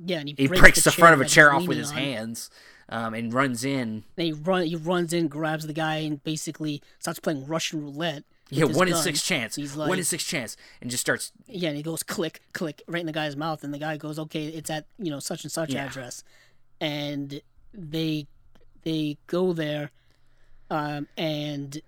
[0.05, 1.97] yeah, and he, he breaks, breaks the, front of a chair off with his on.
[1.97, 2.49] hands
[2.89, 6.81] um, and runs in Then he run he runs in, grabs the guy, and basically
[6.99, 8.23] starts playing Russian roulette.
[8.49, 11.69] Yeah one in six chance He's like, one in six chance and just starts Yeah,
[11.69, 14.45] and he goes click, click right in the guy's mouth, and the guy goes, "Okay,
[14.47, 15.85] it's at you know such and such Yeah.
[15.85, 16.23] address,"
[16.79, 17.41] and
[17.73, 18.27] they
[18.83, 19.91] they go there,
[20.69, 21.81] um, and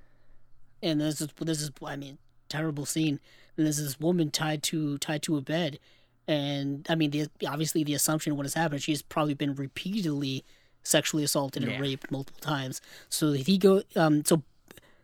[0.84, 2.18] and this is this is I mean
[2.50, 3.20] terrible scene.
[3.58, 5.80] And there's this woman tied to tied to a bed,
[6.28, 10.44] and I mean the obviously the assumption of what has happened, she's probably been repeatedly
[10.84, 12.82] sexually assaulted and raped multiple times.
[13.10, 14.44] So he go um so.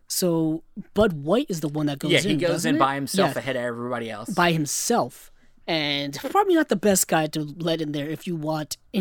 [0.08, 0.64] So
[0.94, 2.26] Bud White is the one that goes yeah in.
[2.30, 2.80] he goes in it?
[2.80, 5.32] by himself Yeah ahead of everybody else by himself
[5.68, 8.78] and probably not the best guy to let in there if you want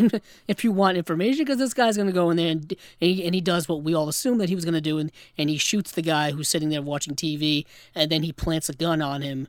[0.47, 3.23] if you want information because this guy's going to go in there and, and, he,
[3.23, 5.49] and he does what we all assumed that he was going to do and, and
[5.51, 8.99] he shoots the guy who's sitting there watching TV and then he plants a gun
[9.01, 9.47] on him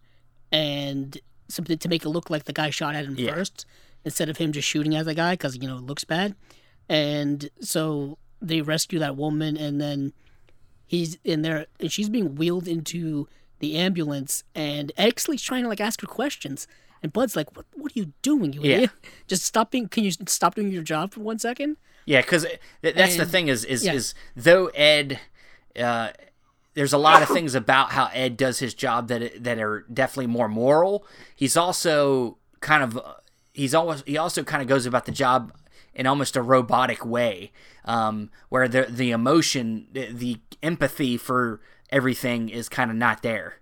[0.52, 1.18] and
[1.48, 3.32] something to make it look like the guy shot at him Yeah.
[3.34, 3.64] first
[4.04, 6.34] instead of him just shooting at the guy because you know it looks bad
[6.88, 10.12] and so they rescue that woman and then
[10.86, 15.80] he's in there and she's being wheeled into the ambulance and Exley's trying to like
[15.80, 16.66] ask her questions
[17.02, 18.74] and Bud's like what what are you doing you Yeah.
[18.76, 18.90] idiot
[19.26, 22.46] just stop being can you stop doing your job for one second Yeah, because
[22.82, 23.94] that's the thing is is yeah.
[23.94, 25.18] is though Ed,
[25.78, 26.10] uh,
[26.74, 30.26] there's a lot of things about how Ed does his job that that are definitely
[30.28, 31.06] more moral.
[31.34, 33.00] He's also kind of
[33.54, 35.52] he's always he also kind of goes about the job
[35.96, 37.50] in almost a robotic way,
[37.84, 41.60] um, where the the emotion, the, the empathy for
[41.90, 43.56] everything is kind of not there.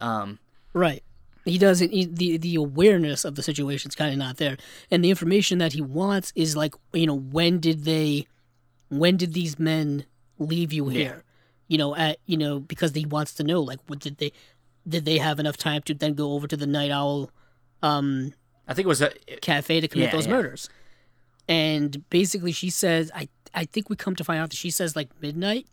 [0.00, 0.38] Um,
[0.72, 1.02] right.
[1.44, 4.56] He doesn't he, the the awareness of the situation is kind of not there.
[4.90, 8.26] And the information that he wants is like you know when did they
[8.88, 10.06] when did these men
[10.38, 11.22] leave you here?
[11.68, 14.32] You know at you know because he wants to know like what did they
[14.88, 17.30] did they have enough time to then go over to the night owl
[17.82, 18.32] um
[18.68, 20.32] I think it was a cafe to commit Yeah, those yeah.
[20.32, 20.68] murders
[21.48, 24.96] and basically she says i i think we come to find out that she says
[24.96, 25.66] like midnight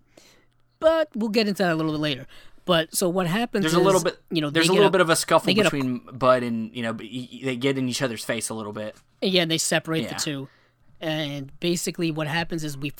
[0.79, 2.27] but we'll get into that a little bit later
[2.65, 4.91] but so what happens there's is, a little bit you know there's a little up-
[4.91, 7.55] bit of a scuffle get a- between Bud and you know but y- y- they
[7.55, 8.95] get in each other's face a little bit.
[9.21, 10.13] Yeah, and they separate Yeah.
[10.13, 10.47] the two.
[11.01, 12.93] And basically, what happens is we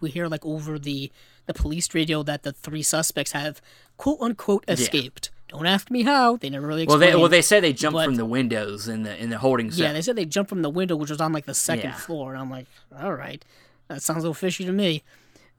[0.00, 1.12] we hear like over the
[1.46, 3.60] the police radio that the three suspects have
[3.96, 5.30] quote unquote escaped.
[5.54, 6.36] Don't ask me how.
[6.36, 7.14] They never really Well, explained.
[7.14, 9.70] they well they say they jumped but- from the windows in the in the holding
[9.70, 9.86] cell.
[9.86, 11.96] yeah, they said they jumped from the window, which was on like the second Yeah.
[11.96, 12.66] floor, and I'm like,
[13.00, 13.44] all right,
[13.88, 15.02] that sounds a little fishy to me.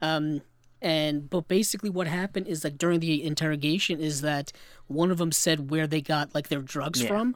[0.02, 0.42] Um,
[0.82, 4.52] and but basically, what happened is like during the interrogation is that
[4.88, 7.08] one of them said where they got like their drugs Yeah.
[7.08, 7.36] from,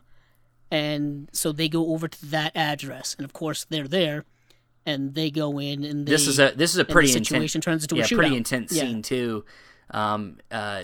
[0.70, 4.26] and so they go over to that address, and of course they're there,
[4.86, 7.64] and they go in and they, this is a this is a pretty situation intense
[7.66, 8.84] turns into a yeah pretty intense Yeah.
[8.84, 9.46] scene too.
[9.92, 10.84] Um, uh,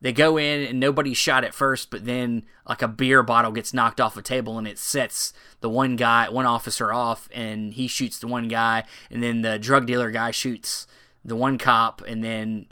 [0.00, 3.72] they go in and nobody's shot at first, but then like a beer bottle gets
[3.72, 7.86] knocked off a table and it sets the one guy, one officer off, and he
[7.86, 10.86] shoots the one guy, and then the drug dealer guy shoots
[11.24, 12.66] the one cop, and then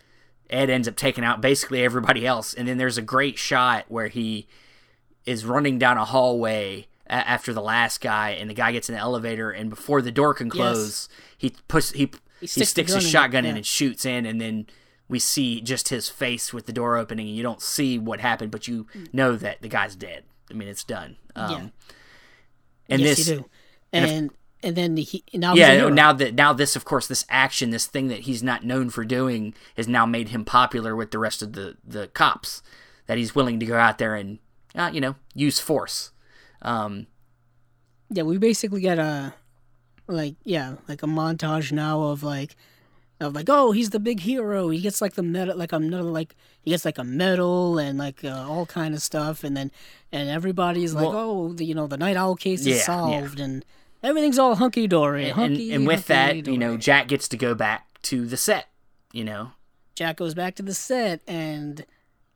[0.51, 4.09] Ed ends up taking out basically everybody else, and then there's a great shot where
[4.09, 4.47] he
[5.25, 8.95] is running down a hallway a- after the last guy, and the guy gets in
[8.95, 12.11] the elevator, and before the door can close, he puts he
[12.41, 13.57] he sticks sticks, the gun his in, shotgun in yeah.
[13.57, 14.67] and shoots in, and then
[15.15, 18.51] we see just his face with the door opening, and you don't see what happened,
[18.51, 20.25] but you know that the guy's dead.
[20.51, 21.17] I mean, it's done.
[21.37, 21.67] Um, Yeah.
[22.91, 23.45] And yes, this, you do.
[23.93, 24.31] and if- And
[24.65, 28.09] and then he now yeah, now that now this, of course, this action, this thing
[28.09, 31.53] that he's not known for doing, has now made him popular with the rest of
[31.53, 32.63] the the cops.
[33.07, 34.39] That he's willing to go out there and,
[34.75, 36.11] uh, you know, use force.
[36.63, 37.07] Um,
[38.11, 39.35] yeah, we basically get a
[40.07, 42.57] like yeah, like a montage now of like
[43.25, 44.69] of like oh he's the big hero.
[44.71, 48.23] He gets like the medal, like another like he gets like a medal and like
[48.25, 49.71] uh, all kind of stuff, and then
[50.13, 52.85] and everybody's like Well- oh the, you know the night owl case Yeah, is yeah.
[52.87, 53.65] solved and
[54.03, 55.25] everything's all hunky dory.
[55.25, 58.69] and, Hunky, and with that, you know, Jack gets to go back to the set.
[59.13, 59.53] You know,
[59.95, 61.85] Jack goes back to the set, and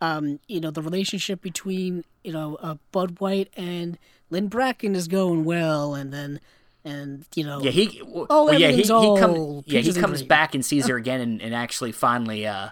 [0.01, 3.99] um, you know the relationship between you know uh, Bud White and
[4.31, 6.41] Lynn Bracken is going well, and then
[6.89, 7.99] and you know Yeah, he.
[8.01, 9.65] w- Oh, well, yeah, he, he all comes.
[9.67, 10.29] Yeah, he comes cream.
[10.29, 12.71] back and sees her again, and, and actually finally, uh,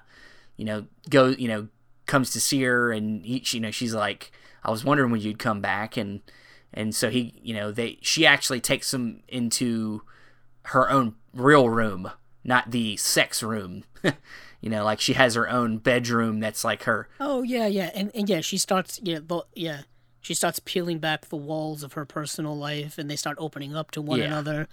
[0.56, 1.68] you know, go, you know,
[2.06, 4.32] comes to see her, and he, she, you know, she's like,
[4.64, 6.20] I was wondering when you'd come back, and
[6.72, 10.02] and so he, you know, they, she actually takes him into
[10.62, 12.10] her own real room,
[12.44, 13.84] not the sex room.
[14.60, 17.08] you know, like she has her own bedroom that's like her.
[17.20, 19.20] Oh yeah, yeah, and, and yeah, she starts yeah,
[19.54, 19.82] yeah,
[20.26, 23.92] she starts peeling back the walls of her personal life, and they start opening up
[23.92, 24.24] to one Yeah.
[24.26, 24.66] another.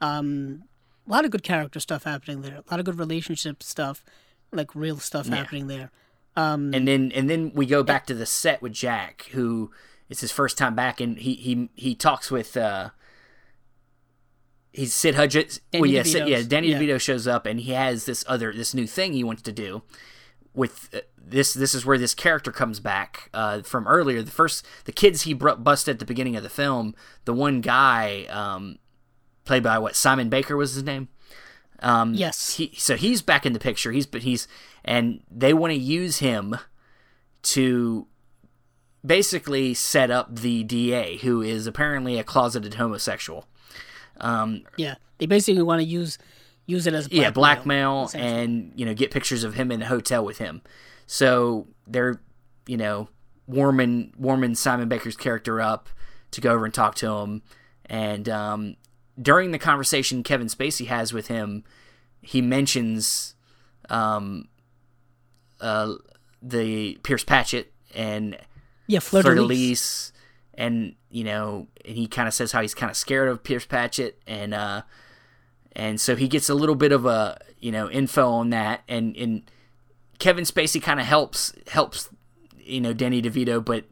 [0.00, 0.64] Um,
[1.06, 2.56] a lot of good character stuff happening there.
[2.56, 4.04] A lot of good relationship stuff,
[4.50, 5.92] like real stuff happening there.
[6.34, 9.70] Um, and then and then we go back to the set with Jack, who
[10.08, 12.90] it's his first time back, and he he he talks with uh
[14.72, 15.60] he's Sid Hudgens.
[15.70, 16.42] Danny well, yeah, Sid, yeah.
[16.42, 16.80] Danny yeah.
[16.80, 19.82] DeVito shows up, and he has this other this new thing he wants to do.
[20.52, 24.22] With uh, this, this is where this character comes back uh, from earlier.
[24.22, 26.94] The first, the kids he br- busted at the beginning of the film.
[27.24, 28.78] The one guy, um,
[29.44, 31.08] played by what Simon Baker was his name.
[31.80, 32.54] Um, Yes.
[32.54, 33.92] He, so he's back in the picture.
[33.92, 34.48] He's but he's
[34.84, 36.56] and they want to use him
[37.42, 38.06] to
[39.04, 43.46] basically set up the DA, who is apparently a closeted homosexual.
[44.76, 46.18] yeah, they basically want to use
[46.66, 49.86] use it as yeah, blackmail, blackmail and you know get pictures of him in the
[49.86, 50.62] hotel with him.
[51.06, 52.20] So they're
[52.66, 53.08] you know
[53.46, 55.88] warming warming Simon Baker's character up
[56.32, 57.42] to go over and talk to him.
[57.86, 58.76] And um,
[59.20, 61.64] during the conversation Kevin Spacey has with him,
[62.20, 63.34] he mentions
[63.88, 64.48] um,
[65.60, 65.94] uh,
[66.42, 68.36] the Pierce Patchett and
[68.86, 69.58] yeah, Fleur de de Lis.
[69.58, 70.12] Lis,
[70.54, 73.66] and you know, and he kind of says how he's kind of scared of Pierce
[73.66, 74.82] Patchett, and uh,
[75.72, 79.16] and so he gets a little bit of a you know info on that, and
[79.16, 79.50] and
[80.18, 82.08] Kevin Spacey kind of helps helps
[82.58, 83.84] you know Danny DeVito, but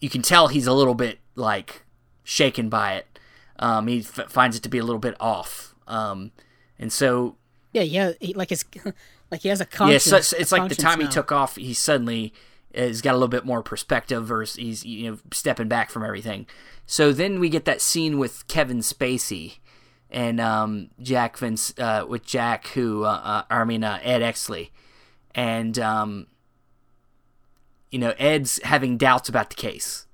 [0.00, 1.84] you can tell he's a little bit like
[2.24, 3.18] shaken by it.
[3.58, 6.30] Um, he f- finds it to be a little bit off, um,
[6.78, 7.36] and so
[7.72, 8.64] Yeah, yeah, he, like it's
[9.30, 10.04] like he has a yeah, conscience.
[10.04, 12.32] so it's, it's like the time he took off, he suddenly
[12.74, 16.46] has got a little bit more perspective, or he's you know stepping back from everything.
[16.86, 19.58] So then we get that scene with Kevin Spacey
[20.10, 24.70] and um, Jack Vince uh, with Jack, who uh, uh, I mean uh, Ed Exley,
[25.34, 26.26] and um,
[27.90, 30.06] you know, Ed's having doubts about the case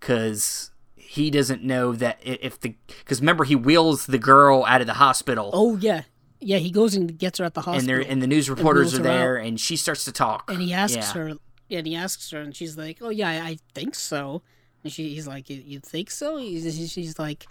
[0.00, 4.86] because he doesn't know that if the because remember he wheels the girl out of
[4.86, 6.02] the hospital Oh yeah,
[6.40, 6.58] yeah.
[6.58, 9.02] He goes and gets her at the and hospital, they're and the news reporters are
[9.02, 9.12] her out.
[9.12, 11.12] there and she starts to talk and he asks Yeah.
[11.14, 11.32] her,
[11.70, 14.42] and he asks her, and she's like, "Oh yeah, I, I think so."
[14.84, 17.46] And she, he's like, "You, you think so?" He's, she's like,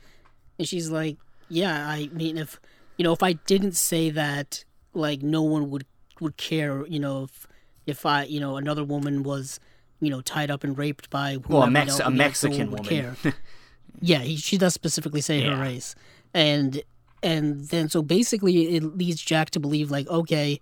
[0.57, 1.18] and she's like,
[1.49, 2.60] "Yeah, I mean, if
[2.98, 4.64] you know, if I didn't say that,
[4.94, 5.86] like, no one would
[6.22, 6.85] would care.
[6.88, 7.48] You know, if
[7.85, 9.60] if I, you know, another woman was."
[9.99, 13.15] You know, tied up and raped by Well, a Mex- a no Mexican would woman.
[13.15, 13.34] care.
[13.99, 15.56] yeah, he, she does specifically say Yeah.
[15.56, 15.95] her race,
[16.35, 16.84] and
[17.23, 20.60] and then so basically it leads Jack to believe like, okay,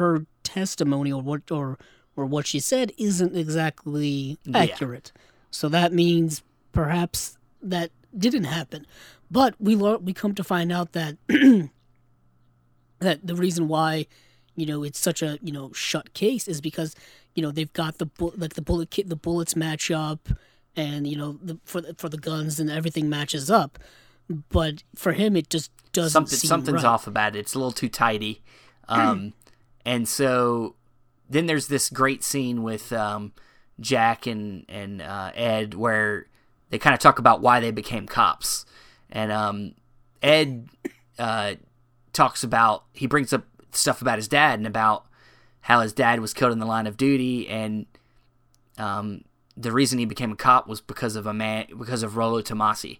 [0.00, 1.78] her testimony or what or
[2.16, 5.12] or what she said isn't exactly accurate.
[5.52, 6.42] So that means
[6.72, 8.88] perhaps that didn't happen.
[9.30, 11.16] But we lear- we come to find out that
[12.98, 14.06] that the reason why
[14.56, 16.94] you know it's such a you know shut case is because
[17.34, 20.28] you know they've got the bu- like the bullet kit the bullets match up
[20.76, 23.78] and you know the for the, for the guns and everything matches up
[24.50, 26.84] but for him it just doesn't something something's right.
[26.84, 27.38] off about it.
[27.38, 28.42] It's a little too tidy.
[28.86, 29.32] Um,
[29.86, 30.74] and so
[31.30, 33.32] then there's this great scene with um,
[33.80, 36.26] Jack and and uh, Ed where
[36.68, 38.66] they kind of talk about why they became cops.
[39.10, 39.74] And um,
[40.22, 40.68] Ed
[41.18, 41.54] uh,
[42.12, 43.44] talks about he brings up
[43.76, 45.06] stuff about his dad and about
[45.62, 47.86] how his dad was killed in the line of duty and
[48.78, 49.24] um,
[49.56, 52.98] the reason he became a cop was because of a man because of Rollo Tomasi.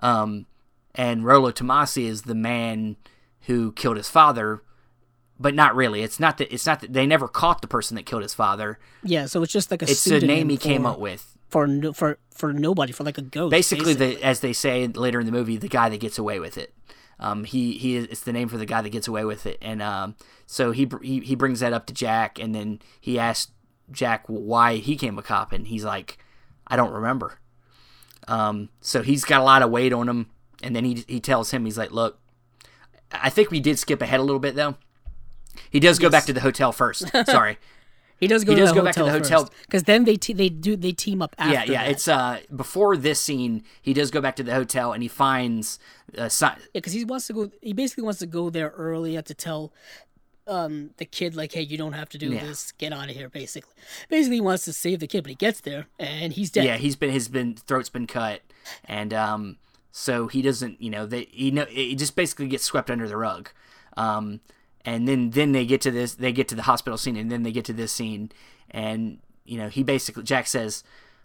[0.00, 0.46] Um,
[0.94, 2.96] and Rollo Tomasi is the man
[3.42, 4.62] who killed his father,
[5.40, 6.02] but not really.
[6.02, 8.78] It's not that it's not that they never caught the person that killed his father.
[9.02, 11.36] yeah so it's just like a It's the name he pseudonym came up with.
[11.48, 15.20] for no, for for nobody for like a ghost Basically, the as they say later
[15.20, 16.74] in the movie, the guy that gets away with it.
[17.18, 19.58] Um, he he is it's the name for the guy that gets away with it,
[19.62, 20.16] and um,
[20.46, 23.52] so he, he he brings that up to Jack, and then he asks
[23.90, 26.18] Jack why he came a cop, and he's like,
[26.66, 27.38] I don't remember.
[28.26, 30.30] Um, so he's got a lot of weight on him,
[30.62, 32.18] and then he he tells him he's like, look,
[33.12, 34.76] I think we did skip ahead a little bit though.
[35.70, 37.08] He does go back to the hotel first.
[37.26, 37.58] Sorry.
[38.24, 39.50] he does go he does go back to the hotel.
[39.66, 41.82] because then they te- they do they team up after yeah, yeah.
[41.84, 41.90] that.
[41.92, 45.78] It's uh before this scene, he does go back to the hotel and he finds
[46.18, 47.50] uh, si- Yeah, because he wants to go.
[47.60, 49.72] He basically wants to go there early to tell
[50.46, 52.44] um, the kid, like, "Hey, you don't have to do Yeah.
[52.44, 52.72] this.
[52.72, 53.72] Get out of here." Basically,
[54.10, 56.64] basically, he wants to save the kid, but he gets there and he's dead.
[56.66, 58.42] yeah, he's been his been throat's been cut,
[58.84, 59.56] and um,
[59.90, 63.16] so he doesn't, you know, they he know he just basically gets swept under the
[63.16, 63.50] rug,
[63.96, 64.40] um,
[64.84, 67.42] and then then they get to this, they get to the hospital scene, and then
[67.42, 68.30] they get to this scene,
[68.70, 70.82] and you know, he basically Jack says,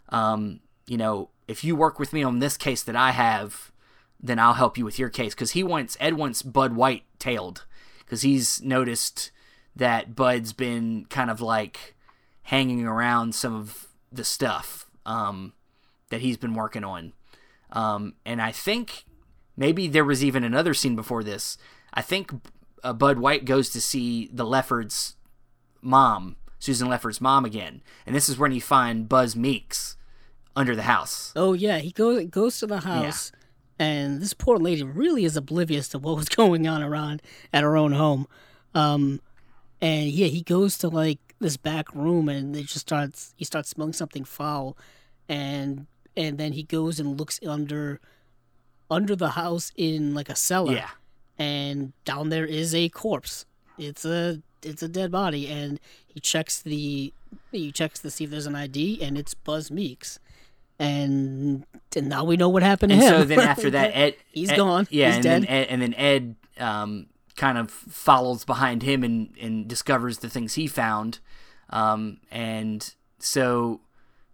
[0.10, 3.72] um, you know, if you work with me on this case that I have,
[4.20, 7.66] then I'll help you with your case because he wants Ed wants Bud White tailed
[8.00, 9.32] because he's noticed
[9.76, 11.96] that Bud's been kind of like
[12.44, 15.54] hanging around some of the stuff um,
[16.10, 17.14] that he's been working on.
[17.72, 19.06] Um, and I think
[19.56, 21.58] maybe there was even another scene before this.
[21.94, 22.32] I think
[22.84, 25.16] uh, Bud White goes to see the Lefferts'
[25.82, 29.98] mom, Susan Lefferts' mom again, and this is when you find Buzz Meeks
[30.56, 31.32] under the house.
[31.36, 33.32] Oh yeah, he goes goes to the house,
[33.78, 37.22] and this poor lady really is oblivious to what was going on around
[37.54, 38.28] at her own home.
[38.76, 39.22] Um,
[39.82, 43.34] and yeah, he goes to like this back room, and it just starts.
[43.38, 44.78] He starts smelling something foul,
[45.28, 45.88] and
[46.18, 48.00] and then he goes and looks under
[48.92, 50.74] under the house in like a cellar.
[50.74, 50.90] Yeah,
[51.40, 53.46] and down there is a corpse.
[53.80, 57.14] It's a it's a dead body, and he checks the
[57.52, 60.20] he checks to see if there's an ID, and it's Buzz Meeks,
[60.78, 63.10] and, and now we know what happened to and him.
[63.10, 64.88] so then after that, Ed He's Ed- gone.
[64.90, 65.42] Yeah, He's and dead.
[65.44, 70.30] then Ed, and then Ed um, kind of follows behind him and and discovers the
[70.30, 71.20] things he found,
[71.70, 73.82] um, and so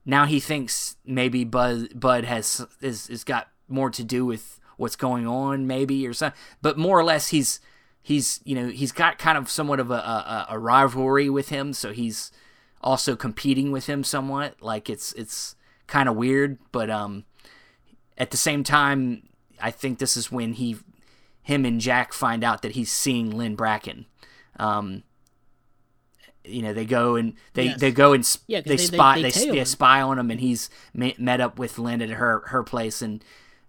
[0.05, 4.95] now he thinks maybe Bud Bud has is is got more to do with what's
[4.95, 6.37] going on, maybe or something.
[6.61, 7.59] But more or less, he's
[8.01, 11.73] he's you know he's got kind of somewhat of a, a, a rivalry with him,
[11.73, 12.31] so he's
[12.81, 14.55] also competing with him somewhat.
[14.61, 15.55] Like it's it's
[15.87, 17.25] kind of weird, but um,
[18.17, 19.27] at the same time,
[19.61, 20.77] I think this is when he,
[21.43, 24.05] him and Jack find out that he's seeing Lynn Bracken.
[24.57, 25.03] Um,
[26.43, 27.79] you know, they go and they, Yes.
[27.79, 30.29] they go and sp- Yeah, they, they- they- spy they they, they spy on him,
[30.31, 33.23] and he's met up with Lynn at her her place, and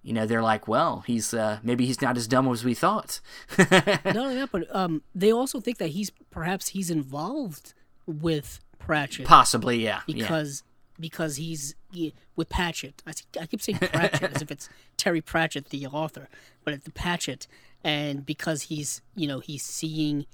[0.06, 3.20] you know they're like, well, he's uh, maybe he's not as dumb as we thought.
[3.58, 7.74] Not only that, but um, they also think that he's perhaps he's involved
[8.06, 10.14] with Pratchett Possibly, yeah, yeah.
[10.14, 10.62] because
[10.98, 13.02] because he's he, with Patchett.
[13.06, 16.28] I, I keep saying Pratchett as if it's Terry Pratchett, the author,
[16.64, 17.46] but it's the Patchett,
[17.82, 20.24] and because he's you know he's seeing,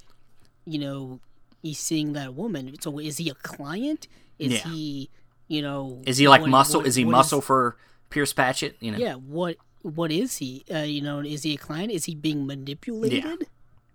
[0.66, 1.20] you know,
[1.62, 2.74] he's seeing that woman.
[2.80, 4.06] So is he a client?
[4.38, 4.58] Is Yeah.
[4.70, 5.08] he,
[5.48, 6.80] you know, Is he like what- muscle?
[6.80, 7.76] what- is he muscle for
[8.12, 8.76] Pierce Patchett?
[8.80, 8.98] You know.
[8.98, 9.14] yeah.
[9.14, 10.64] What what is he?
[10.72, 11.90] Uh, you know, is he a client?
[11.90, 13.46] Is he being manipulated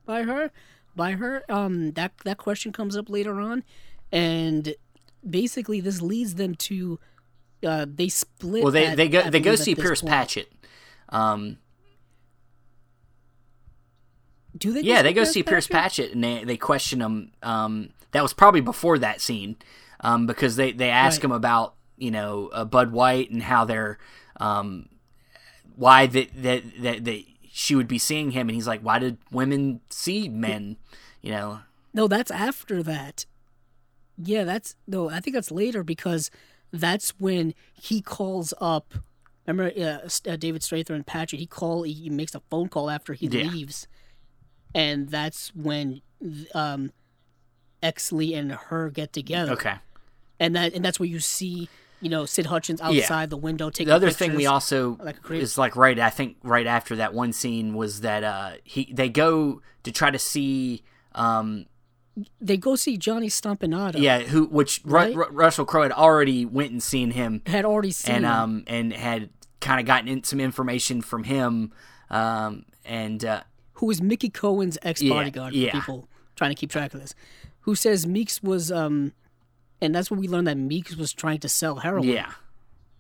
[0.06, 0.52] by her?
[0.96, 1.44] By her?
[1.50, 3.64] Um, that that question comes up later on,
[4.12, 4.76] and
[5.28, 7.00] basically this leads them to.
[7.66, 8.64] Uh, they split.
[8.64, 10.12] Well, they at- they go they go see Pierce point.
[10.12, 10.52] Patchett.
[11.10, 11.58] Um,
[14.58, 14.82] Do they?
[14.82, 16.08] yeah, they go Pierce see Pierce Patchett?
[16.12, 17.32] Patchett and they they question him.
[17.44, 19.56] Um, that was probably before that scene,
[20.02, 21.26] um, because they they ask Right.
[21.26, 23.98] him about you know uh, Bud White and how they're
[24.40, 24.88] um,
[25.76, 29.18] why that that that that she would be seeing him, and he's like, why did
[29.32, 30.78] women see men?
[31.22, 31.60] You know,
[31.94, 33.26] No, that's after that.
[34.18, 35.10] Yeah, that's no.
[35.10, 36.30] I think that's later because
[36.72, 38.94] that's when he calls up.
[39.46, 41.40] Remember, uh, uh, David Strathairn and Patchett.
[41.40, 41.84] He call.
[41.84, 43.50] He, he makes a phone call after he Yeah.
[43.50, 43.88] leaves,
[44.76, 46.02] and that's when
[46.54, 46.92] um,
[47.82, 49.54] Exley and her get together.
[49.54, 49.76] okay.
[50.40, 51.70] and that and that's where you see
[52.02, 55.58] you know Sid Hudgens outside the window taking the other thing we also like is
[55.58, 59.62] like right i think right after that one scene was that uh he they go
[59.84, 60.84] to try to see
[61.16, 61.66] um
[62.42, 64.00] they go see Johnny Stompanato.
[64.00, 65.16] yeah who which Right?
[65.16, 68.32] Ru- russell crowe had already went and seen him had already seen and him.
[68.32, 69.30] um and had
[69.60, 71.72] kind of gotten in some information from him
[72.10, 73.42] um and uh
[73.74, 75.72] who is Mickey Cohen's ex bodyguard yeah.
[75.72, 77.14] for people trying to keep track of this,
[77.62, 79.14] who says Meeks was um,
[79.82, 82.32] and that's when we learned that Meeks was trying to sell heroin, yeah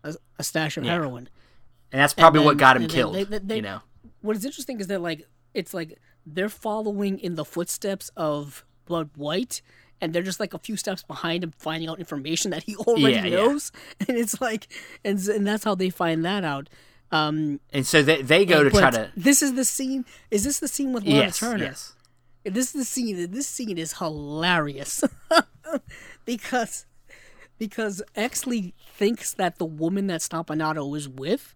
[0.03, 1.29] a, a stash of heroin.
[1.91, 3.81] and that's probably what then- got him killed they- they- they- you know
[4.21, 9.09] What is interesting is that like it's like they're following in the footsteps of Bud
[9.15, 9.61] White.
[9.99, 13.15] And they're just like a few steps behind him, finding out information that he already
[13.15, 13.35] Yeah, yeah.
[13.37, 13.71] knows,
[14.07, 14.67] and it's like,
[15.03, 16.69] and and that's how they find that out.
[17.11, 20.05] Um, and so they they go to try to This is the scene.
[20.29, 21.63] Is this the scene with Lana yes Turner?
[21.63, 21.93] yes
[22.43, 23.31] This is the scene.
[23.31, 25.03] This scene is hilarious
[26.25, 26.85] because
[27.57, 31.55] because Exley thinks that the woman that Stompanato is with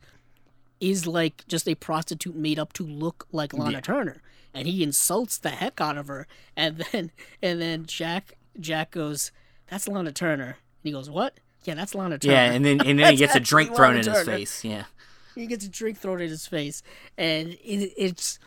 [0.80, 4.22] is like just a prostitute made up to look like Lana Turner,
[4.54, 6.28] and he insults the heck out of her.
[6.56, 7.12] And then
[7.42, 9.32] and then Jack Jack goes,
[9.68, 12.34] "That's Lana Turner." And he goes, "What?" Yeah, that's Lana Turner.
[12.34, 14.86] yeah and then and then he gets a drink Lana thrown in his face yeah
[15.36, 16.84] he gets a drink thrown in his face,
[17.18, 18.40] and it, it's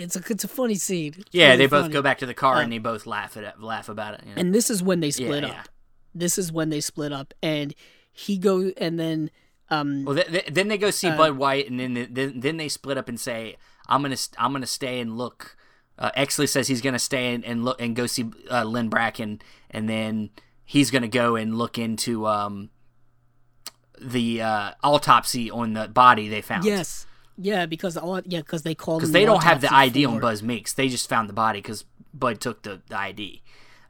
[0.00, 1.14] it's a it's a funny scene.
[1.18, 1.92] It's yeah really they both funny.
[1.92, 4.34] go back to the car and they both laugh at it laugh about it you
[4.34, 4.40] know?
[4.40, 5.50] and this is when they split yeah.
[5.50, 5.68] up.
[6.14, 7.72] This is when they split up, and
[8.12, 9.30] he goes, and then
[9.70, 12.56] um, Well, th- th- then they go see Uh, Bud White, and then then then
[12.56, 13.56] they split up and say,
[13.86, 15.56] "I'm gonna st- I'm gonna stay and look."
[15.96, 19.40] Uh, Exley says he's gonna stay and, and look and go see uh, Lynn Bracken,
[19.70, 20.30] and then
[20.64, 22.70] he's gonna go and look into um,
[24.00, 26.64] the uh, autopsy on the body they found.
[26.64, 27.06] yes,
[27.40, 30.42] yeah, because all yeah, because they called because they don't have the ID on Buzz
[30.42, 30.72] Meeks.
[30.74, 33.42] They just found the body because Bud took the, the ID.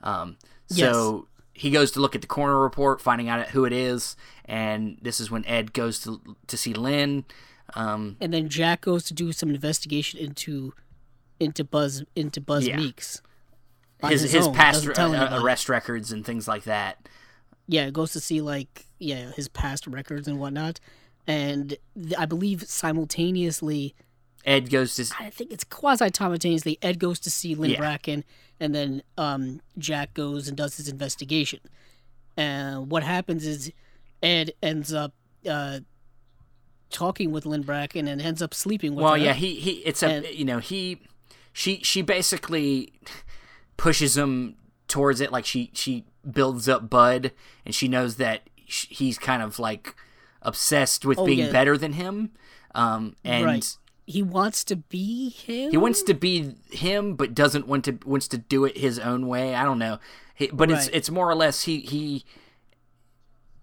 [0.02, 0.36] Um,
[0.66, 4.98] so he goes to look at the coroner report, finding out who it is, and
[5.02, 7.24] this is when Ed goes to to see Lynn.
[7.74, 10.72] Um, and then Jack goes to do some investigation into
[11.38, 12.76] into Buzz into Buzz Yeah.
[12.76, 13.22] Meeks.
[14.02, 17.08] his his own, past uh, arrest records and things like that.
[17.66, 20.80] yeah, goes to see like yeah his past records and whatnot,
[21.30, 23.94] and th- I believe simultaneously,
[24.44, 26.78] Ed goes to I think it's quasi simultaneously.
[26.82, 27.78] Ed goes to see Lynn Yeah.
[27.78, 28.24] Bracken,
[28.58, 31.60] and then um, Jack goes and does his investigation.
[32.36, 33.70] And what happens is
[34.22, 35.12] Ed ends up
[35.48, 35.80] uh,
[36.90, 39.18] talking with Lynn Bracken and ends up sleeping with well, her.
[39.18, 41.00] yeah, he he it's a And- you know he
[41.52, 42.92] she she basically
[43.76, 44.56] pushes him
[44.88, 47.32] towards it like she she builds up Bud
[47.64, 49.94] and she knows that sh- he's kind of like
[50.42, 51.52] obsessed with Oh, being yeah.
[51.52, 52.30] better than him.
[52.74, 53.76] Um, and right.
[54.06, 55.70] He wants to be him.
[55.70, 59.28] he wants to be him, but doesn't want to wants to do it his own
[59.28, 59.54] way.
[59.54, 59.98] I don't know,
[60.34, 60.94] he, but it's Right.
[60.96, 62.24] it's more or less he he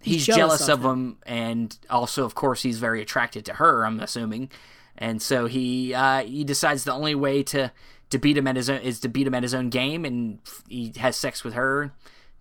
[0.02, 3.56] he's, He's jealous, jealous of of him, and also of course he's very attracted to
[3.56, 3.86] her.
[3.86, 4.50] I'm assuming,
[4.98, 7.72] and so he uh, he decides the only way to
[8.10, 10.40] to beat him at his own is to beat him at his own game, and
[10.70, 11.92] he has sex with her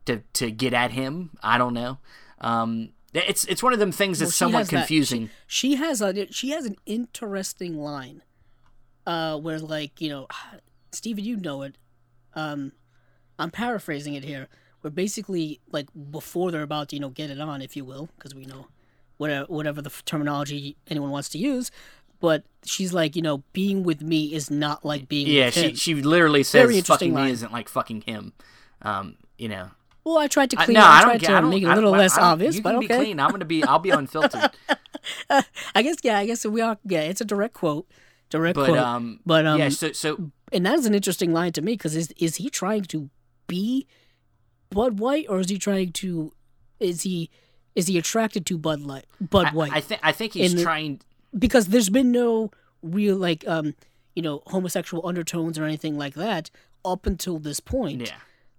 [0.05, 1.31] to to get at him.
[1.43, 1.99] I don't know.
[2.41, 2.91] Um,
[3.27, 5.31] it's it's one of them things that's she somewhat has that- confusing.
[5.47, 8.23] She has a she has an interesting line,
[9.07, 10.27] uh, where like you know,
[10.93, 11.77] Steven, you know it.
[12.35, 12.73] Um,
[13.39, 14.49] I'm paraphrasing it here.
[14.81, 18.09] Where basically like before they're about to you know get it on, if you will,
[18.17, 18.67] because we know
[19.17, 21.71] whatever whatever the terminology anyone wants to use.
[22.19, 25.69] But she's like, you know, being with me is not like being yeah, with she
[25.69, 25.75] him.
[25.75, 28.33] she literally says fucking me isn't like fucking him.
[28.83, 29.69] Um, you know.
[30.07, 30.75] Well, I tried to I- clean.
[30.77, 31.27] no, I I tried don't get.
[31.27, 32.87] to I don't make it I a little less I obvious, You but okay.
[32.97, 33.19] clean.
[33.21, 33.63] I'm gonna be.
[33.65, 34.51] I'll be unfiltered.
[35.31, 36.79] I guess yeah, I guess we are.
[36.85, 37.87] Yeah, it's a direct quote.
[38.31, 38.79] Direct But quote.
[38.79, 39.69] um, but um, yeah.
[39.69, 42.83] So so and that is an interesting line to me because is is he trying
[42.85, 43.11] to
[43.47, 43.87] be
[44.71, 46.33] Bud White, or is he trying to?
[46.81, 47.31] Is he
[47.75, 49.07] is he attracted to Bud Light?
[49.21, 49.73] Bud White.
[49.73, 51.01] I, I think I think he's the- trying.
[51.39, 52.51] because there's been no
[52.83, 53.75] real like um
[54.15, 56.51] you know homosexual undertones or anything like that
[56.85, 58.03] up until this point.
[58.09, 58.15] Yeah.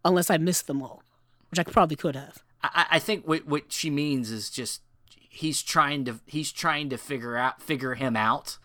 [0.06, 1.04] Unless I missed them all,
[1.50, 2.44] which I probably could have.
[2.64, 4.82] I, I think what what she means is just
[5.30, 8.58] he's trying to he's trying to figure out figure him out,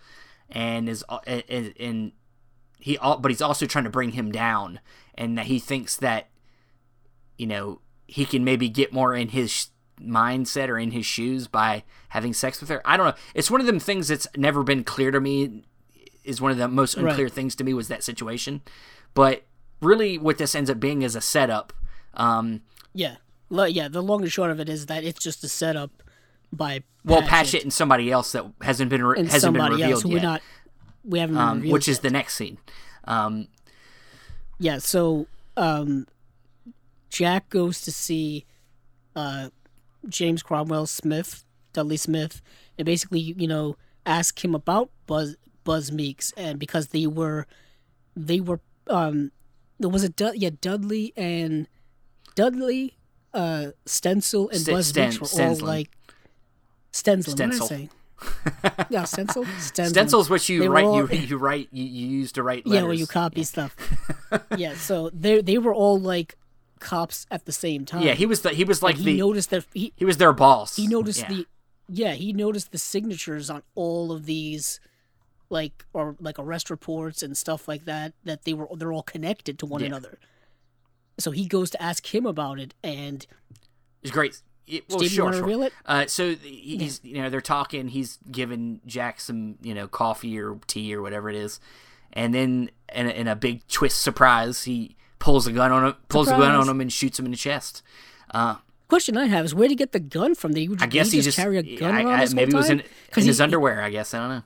[0.50, 2.12] and is uh, and, and
[2.78, 4.80] he but he's also trying to bring him down,
[5.14, 6.28] and that he thinks that
[7.36, 9.68] you know he can maybe get more in his
[10.00, 12.82] mindset or in his shoes by having sex with her.
[12.84, 13.14] I don't know.
[13.34, 15.64] It's one of them things that's never been clear to me.
[16.24, 17.09] Is one of the most Right.
[17.09, 18.62] unclear things to me was that situation,
[19.12, 19.42] but
[19.80, 21.72] really what this ends up being is a setup.
[22.14, 22.62] Um,
[22.94, 23.16] Yeah.
[23.51, 23.89] Yeah.
[23.89, 26.02] The long and short of it is that it's just a setup
[26.52, 30.12] by Well, Patchett and somebody else that hasn't been re- hasn't been revealed else yet,
[30.12, 30.43] we're not
[31.05, 32.02] we haven't been um, revealed which is yet.
[32.02, 32.59] the next scene.
[33.05, 33.48] Um,
[34.59, 34.78] yeah.
[34.78, 36.06] So um,
[37.10, 38.44] Jack goes to see
[39.16, 39.48] uh,
[40.09, 42.43] James Cromwell Smith, Dudley Smith,
[42.78, 47.47] and basically you know ask him about Buzz Buzz Meeks, and because they were
[48.14, 49.32] they were um
[49.81, 51.66] there was a yeah Dudley and
[52.34, 52.96] Dudley
[53.34, 55.90] uh Stencil and Sten- Buzz Sten- Meeks were all like.
[55.96, 57.34] What Stencil.
[57.34, 57.88] did I say?
[58.90, 59.44] yeah, Stencil.
[59.44, 59.88] Stensland.
[59.90, 62.74] stencils, which you They write, all- you you write, you, you use to write Yeah,
[62.74, 62.86] letters.
[62.86, 63.74] where you copy stuff.
[64.56, 66.36] yeah, so they they were all like
[66.78, 68.02] cops at the same time.
[68.02, 70.32] Yeah, he was the he was like he the noticed that he he was their
[70.32, 70.76] boss.
[70.76, 71.28] he noticed Yeah.
[71.28, 71.46] the
[71.88, 74.78] yeah he noticed the signatures on all of these
[75.50, 79.59] like or like arrest reports and stuff like that that they were they're all connected
[79.60, 79.86] to one Yeah.
[79.88, 80.18] another.
[81.18, 83.26] So he goes to ask him about it, and
[84.02, 84.40] It's great.
[84.66, 85.68] It, well, Steve, sure, sure.
[85.84, 87.89] Uh, so he's you know they're talking.
[87.89, 91.59] He's giving Jack some you know coffee or tea or whatever it is,
[92.12, 95.94] and then in a, in a big twist surprise, he pulls a gun on him,
[96.09, 97.82] pulls a gun on him, and shoots him in the chest.
[98.32, 98.56] Uh,
[98.89, 100.55] question I have is where did he get the gun from?
[100.55, 102.52] Did he, I guess he, he just, just carry a gun I- around I- maybe
[102.52, 103.82] it was in, in 'Cause his he- underwear.
[103.82, 104.43] I guess I don't know.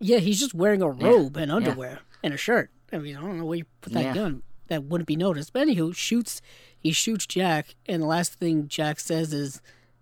[0.00, 2.70] Yeah, he's just wearing a robe and underwear and a shirt.
[2.92, 4.14] I mean, I don't know where you put that Yeah.
[4.14, 4.42] gun.
[4.70, 5.52] That wouldn't be noticed.
[5.52, 6.40] But anywho, shoots.
[6.78, 9.60] He shoots Jack, and the last thing Jack says is,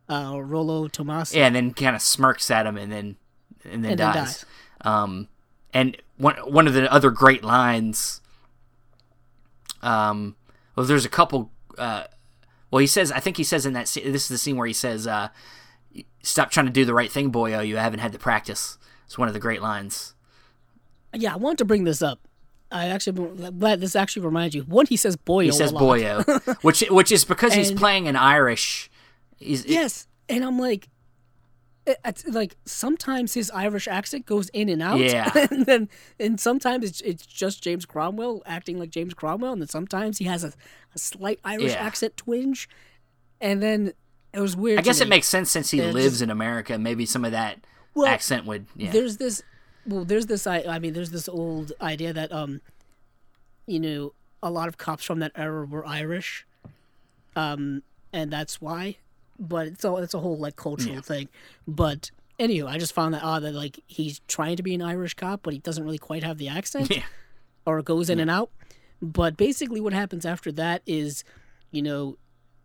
[0.09, 3.17] uh, "Rollo Tomas." Yeah, and then kind of smirks at him, and then
[3.65, 4.45] and then And then dies.
[4.83, 5.29] Um,
[5.75, 8.21] and one one of the other great lines.
[9.83, 10.37] Um,
[10.77, 11.51] well, there's a couple.
[11.77, 12.05] Uh,
[12.71, 13.11] well, he says.
[13.11, 13.89] I think he says in that.
[13.89, 15.29] scene- This is the scene where he says, uh,
[16.23, 17.67] "Stop trying to do the right thing, boyo.
[17.67, 20.15] You haven't had the practice." It's one of the great lines.
[21.15, 22.28] Yeah, I want to bring this up.
[22.71, 24.63] I actually glad this actually reminds you.
[24.63, 25.73] One, he says "boyo." He says.
[25.73, 28.91] "boyo," which which is because he's playing an Irish.
[29.39, 30.89] He's, Yes, and I'm like,
[31.87, 34.99] it- it's like sometimes his Irish accent goes in and out.
[34.99, 35.31] Yeah.
[35.51, 35.89] and then
[36.21, 40.25] and sometimes it's it's just James Cromwell acting like James Cromwell, and then sometimes he
[40.27, 40.53] has a,
[40.95, 41.79] a slight Irish Yeah.
[41.85, 42.69] accent twinge,
[43.41, 43.93] and then
[44.35, 44.79] it was weird.
[44.79, 46.77] I guess to it makes sense since he They're lives just- in America.
[46.79, 47.61] Maybe some of that
[47.95, 48.67] Well, accent would.
[48.77, 48.91] Yeah.
[48.91, 49.43] There's this,
[49.89, 50.47] well, there's this.
[50.47, 52.61] I I mean, there's this old idea that um,
[53.67, 54.13] you know,
[54.43, 56.47] a lot of cops from that era were Irish,
[57.37, 57.83] um,
[58.13, 58.97] and that's why.
[59.39, 61.29] But it's all it's a whole like cultural thing.
[61.67, 65.15] But anyway, I just found that odd that like he's trying to be an Irish
[65.15, 67.03] cop, but he doesn't really quite have the accent, Yeah.
[67.65, 68.51] or it goes in and out.
[69.01, 71.23] But basically, what happens after that is,
[71.71, 72.19] you know,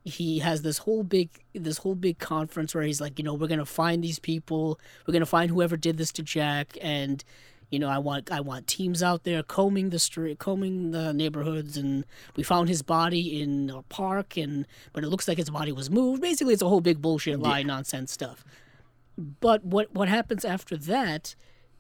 [0.06, 3.48] he has this whole big this whole big conference where he's like, you know, we're
[3.48, 7.24] gonna find these people, we're gonna find whoever did this to Jack, and
[7.70, 11.76] you know, I want I want teams out there combing the street, combing the neighborhoods,
[11.78, 12.06] and
[12.36, 15.90] we found his body in a park, and but it looks like his body was
[15.90, 16.22] moved.
[16.22, 18.44] Basically, it's a whole big bullshit lie nonsense stuff.
[19.18, 21.36] But what what happens after that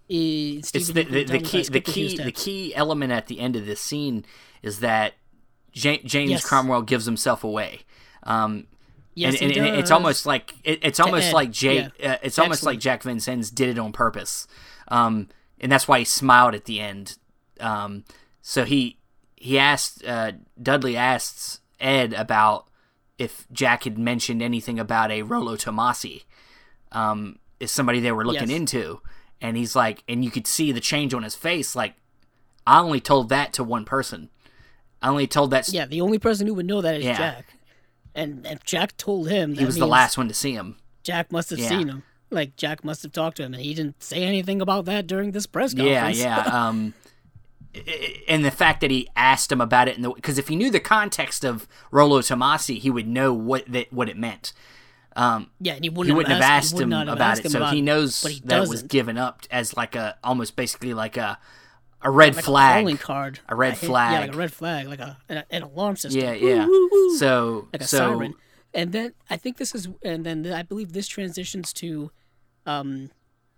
[0.10, 2.18] is it's the, the, the tell me if I key the skipped a few key
[2.24, 4.26] the key element at the end of this scene
[4.62, 5.14] is that
[5.74, 6.46] Ja- James Yes.
[6.46, 7.82] Cromwell gives himself away.
[8.24, 8.68] Um,
[9.16, 11.92] Yes, and, and, and it's almost like it, it's almost Ed, like Jake.
[12.00, 12.14] yeah.
[12.14, 14.48] Uh, it's almost like Jack Vincennes did it on purpose,
[14.88, 15.28] um,
[15.62, 17.18] and that's why he smiled at the end.
[17.60, 18.06] Um,
[18.42, 18.98] so he
[19.36, 22.66] he asked uh, Dudley asks Ed about
[23.20, 26.24] if Jack had mentioned anything about a Rollo Tomasi,
[26.92, 28.58] um, is somebody they were looking Yes.
[28.62, 29.00] into,
[29.40, 31.76] and he's like, and you could see the change on his face.
[31.76, 31.94] Like,
[32.66, 34.32] I only told that to one person.
[35.04, 35.70] I only told that.
[35.70, 37.16] Yeah, the only person who would know that is Yeah.
[37.18, 37.53] Jack.
[38.16, 40.78] And if Jack told him, he was the last one to see him.
[41.04, 41.70] Jack must have Yeah.
[41.70, 42.04] seen him.
[42.30, 45.32] Like Jack must have talked to him, and he didn't say anything about that during
[45.32, 46.18] this press conference.
[46.20, 46.42] yeah.
[46.68, 46.94] Um,
[47.76, 50.72] i- i- and the fact that he asked him about it, because if he knew
[50.72, 54.54] the context of Rollo Tomasi, he would know what that what it meant.
[55.16, 57.42] Um, yeah, and he wouldn't, he wouldn't have asked he would him have about asked
[57.42, 60.18] it, him so about he knows he that it was given up as like a
[60.24, 61.38] almost basically like a
[62.04, 62.78] a red like flag.
[62.78, 64.14] a calling card, A red hit- flag.
[64.14, 66.22] yeah, like a red flag, like a an, an alarm system.
[66.22, 66.66] Yeah, yeah.
[66.66, 67.18] woo, woo.
[67.18, 68.34] So like a so siren.
[68.74, 72.12] And then I think this is, and then I believe this transitions to,
[72.66, 73.12] um,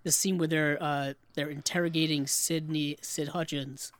[0.03, 3.91] the scene where they're uh they're interrogating Sydney Sid Hudgens,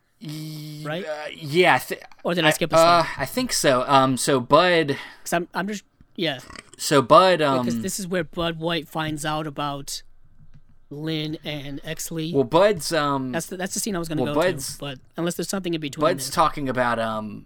[0.84, 1.06] right?
[1.06, 1.76] uh, yeah.
[1.76, 3.06] I thi- Or did I skip a uh.
[3.18, 3.84] I think so.
[3.88, 5.84] Um, so Bud, Because I'm I'm just
[6.16, 6.40] yeah,
[6.78, 10.02] so Bud, um, because this is where Bud White finds out about
[10.96, 12.34] Lynn and Exley.
[12.34, 15.00] well, Bud's, um, that's the, that's the scene I was gonna well, go to, but
[15.18, 16.02] unless there's something in between.
[16.02, 16.36] Bud's there.
[16.36, 17.46] talking about, um,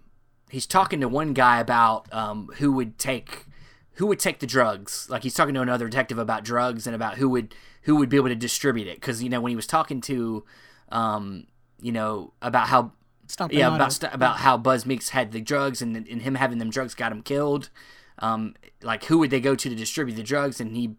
[0.50, 3.46] he's talking to one guy about, um, who would take,
[3.94, 5.06] who would take the drugs.
[5.10, 8.16] Like he's talking to another detective about drugs and about who would, who would be
[8.16, 8.96] able to distribute it.
[8.96, 10.44] Because you know when he was talking to,
[10.90, 11.46] um,
[11.80, 12.92] you know about how
[13.26, 16.58] Stomping yeah about st- about how Buzz Meeks had the drugs and and him having
[16.58, 17.70] them drugs got him killed.
[18.18, 20.60] Um, like who would they go to to distribute the drugs?
[20.60, 20.96] And he,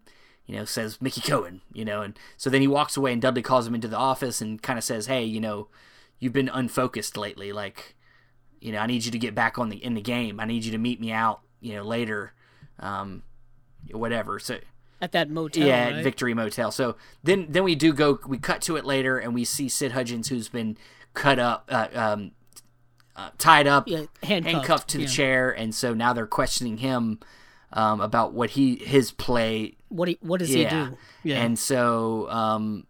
[0.52, 1.62] you know, says Mickey Cohen.
[1.72, 4.42] You know, and so then he walks away and Dudley calls him into the office
[4.42, 5.68] and kind of says, "Hey, you know,
[6.18, 7.52] you've been unfocused lately.
[7.52, 7.96] Like,
[8.60, 10.38] you know, I need you to get back on the in the game.
[10.40, 11.40] I need you to meet me out.
[11.60, 12.34] You know, later,
[12.78, 13.22] um,
[13.92, 14.58] whatever." So
[15.00, 15.66] at that motel.
[15.66, 15.94] yeah, right?
[15.96, 16.70] at Victory Motel.
[16.70, 19.92] So then then we do go we cut to it later and we see Sid
[19.92, 20.76] Hudgens who's been
[21.14, 22.32] cut up uh, um
[23.16, 25.08] uh, tied up Yeah, handcuffed, handcuffed to the yeah.
[25.08, 27.18] chair and so now they're questioning him
[27.74, 30.84] um about what he his play What he, what does yeah.
[30.84, 30.96] he do?
[31.24, 31.42] Yeah.
[31.42, 32.86] And so um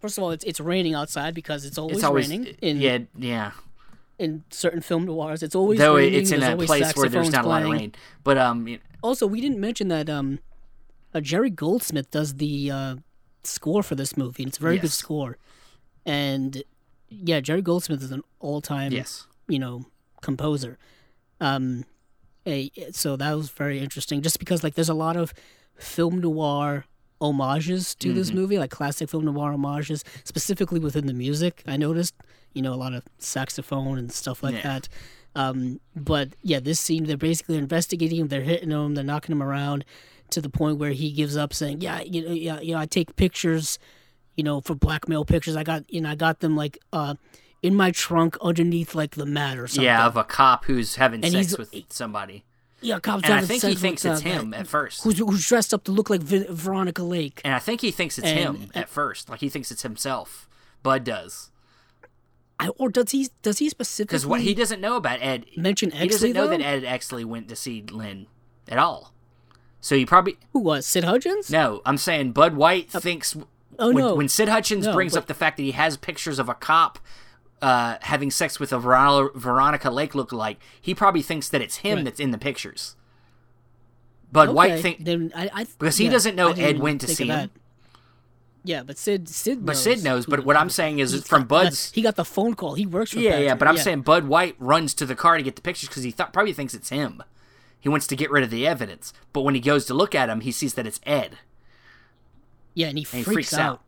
[0.00, 2.98] First of all, it's it's raining outside because it's always, it's always raining in yeah,
[3.16, 3.52] yeah.
[4.18, 5.42] in certain film noirs.
[5.42, 6.20] It's always Though raining.
[6.20, 7.94] it's in a place where there's not a lot of rain.
[8.22, 10.38] But um you- Also, we didn't mention that um,
[11.14, 12.96] uh, Jerry Goldsmith does the uh,
[13.42, 15.38] score for this movie, and it's a very good score.
[16.04, 16.62] And
[17.08, 19.26] yeah, Jerry Goldsmith is an all-time yes.
[19.48, 19.86] you know
[20.20, 20.78] composer.
[21.40, 21.84] Um,
[22.92, 25.34] so that was very interesting, just because like there's a lot of
[25.76, 26.84] film noir
[27.20, 28.38] homages to this Mm-hmm.
[28.38, 31.62] movie, like classic film noir homages, specifically within the music.
[31.66, 32.14] I noticed,
[32.52, 34.62] you know, a lot of saxophone and stuff like Yeah.
[34.62, 34.88] that.
[35.34, 38.28] Um, but yeah, this scene, they're basically investigating him.
[38.28, 38.94] They're hitting him.
[38.94, 39.84] They're knocking him around
[40.30, 42.86] to the point where he gives up, saying, "Yeah, you know, yeah, you know, I
[42.86, 43.78] take pictures,
[44.36, 45.54] you know, for blackmail pictures.
[45.56, 47.14] I got, you know, I got them like uh,
[47.62, 51.24] in my trunk underneath like the mat or something." Yeah, of a cop who's having
[51.24, 52.44] And sex with somebody.
[52.80, 55.02] yeah, cops And I think he thinks it's uh, him at first.
[55.04, 57.40] Who's, who's dressed up to look like Ve- Veronica Lake?
[57.44, 59.28] And I think he thinks it's And- him at first.
[59.28, 60.48] Like he thinks it's himself.
[60.82, 61.50] Bud does.
[62.58, 63.28] I, or does he?
[63.42, 64.14] Does he specifically?
[64.16, 66.56] Because what he doesn't know about Ed, mention he doesn't know though?
[66.56, 68.26] that Ed Exley went to see Lynn
[68.68, 69.12] at all.
[69.80, 71.50] So he probably Who was Sid Hudgens?
[71.50, 71.82] no.
[71.84, 73.36] I'm saying Bud White thinks
[73.78, 74.14] oh, when, no.
[74.14, 76.54] when Sid Hudgens No, brings but- up the fact that he has pictures of a
[76.54, 76.98] cop
[77.62, 81.96] uh, having sex with a Veron- Veronica Lake lookalike, he probably thinks that it's him
[81.96, 82.04] Right.
[82.04, 82.96] that's in the pictures.
[84.32, 87.00] But Bud White Okay, think then I, I because he yeah, doesn't know Ed went
[87.02, 87.50] to see him.
[88.64, 90.26] Yeah, but Sid Sid But knows Sid knows.
[90.26, 92.74] But what I'm saying is He's from got- Bud's he got the phone call.
[92.74, 95.42] He works for Yeah, yeah, but I'm saying Bud White runs to the car to
[95.42, 97.22] get the pictures because he thought probably thinks it's him.
[97.78, 100.28] He wants to get rid of the evidence, but when he goes to look at
[100.28, 101.38] him, he sees that it's Ed.
[102.74, 103.60] yeah, and he and he freaks, freaks out.
[103.74, 103.80] out.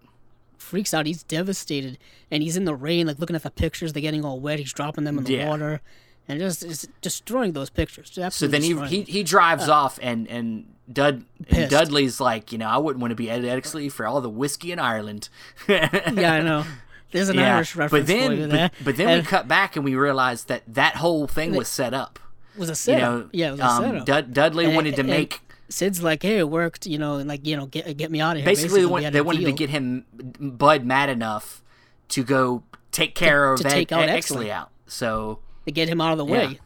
[0.59, 1.07] Freaks out.
[1.07, 1.97] He's devastated,
[2.31, 3.93] and he's in the rain, like looking at the pictures.
[3.95, 4.59] They're getting all wet.
[4.59, 5.49] He's dropping them in the Yeah.
[5.49, 5.81] water,
[6.29, 8.19] and just is destroying those pictures.
[8.31, 12.67] So then he he, he drives off, and and Dud and Dudley's like, you know,
[12.69, 15.29] I wouldn't want to be Ed Exley for all the whiskey in Ireland.
[15.69, 16.65] yeah, I know.
[17.13, 19.85] There's an Irish reference but then you but, but then And we cut back and
[19.85, 22.19] we realize that that whole thing was set up.
[22.57, 23.01] was a You setup.
[23.01, 24.05] know, yeah, it was a um, setup.
[24.07, 27.47] Dud, Dudley And- wanted to make Sid's like, hey, it worked, you know, and like,
[27.47, 28.47] you know, get get me out of here.
[28.47, 30.05] basically they, had they a wanted to get him
[30.41, 31.63] Bud mad enough
[32.09, 34.51] to go take care to of Ed, take out Exley.
[34.51, 34.71] Out.
[34.87, 36.59] So, to get him out of the way.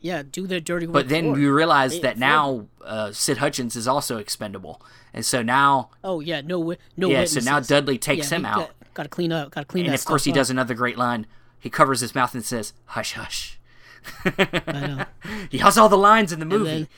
[0.00, 0.92] Yeah, do their dirty work.
[0.94, 1.32] but then him.
[1.34, 4.80] realized that now uh, Sid Hudgens is also expendable,
[5.12, 7.08] and so now Oh yeah, no, no.
[7.08, 7.58] yeah, so now.
[7.58, 9.50] Dudley takes Yeah, him out, Got, to clean up.
[9.50, 9.88] Got to clean up.
[9.88, 11.26] and of course he stuff does another great line.
[11.58, 13.58] He covers his mouth and says, "Hush, hush."
[14.24, 15.04] I know.
[15.50, 16.88] He has all the lines in the movie.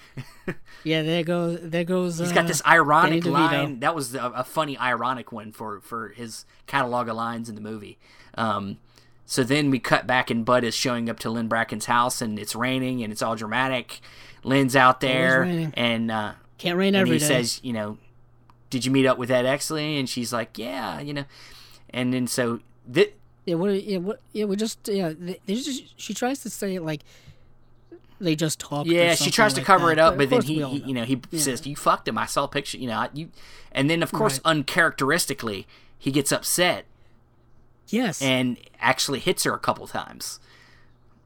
[0.84, 1.58] Yeah, there goes.
[1.62, 2.18] There goes.
[2.18, 3.80] He's got this uh, ironic Danny line.
[3.80, 7.60] That was a, a funny, ironic one for for his catalog of lines in the
[7.60, 7.98] movie.
[8.34, 8.78] Um,
[9.26, 12.38] so then we cut back, and Bud is showing up to Lynn Bracken's house, and
[12.38, 14.00] it's raining, and it's all dramatic.
[14.42, 15.42] Lynn's out there,
[15.74, 17.26] and uh, Can't rain and every he day.
[17.26, 17.98] says, you know,
[18.70, 19.98] did you meet up with Ed Exley?
[20.00, 21.24] And she's like, yeah, you know.
[21.90, 22.60] And then so
[22.92, 23.12] th-
[23.44, 23.82] Yeah, what?
[23.84, 24.20] Yeah, what?
[24.32, 24.88] Yeah, we just.
[24.88, 26.00] Yeah, they, just.
[26.00, 27.02] She tries to say it like.
[28.20, 28.86] They just talk.
[28.86, 31.66] yeah, she tries to cover it up, but, then he, he, you know, he says,
[31.66, 32.18] "You fucked him.
[32.18, 32.76] I saw a picture.
[32.78, 33.30] You know, I- you."
[33.72, 35.66] And then, of course, uncharacteristically,
[35.98, 36.84] he gets upset
[37.88, 40.38] yes, and actually hits her a couple times,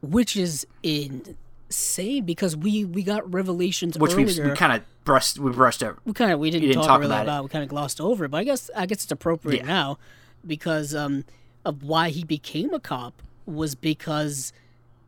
[0.01, 4.43] which is insane because we we got revelations which earlier.
[4.43, 5.97] we we kind of brushed we brushed over.
[6.05, 7.43] we kind of we didn't, didn't talk, talk really about about, it.
[7.43, 9.67] We kind of glossed over it, but I guess I guess it's appropriate Yeah.
[9.67, 9.97] now
[10.45, 11.25] because um,
[11.65, 14.53] of why he became a cop was because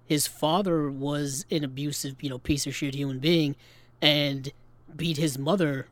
[0.07, 3.55] his father was an abusive, you know, piece of shit human being,
[4.01, 4.51] and
[4.95, 5.87] beat his mother,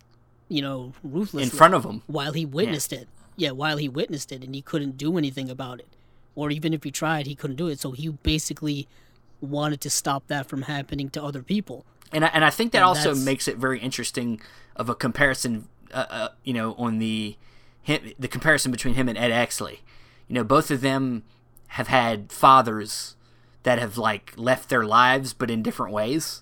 [0.49, 2.01] you know, ruthlessly in front of him.
[2.07, 3.07] while he witnessed it.
[3.37, 5.87] Yeah, while he witnessed it, and he couldn't do anything about it,
[6.35, 7.79] or even if he tried, he couldn't do it.
[7.79, 8.87] So he basically
[9.41, 11.85] wanted to stop that from happening to other people.
[12.13, 14.39] And I, and I think that And also that's- makes it very interesting
[14.77, 17.35] of a comparison, uh, uh, you know, on the
[17.81, 19.79] him, the comparison between him and Ed Exley.
[20.29, 21.23] You know, both of them
[21.69, 23.14] have had fathers
[23.65, 26.41] that have like left their lives, but in different ways.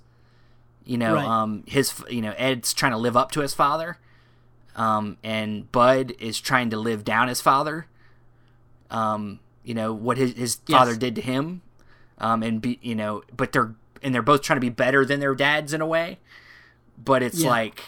[0.86, 1.26] You know, Right.
[1.26, 3.98] um, his you know Ed's trying to live up to his father,
[4.76, 7.88] um, and Bud is trying to live down his father.
[8.92, 10.78] Um, you know what his his Yes.
[10.80, 11.62] father did to him,
[12.18, 15.22] um, and be you know, but they're and they're both trying to be better than
[15.22, 16.20] their dads in a way,
[17.02, 17.50] but it's Yeah.
[17.50, 17.82] like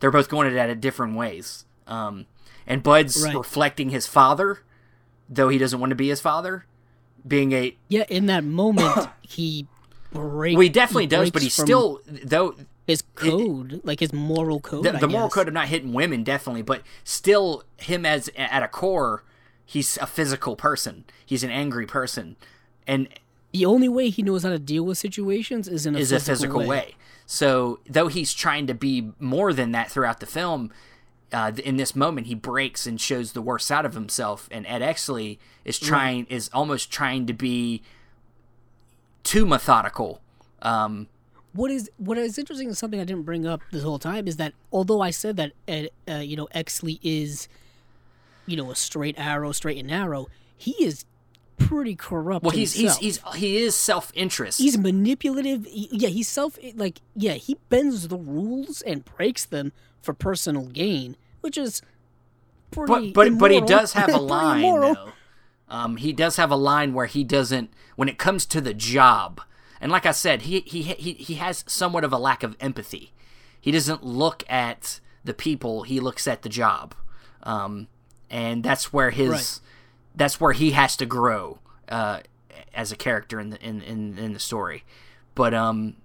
[0.00, 1.64] they're both going at it different ways.
[1.86, 2.26] Um,
[2.66, 3.36] and Bud's Right.
[3.36, 4.58] reflecting his father,
[5.28, 6.66] though he doesn't want to be his father,
[7.26, 9.66] being a Yeah, in that moment, he
[10.12, 10.54] breaks.
[10.54, 12.54] well, he definitely does, but he's still though
[12.86, 14.84] his code, like his moral code.
[14.84, 18.68] the, the moral code of not hitting women definitely but still him as at a
[18.68, 19.22] core
[19.64, 22.34] he's a physical person he's an angry person
[22.86, 23.08] and
[23.52, 26.16] The only way he knows how to deal with situations is in a is physical
[26.32, 26.66] a physical way.
[26.66, 26.94] way.
[27.24, 30.72] so though he's trying to be more than that throughout the film
[31.32, 34.82] uh, in this moment he breaks and shows the worst side of himself and ed
[34.82, 37.82] exley is trying is almost trying to be
[39.24, 40.20] too methodical.
[40.62, 41.08] Um,
[41.52, 44.36] What is what is interesting is something I didn't bring up this whole time is
[44.36, 47.48] that although I said that Ed, uh, you know Exley is,
[48.46, 51.04] you know, a straight arrow, straight and narrow, he is
[51.68, 52.44] pretty corrupt.
[52.44, 53.34] well he's he's, himself.
[53.34, 55.64] he's he is self-interest he's manipulative.
[55.66, 60.66] He- yeah, he's self like yeah, he bends the rules and breaks them for personal
[60.66, 61.82] gain, which is
[62.70, 63.12] pretty.
[63.12, 65.12] but but but he does have a line though.
[65.68, 69.40] Um, he does have a line where he doesn't when it comes to the job.
[69.80, 73.12] And like I said, he he he he has somewhat of a lack of empathy.
[73.60, 76.94] He doesn't look at the people; he looks at the job,
[77.42, 77.88] um,
[78.30, 79.60] and that's where his Right.
[80.14, 81.58] That's where he has to grow
[81.88, 82.20] uh,
[82.74, 84.84] as a character in the in, in in the story.
[85.34, 85.96] But um,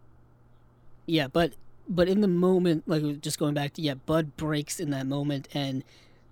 [1.06, 1.54] Yeah, but
[1.90, 5.48] but in the moment, like just going back to yeah, Bud breaks in that moment
[5.54, 5.84] and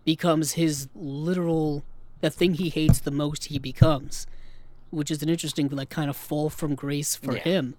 [0.04, 1.84] becomes his literal
[2.22, 3.46] the thing he hates the most.
[3.46, 4.28] He becomes,
[4.90, 7.44] which is an interesting like kind of fall from grace for Yeah.
[7.44, 7.76] him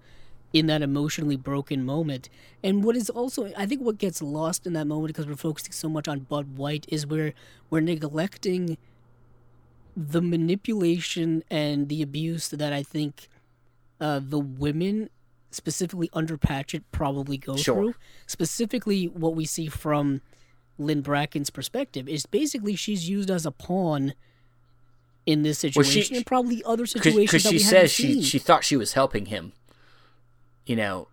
[0.53, 2.29] in that emotionally broken moment.
[2.63, 5.71] And what is also I think what gets lost in that moment because we're focusing
[5.73, 7.33] so much on Bud White is where
[7.69, 8.77] we're neglecting
[9.99, 13.27] the manipulation and the abuse that I think
[13.99, 15.09] uh, the women
[15.49, 17.75] specifically under Patchett probably go Sure.
[17.75, 17.95] through.
[18.27, 20.21] Specifically, what we see from
[20.77, 24.13] Lynn Bracken's perspective is basically she's used as a pawn
[25.25, 28.63] in this Well, situation she- and probably other situations because she says she she thought
[28.63, 29.53] she was helping him.
[30.67, 31.07] You know,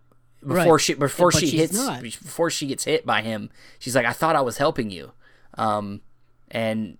[0.47, 0.81] before Right.
[0.81, 2.03] she before But she hits not.
[2.03, 3.49] before she gets hit by him,
[3.79, 5.13] she's like, "I thought I was helping you,"
[5.55, 6.03] um,
[6.51, 6.99] and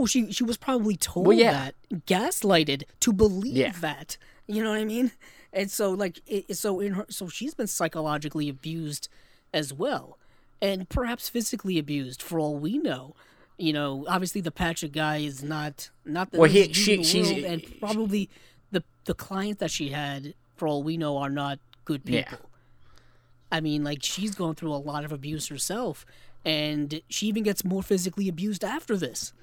[0.00, 1.52] Well, she she was probably told Well, yeah.
[1.90, 3.72] that, gaslighted to believe Yeah.
[3.82, 4.16] that.
[4.46, 5.12] You know what I mean?
[5.52, 9.10] And so, like, it, so in her, so she's been psychologically abused
[9.52, 10.16] as well,
[10.62, 13.14] and perhaps physically abused for all we know.
[13.58, 17.62] You know, obviously the Patrick guy is not not the Well, he- she- she's- and
[17.78, 18.30] probably
[18.72, 22.22] the the clients that she had, for all we know, are not good Yeah.
[22.30, 22.48] people.
[23.52, 26.06] I mean, like she's going through a lot of abuse herself,
[26.42, 29.34] and she even gets more physically abused after this.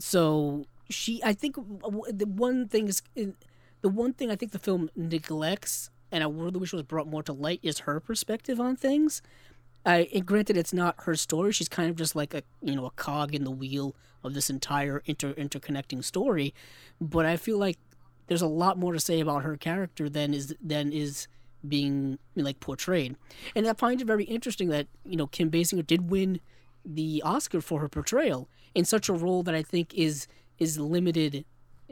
[0.00, 4.90] So she, I think, the one thing is, the one thing I think the film
[4.96, 9.22] neglects, and I really wish was brought more to light, is her perspective on things.
[9.84, 11.52] I and granted, it's not her story.
[11.52, 14.50] She's kind of just like a you know a cog in the wheel of this
[14.50, 16.54] entire inter interconnecting story.
[17.00, 17.78] But I feel like
[18.26, 21.28] there's a lot more to say about her character than is than is
[21.66, 23.16] being like portrayed.
[23.54, 26.40] And I find it very interesting that you know Kim Basinger did win
[26.84, 30.26] the Oscar for her portrayal in such a role that I think is
[30.58, 31.44] is limited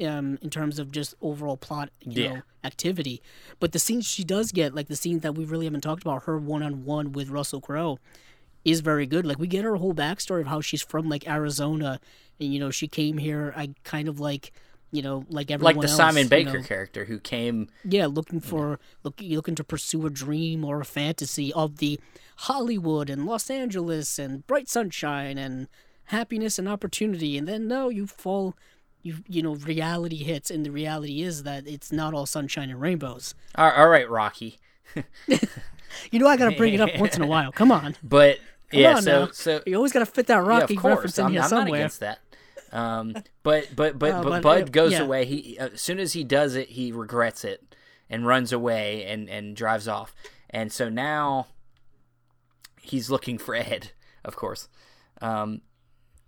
[0.05, 2.35] um, in terms of just overall plot, you Yeah.
[2.35, 3.21] know, activity.
[3.59, 6.25] But the scenes she does get, like the scenes that we really haven't talked about,
[6.25, 7.99] her one on one with Russell Crowe,
[8.65, 9.25] is very good.
[9.27, 11.99] Like we get her whole backstory of how she's from like Arizona,
[12.39, 13.53] and you know she came here.
[13.57, 14.53] I kind of like,
[14.93, 17.69] you know, like everyone like the else, Simon you Baker know, character who came.
[17.85, 21.99] yeah, looking for look, looking to pursue a dream or a fantasy of the
[22.37, 25.67] Hollywood and Los Angeles and bright sunshine and
[26.09, 28.55] happiness and opportunity, and then no, you fall,
[29.03, 32.81] you you know, reality hits, and the reality is that it's not all sunshine and
[32.81, 33.35] rainbows.
[33.55, 34.59] All all right, Rocky,
[36.11, 37.53] You know, I gotta bring it up once in a while.
[37.53, 38.39] Come on, but
[38.73, 39.31] yeah, on so now.
[39.33, 41.69] so you always gotta fit that yeah, Rocky course, reference in I'm, here I'm not
[41.69, 42.19] against that.
[42.71, 45.03] Um, but but but Uh, but but, Bud goes yeah.
[45.03, 45.25] away.
[45.25, 47.75] He uh, as soon as he does it, he regrets it
[48.11, 50.15] and runs away and and drives off.
[50.51, 51.47] And so now
[52.81, 53.93] he's looking for Ed,
[54.25, 54.69] of course.
[55.21, 55.63] Um,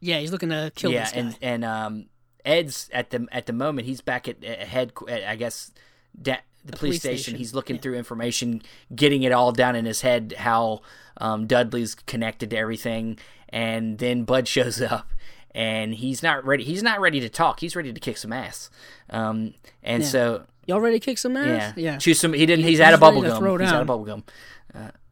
[0.01, 1.19] Yeah, he's looking to kill yeah, this guy.
[1.19, 2.07] and and um,
[2.45, 5.73] Ed's at the at the moment he's back at, at head at, I guess
[6.21, 7.23] da- the, police, police station.
[7.23, 7.83] station, He's looking yeah.
[7.83, 8.63] through information,
[8.95, 10.81] getting it all down in his head how
[11.19, 13.19] um, Dudley's connected to everything,
[13.49, 15.09] and then Bud shows up.
[15.53, 16.63] And he's not ready.
[16.63, 17.59] He's not ready to talk.
[17.59, 18.71] He's ready to kick some ass.
[19.09, 20.09] Um, and Yeah.
[20.09, 21.73] so Y'all ready to kick some ass?
[21.77, 21.99] yeah, Yeah.
[21.99, 22.33] choose some.
[22.35, 22.61] He didn't.
[22.65, 23.59] He's, he's out of bubble gum.
[23.59, 24.23] He's out of bubble gum.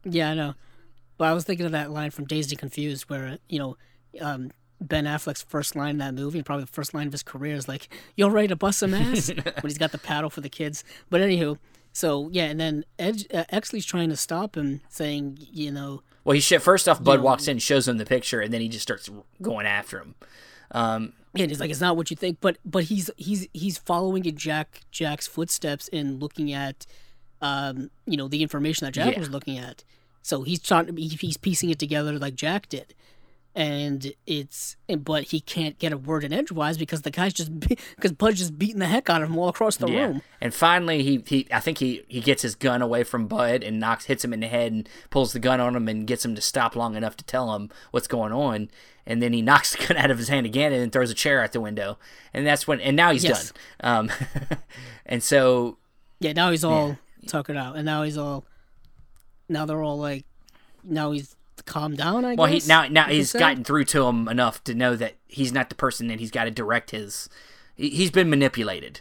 [0.05, 0.55] Yeah, I know.
[1.17, 3.77] But I was thinking of that line from Dazed and Confused where, you know,
[4.21, 7.23] um, Ben Affleck's first line in that movie, and probably the first line of his
[7.23, 10.41] career, is like, "Y'all ready to bust some ass?" when he's got the paddle for
[10.41, 10.85] the kids.
[11.11, 11.59] But anywho,
[11.93, 16.35] so yeah, and then Ed, uh, Exley's trying to stop him, saying, you know, Well,
[16.35, 16.63] he shit.
[16.63, 19.11] First off, Bud walks in, shows him the picture, and then he just starts
[19.43, 20.15] going after him.
[20.71, 24.25] Um, and he's like, "It's not what you think," but but he's he's he's following
[24.27, 26.87] in Jack Jack's footsteps and looking at,
[27.43, 29.19] um, you know, the information that Jack Yeah.
[29.21, 29.83] was looking at.
[30.23, 32.95] So he's trying, he- he's piecing it together like Jack did.
[33.59, 38.13] And it's but he can't get a word in edgewise because the guy's just because
[38.13, 40.23] Bud's just beating the heck out of him all across the room.
[40.41, 43.81] And finally, he, he I think he, he gets his gun away from Bud and
[43.81, 46.37] knocks hits him in the head and pulls the gun on him and gets him
[46.37, 48.71] to stop long enough to tell him what's going on.
[49.05, 51.15] And then he knocks the gun out of his hand again and then throws a
[51.15, 51.99] chair out the window.
[52.33, 53.53] And that's when and now he's Yes.
[53.81, 54.09] done.
[54.09, 54.11] Um,
[55.05, 55.79] and so
[56.21, 58.45] Yeah, now he's all tuckered out, and now he's all
[59.49, 60.27] now they're all like
[60.85, 61.35] now he's
[61.69, 62.25] calmed down.
[62.25, 62.39] I guess.
[62.39, 63.39] well he now now he's say.
[63.39, 66.45] gotten through to him enough to know that he's not the person and he's got
[66.45, 67.29] to direct his.
[67.77, 69.01] he- He's been manipulated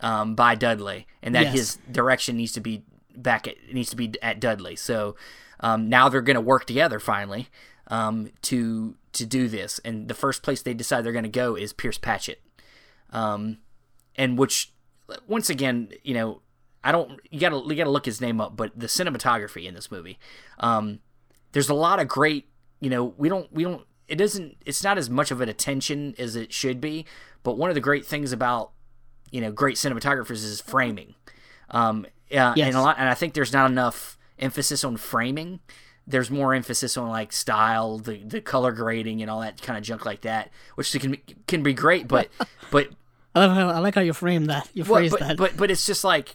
[0.00, 1.52] um, by Dudley, and that Yes.
[1.52, 2.84] his direction needs to be
[3.16, 4.76] back at needs to be at Dudley.
[4.76, 5.16] So
[5.60, 7.48] um, now they're going to work together finally
[7.88, 9.78] um, to to do this.
[9.84, 12.42] And the first place they decide they're going to go is Pierce Patchett,
[13.10, 13.58] um,
[14.16, 14.72] and which
[15.26, 16.40] once again, you know,
[16.82, 19.64] I don't you got to you got to look his name up, but the cinematography
[19.66, 20.18] in this movie,
[20.58, 21.00] um,
[21.54, 22.46] there's a lot of great.
[22.80, 23.86] You know, we don't we don't.
[24.06, 24.58] It doesn't.
[24.66, 27.06] It's not as much of an attention as it should be.
[27.42, 28.72] But one of the great things about
[29.30, 31.14] you know great cinematographers is framing.
[31.70, 32.68] Um, yeah, Yes.
[32.68, 35.60] and a lot, and I think there's not enough emphasis on framing.
[36.06, 39.84] There's more emphasis on like style, the the color grading, and all that kind of
[39.84, 42.06] junk like that, which can be, can be great.
[42.08, 42.28] But
[42.70, 42.88] but
[43.34, 44.68] I, love how, I like how you frame that.
[44.74, 45.36] You well, phrase but, that.
[45.38, 46.34] but but it's just like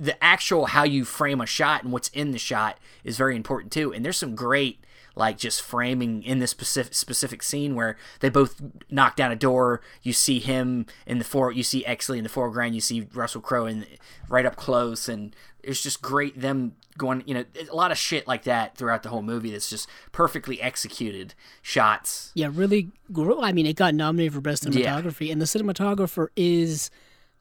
[0.00, 3.70] the actual how you frame a shot and what's in the shot is very important
[3.70, 3.92] too.
[3.92, 4.82] And there's some great
[5.14, 9.82] like just framing in this specific specific scene where they both knock down a door.
[10.02, 13.42] You see him in the fore, you see Exley in the foreground, you see Russell
[13.42, 13.84] Crowe in
[14.28, 17.22] right up close, and it's just great them going.
[17.26, 19.50] You know, a lot of shit like that throughout the whole movie.
[19.50, 22.30] That's just perfectly executed shots.
[22.34, 22.88] yeah, really.
[23.12, 24.70] Grew, I mean, it got nominated for best Yeah.
[25.02, 26.90] cinematography, and the cinematographer is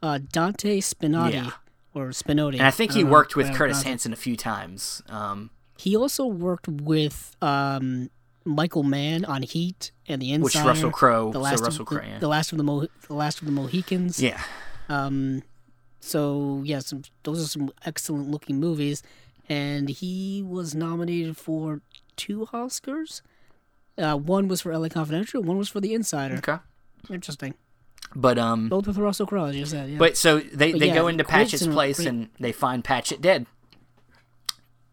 [0.02, 1.52] uh, Dante Spinotti Yeah.
[1.94, 2.54] Or Spinotti.
[2.54, 3.84] And I think he know worked with Curtis.
[3.84, 5.02] Hanson a few times.
[5.10, 8.10] Um, He also worked with um,
[8.46, 10.44] Michael Mann on Heat and The Insider.
[10.44, 12.20] which Russell Crowe, the so Russell Crowe, the, yeah.
[12.20, 14.22] the last of the Mo- the last of the Mohicans.
[14.22, 14.42] yeah.
[14.88, 15.44] Um,
[16.00, 19.04] so yeah, some those are some excellent looking movies,
[19.48, 21.82] and he was nominated for
[22.16, 23.22] two Oscars.
[23.98, 26.38] Uh, one was for LA Confidential, one was for The Insider.
[26.38, 26.58] Okay.
[27.10, 27.54] Interesting.
[28.16, 29.90] But um, Both with Russell Crowe, as you said.
[29.92, 29.98] Yeah.
[30.00, 33.22] but so they, But they yeah, go into Patchett's place great- and they find Patchett
[33.22, 33.46] dead.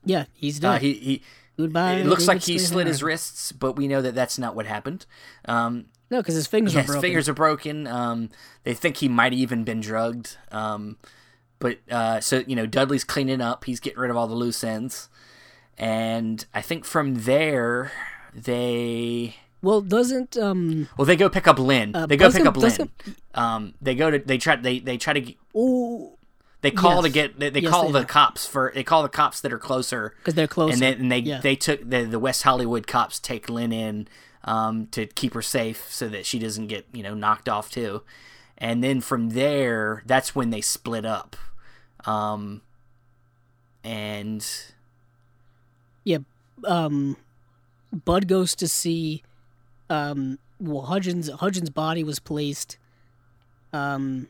[0.05, 0.69] yeah, he's dead.
[0.69, 1.23] Uh, he he.
[1.57, 1.95] Goodbye.
[1.95, 5.07] It looks like he slit his wrists, but we know that that's not what happened.
[5.47, 7.87] Um, No, because his fingers yeah, his fingers are broken.
[7.87, 8.29] Um,
[8.65, 10.37] they think he might have even been drugged.
[10.53, 10.99] Um,
[11.59, 13.65] but uh, so you know, Dudley's cleaning up.
[13.65, 15.09] He's getting rid of all the loose ends,
[15.79, 17.91] and I think from there
[18.35, 21.93] they Well, doesn't um well they go pick up Lynn.
[22.09, 22.91] they go pick up Lynn.
[23.35, 26.13] Um, they go to they try they they try to get- oh
[26.63, 29.09] they call to get they, they Yes, call they the cops for they call the
[29.09, 30.73] cops that are closer because they're close.
[30.73, 31.41] and then and they Yeah.
[31.41, 34.09] they took the the West Hollywood cops take Lynn in
[34.45, 38.03] um, to keep her safe so that she doesn't get you know knocked off too,
[38.59, 41.37] and then from there that's when they split up,
[42.05, 42.63] um,
[43.85, 44.47] and
[46.05, 46.19] yeah,
[46.65, 47.17] um,
[48.05, 49.23] Bud goes to see,
[49.91, 52.79] um, well, Hudgens Hudgens' body was placed,
[53.73, 54.29] um,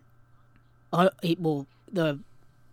[0.93, 2.19] uh, he, well, the,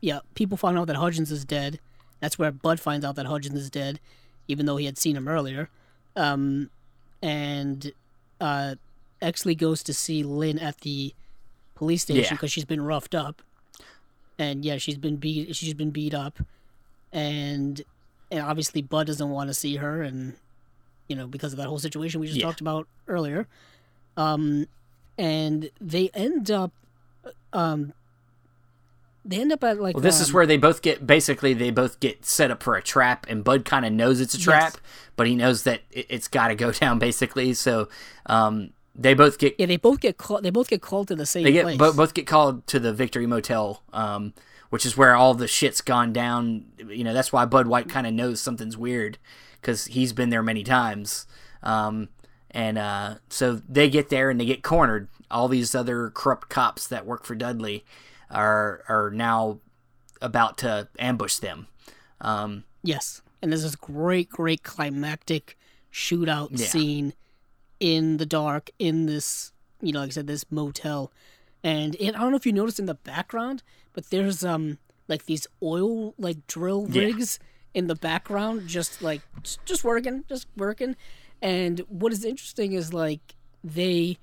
[0.02, 1.80] yeah, people find out that Hudgens is dead.
[2.20, 4.00] That's where Bud finds out that Hudgens is dead,
[4.48, 5.70] even though he had seen him earlier.
[6.16, 6.70] Um,
[7.22, 7.92] and
[8.40, 8.76] uh,
[9.22, 11.14] Exley goes to see Lynn at the
[11.76, 12.32] police station Yeah.
[12.32, 13.42] because she's been roughed up,
[14.40, 15.56] and yeah, she's been beat.
[15.56, 16.40] She's been beat up,
[17.12, 17.82] and
[18.32, 20.36] and obviously Bud doesn't want to see her, and
[21.08, 22.46] you know because of that whole situation we just Yeah.
[22.46, 23.48] talked about earlier.
[24.18, 24.68] Um,
[25.18, 26.72] and they end up,
[27.52, 27.94] um,
[29.26, 29.96] they end up at like.
[29.96, 32.76] Well, this is um, where they both get basically they both get set up for
[32.76, 34.78] a trap, and Bud kind of knows it's a trap,
[35.16, 37.54] but he knows that it, it's got to go down basically.
[37.54, 37.88] So
[38.26, 40.44] um, they both get Yeah, they both get called.
[40.44, 41.78] They both get called to the same they get place.
[41.78, 44.34] bo- both get called to the Victory Motel, um,
[44.72, 46.66] which is where all the shit's gone down.
[46.88, 49.18] You know, that's why Bud White kind of knows something's weird
[49.64, 51.26] because he's been there many times.
[51.64, 52.10] Um,
[52.52, 55.08] and uh, so they get there and they get cornered.
[55.32, 57.84] All these other corrupt cops that work for Dudley
[58.30, 59.60] are are now
[60.22, 61.68] about to ambush them.
[62.22, 65.58] Um, Yes, and there's this great, great climactic
[65.92, 66.68] shootout Yeah.
[66.68, 67.14] scene
[67.80, 71.12] in the dark in this, you know, like I said, this motel,
[71.64, 73.64] and it, I don't know if you noticed in the background,
[73.94, 74.78] but there's um
[75.08, 77.02] like these oil like drill Yeah.
[77.74, 79.22] In the background, just like
[79.66, 80.96] just, working, just working,
[81.42, 84.18] and what is interesting is like they,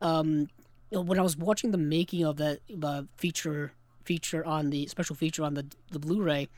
[0.00, 0.48] um,
[0.90, 3.72] when I was watching the making of that uh, feature
[4.04, 6.48] feature on the special feature on the the Blu-ray,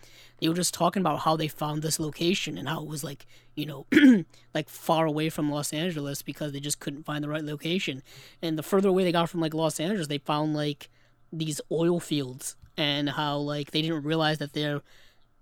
[0.40, 3.26] they were just talking about how they found this location and how it was like
[3.56, 3.86] you know
[4.54, 8.02] like far away from Los Angeles because they just couldn't find the right location.
[8.40, 10.88] And the further away they got from like Los Angeles, they found like
[11.32, 14.80] these oil fields and how like they didn't realize that they're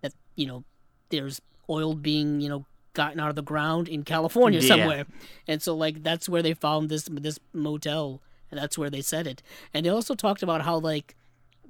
[0.03, 0.65] that you know
[1.11, 1.41] there's
[1.71, 2.65] oil being you know
[2.95, 4.69] gotten out of the ground in California Yeah.
[4.69, 5.07] somewhere.
[5.47, 8.21] And so like that's where they found this this motel
[8.51, 9.43] and that's where they said it.
[9.75, 11.15] And they also talked about how like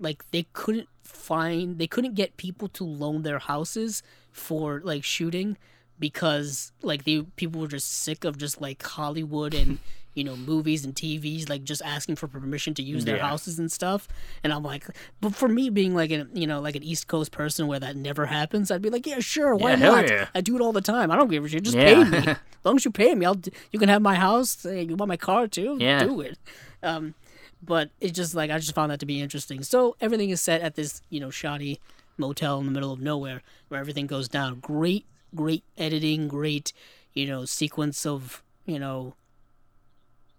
[0.01, 5.57] like they couldn't find they couldn't get people to loan their houses for like shooting
[5.99, 9.79] because like they people were just sick of just like Hollywood and
[10.15, 13.29] you know movies and TVs like just asking for permission to use their Yeah.
[13.29, 14.09] houses and stuff
[14.43, 14.85] and I'm like
[15.21, 17.95] but for me being like an you know like an East Coast person where that
[17.95, 20.29] never happens I'd be like yeah sure why Yeah, not yeah.
[20.35, 22.37] I do it all the time I don't give a shit just pay me as
[22.65, 25.47] long as you pay me I'll you can have my house you want my car
[25.47, 26.05] too Yeah.
[26.05, 26.37] do it
[26.83, 27.15] um
[27.63, 29.65] but it's just like I just found that to be interesting.
[29.65, 31.81] So everything is set at this, you know, shoddy
[32.17, 34.61] motel in the middle of nowhere where everything goes down.
[34.61, 35.05] Great,
[35.35, 36.73] great editing, great,
[37.13, 39.15] you know, sequence of, you know,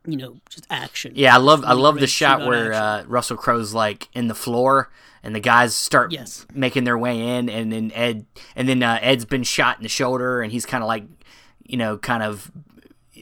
[0.06, 1.11] you know, just action.
[1.16, 4.90] Yeah, I love I love the shot where uh, Russell Crowe's like in the floor
[5.22, 6.45] and the guys start Yes.
[6.53, 8.26] making their way in and then Ed
[8.56, 11.03] and then uh, Ed's been shot in the shoulder and he's kind of like
[11.66, 12.49] you know kind of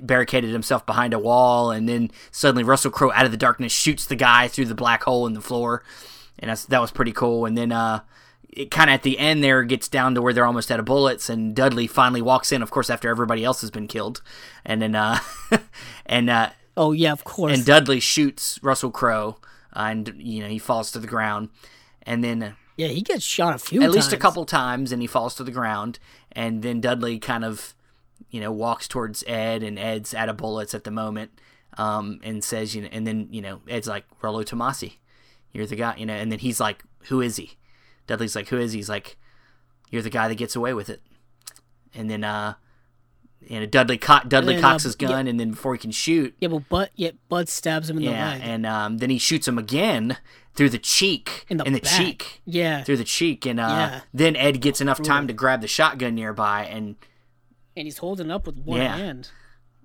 [0.04, 4.06] barricaded himself behind a wall and then suddenly Russell Crowe out of the darkness shoots
[4.06, 5.84] the guy through the black hole in the floor
[6.38, 8.02] and that's that was pretty cool and then uh
[8.58, 10.86] it kind of at the end there gets down to where they're almost out of
[10.86, 14.22] bullets and Dudley finally walks in of course after everybody else has been killed
[14.66, 15.20] and then uh
[16.06, 17.54] and uh Oh yeah, of course.
[17.54, 19.38] and Dudley shoots Russell Crowe,
[19.76, 21.50] uh, and you know he falls to the ground,
[22.04, 25.02] and then uh, yeah, he gets shot a few at least a couple times, and
[25.02, 25.98] he falls to the ground,
[26.32, 27.74] and then Dudley kind of,
[28.30, 31.32] you know, walks towards Ed, and Ed's out of bullets at the moment,
[31.80, 34.98] um, and says, you know, and then you know Ed's like Rollo Tomasi,
[35.52, 37.58] you're the guy, you know, and then he's like, who is he?
[38.08, 38.80] Dudley's like, who is he?
[38.80, 39.18] He's like,
[39.90, 41.02] you're the guy that gets away with it,
[41.94, 42.56] and then uh.
[43.50, 45.78] You know, Dudley co- Dudley And then, cocks uh, his gun, and then before he
[45.80, 48.50] can shoot, Yeah, but Bud, yeah, Bud stabs him in yeah, the leg.
[48.50, 50.18] and um, then he shoots him again
[50.56, 51.84] through the cheek, in the, back.
[51.84, 54.02] cheek, Yeah, through the cheek, and uh, Yeah.
[54.14, 56.96] then Ed gets enough time to grab the shotgun nearby, and
[57.78, 58.98] and he's holding up with one Yeah.
[58.98, 59.30] hand.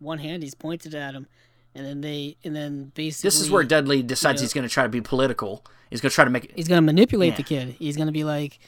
[0.01, 1.29] One hand, he's pointed at him,
[1.75, 4.45] and then they, and then basically, this is where Dudley decides Yeah.
[4.47, 5.65] he's going to try to be political.
[5.93, 6.53] He's going to try to make it.
[6.57, 7.37] he's gonna manipulate Yeah.
[7.37, 7.77] the kid.
[7.79, 8.59] He's gonna be like,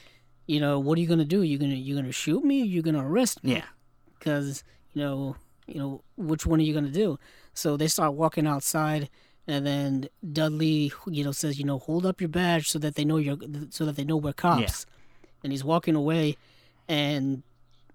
[0.47, 1.41] you know, what are you gonna do?
[1.41, 2.61] You gonna you gonna shoot me?
[2.61, 3.53] Or you gonna arrest me?
[3.53, 3.63] Yeah,
[4.19, 5.35] Because you know,
[5.67, 7.17] you know, which one are you gonna do?
[7.53, 9.09] So they start walking outside,
[9.47, 13.03] and then Dudley, you know, says, you know, hold up your badge so that they
[13.05, 13.37] know you're,
[13.71, 14.85] so that they know we're cops.
[14.87, 14.93] Yeah.
[15.43, 16.37] And he's walking away,
[16.87, 17.41] and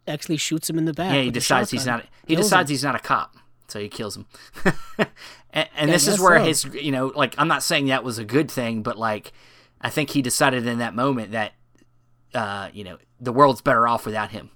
[0.09, 1.15] actually shoots him in the back.
[1.15, 1.23] yeah.
[1.23, 2.05] He decides he's not.
[2.27, 2.74] He Kills decides him.
[2.74, 3.36] he's not a cop,
[3.70, 4.26] so he kills him.
[4.98, 5.09] and
[5.52, 6.44] and Yeah, this is where so.
[6.44, 9.32] his, you know, like I'm not saying that was a good thing, but like
[9.80, 11.52] I think he decided in that moment that,
[12.34, 14.51] uh, you know, the world's better off without him.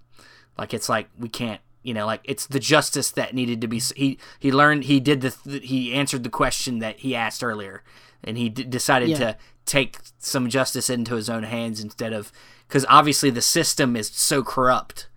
[0.58, 3.80] Like it's like we can't, you know, like it's the justice that needed to be.
[3.96, 7.82] He he learned he did the th- he answered the question that he asked earlier,
[8.22, 9.18] and he d- decided Yeah.
[9.18, 9.36] to
[9.66, 12.30] take some justice into his own hands instead of
[12.68, 15.08] because obviously the system is so corrupt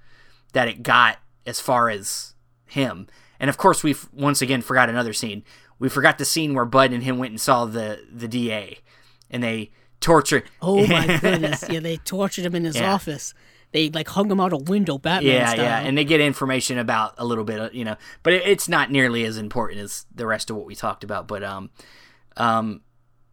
[0.54, 2.34] that it got as far as
[2.66, 3.08] him.
[3.40, 5.44] And of course, we once again forgot another scene.
[5.80, 8.80] We forgot the scene where Bud and him went and saw the the DA,
[9.30, 10.44] and they tortured.
[10.62, 11.64] Oh my goodness!
[11.70, 12.94] Yeah, they tortured him in his Yeah.
[12.94, 13.34] office.
[13.74, 15.60] They like hung him out a window, Batman yeah, style.
[15.66, 18.70] yeah, and they get information about a little bit, of, you know, but it, it's
[18.70, 21.28] not nearly as important as the rest of what we talked about.
[21.28, 21.70] But um,
[22.38, 22.82] um,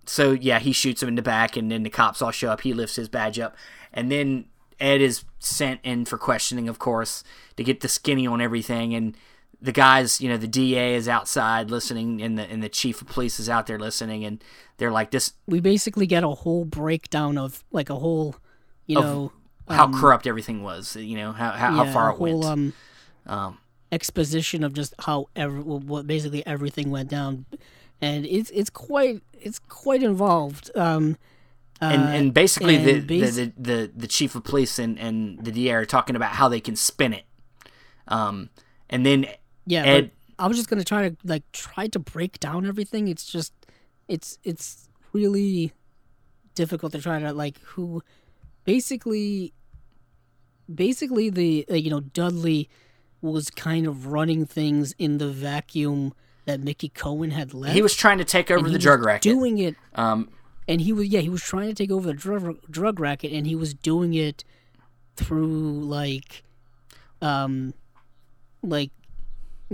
[0.06, 2.62] so yeah, he shoots him in the back, and then the cops all show up.
[2.62, 3.56] He lifts his badge up,
[3.92, 4.46] and then
[4.80, 7.22] Ed is sent in for questioning, of course,
[7.56, 9.16] to get the skinny on everything, and
[9.64, 13.08] the guys, you know, the DA is outside listening, and the and the chief of
[13.08, 14.44] police is out there listening, and
[14.76, 18.36] they're like, "This we basically get a whole breakdown of like a whole,
[18.86, 19.32] you know,
[19.68, 22.44] how um, corrupt everything was, you know, how how, how far a it went." whole,
[22.44, 22.72] um,
[23.26, 23.58] um,
[23.90, 27.46] exposition of just how every, well, basically everything went down,
[28.02, 30.70] and it's it's quite it's quite involved.
[30.76, 31.16] Um,
[31.80, 34.98] and uh, and basically the, and the, bas- the the the chief of police and
[34.98, 37.24] and the DA are talking about how they can spin it,
[38.08, 38.50] um,
[38.90, 39.26] and then
[39.66, 43.08] yeah, but I was just gonna try to like try to break down everything.
[43.08, 43.52] It's just
[44.08, 45.72] it's it's really
[46.54, 48.02] difficult to try to like who
[48.64, 49.52] basically
[50.72, 52.68] basically the uh, you know Dudley
[53.20, 56.12] was kind of running things in the vacuum
[56.44, 57.74] that Mickey Cohen had left.
[57.74, 59.22] he was trying to take over and the he drug was racket.
[59.22, 60.28] doing it um,
[60.68, 63.46] and he was yeah he was trying to take over the drug drug racket and
[63.46, 64.44] he was doing it
[65.16, 66.42] through like
[67.22, 67.72] um
[68.62, 68.90] like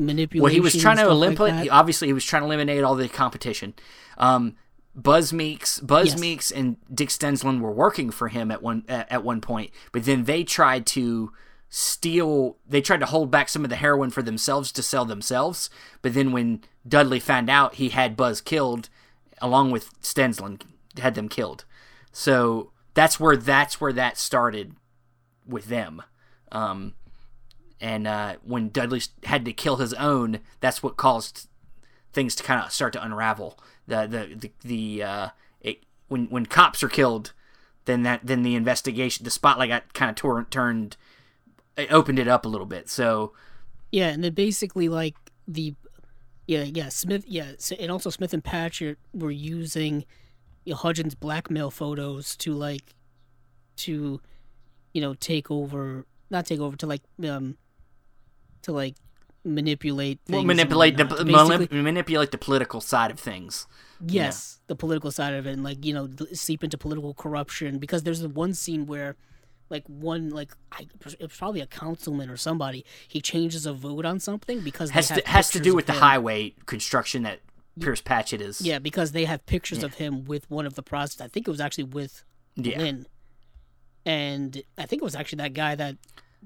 [0.00, 1.66] manipulation well, he was trying to eliminate.
[1.66, 3.74] like obviously, he was trying to eliminate all the competition.
[4.18, 4.56] Um,
[4.94, 6.20] Buzz Meeks, Buzz Yes.
[6.20, 10.04] Meeks, and Dick Stensland were working for him at one at at one point, but
[10.04, 11.32] then they tried to
[11.68, 12.56] steal.
[12.68, 15.70] They tried to hold back some of the heroin for themselves to sell themselves.
[16.02, 18.88] But then when Dudley found out he had Buzz killed,
[19.40, 20.62] along with Stensland,
[20.98, 21.64] had them killed.
[22.12, 24.74] So that's where that's where that started
[25.46, 26.02] with them.
[26.52, 26.94] Um,
[27.80, 31.48] and uh, when Dudley had to kill his own, that's what caused
[32.12, 33.58] things to kind of start to unravel.
[33.86, 35.28] The the the, the uh,
[35.60, 37.32] it, when when cops are killed,
[37.84, 40.96] then that then the investigation, the spotlight got kind of tor- turned,
[41.76, 42.88] it opened it up a little bit.
[42.88, 43.32] So
[43.90, 45.16] yeah and then basically like
[45.46, 45.74] the
[46.46, 50.04] yeah yeah smith yeah and also smith and patchett were using
[50.64, 52.94] you know, hudgens blackmail photos to like
[53.76, 54.20] to
[54.92, 57.56] you know take over not take over to like um
[58.62, 58.94] to like
[59.44, 63.66] manipulate things well, manipulate the manip- manipulate the political side of things.
[64.06, 68.02] yes the political side of it and like you know seep into political corruption because
[68.02, 69.16] there's the one scene where
[69.70, 70.86] like one like I,
[71.20, 75.22] it's probably a councilman or somebody he changes a vote on something because Has to
[75.24, 77.40] has to do with the highway construction that
[77.80, 78.60] Pierce Patchett is.
[78.60, 81.50] yeah because they have pictures of him with one of the prostitutes i think it
[81.50, 82.24] was actually with
[82.56, 82.78] yeah.
[82.78, 83.06] lynn
[84.04, 85.96] and i think it was actually that guy that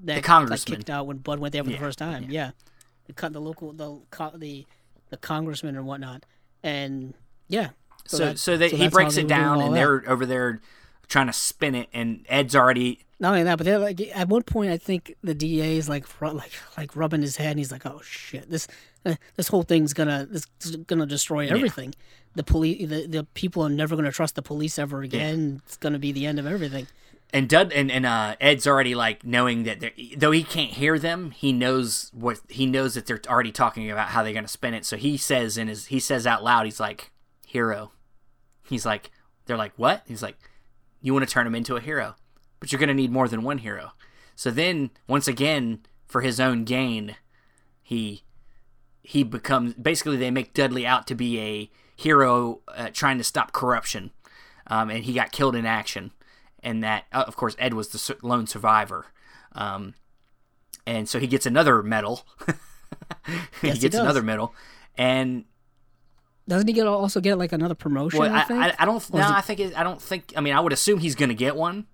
[0.03, 0.77] that got congressman.
[0.77, 2.51] kicked out when bud went there for Yeah, the first time yeah,
[3.07, 3.99] The, the local the
[4.37, 4.65] the
[5.09, 6.23] the congressman and whatnot
[6.63, 7.13] and
[7.47, 7.69] yeah
[8.05, 9.79] So that- so, they, so he breaks it they were doing down, and that.
[9.79, 10.61] they're over there
[11.07, 14.41] trying to spin it, and Ed's already Not only that, but they're like at one
[14.43, 17.85] point I think the DA is like like like rubbing his head and he's like,
[17.85, 18.67] "Oh shit, this
[19.05, 21.93] uh, this whole thing's gonna this is gonna destroy everything.
[22.33, 25.61] The police, the, the people are never gonna trust the police ever again.
[25.67, 26.87] It's gonna be the end of everything."
[27.35, 29.83] And Dud and, and uh, Ed's already like knowing that
[30.15, 34.07] though he can't hear them, he knows what he knows that they're already talking about
[34.07, 34.85] how they're gonna spin it.
[34.85, 37.11] So he says in his he says out loud, he's like,
[37.45, 37.91] "Hero."
[38.63, 39.11] He's like,
[39.45, 40.37] they're like, "What?" He's like,
[41.01, 42.15] "You want to turn him into a hero,
[42.61, 43.91] but you're gonna need more than one hero."
[44.37, 47.17] So then once again, for his own gain,
[47.83, 48.23] he
[49.01, 53.51] he becomes basically they make Dudley out to be a hero uh, trying to stop
[53.51, 54.11] corruption,
[54.67, 56.11] um, and he got killed in action.
[56.65, 59.05] And that, uh, of course, Ed was the lone survivor,
[59.53, 59.93] um,
[60.87, 62.25] and so he gets another medal.
[62.47, 62.53] he
[63.67, 63.99] Yes, he gets does.
[64.01, 64.53] another medal,
[64.97, 65.45] and
[66.47, 68.19] Doesn't he get also get like another promotion?
[68.19, 68.59] well, I, I, think.
[68.59, 69.09] I, I don't.
[69.13, 70.33] Or No, it- I think it, I don't think.
[70.35, 71.85] I mean, I would assume he's going to get one,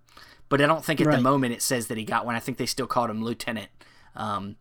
[0.48, 2.36] but I don't think at the moment it says that he got one.
[2.36, 3.70] I think they still called him lieutenant.
[4.16, 4.56] Um,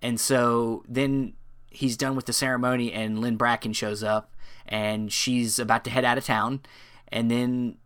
[0.00, 1.32] and so then
[1.70, 4.32] he's done with the ceremony, and Lynn Bracken shows up,
[4.66, 6.60] and she's about to head out of town,
[7.08, 7.78] and then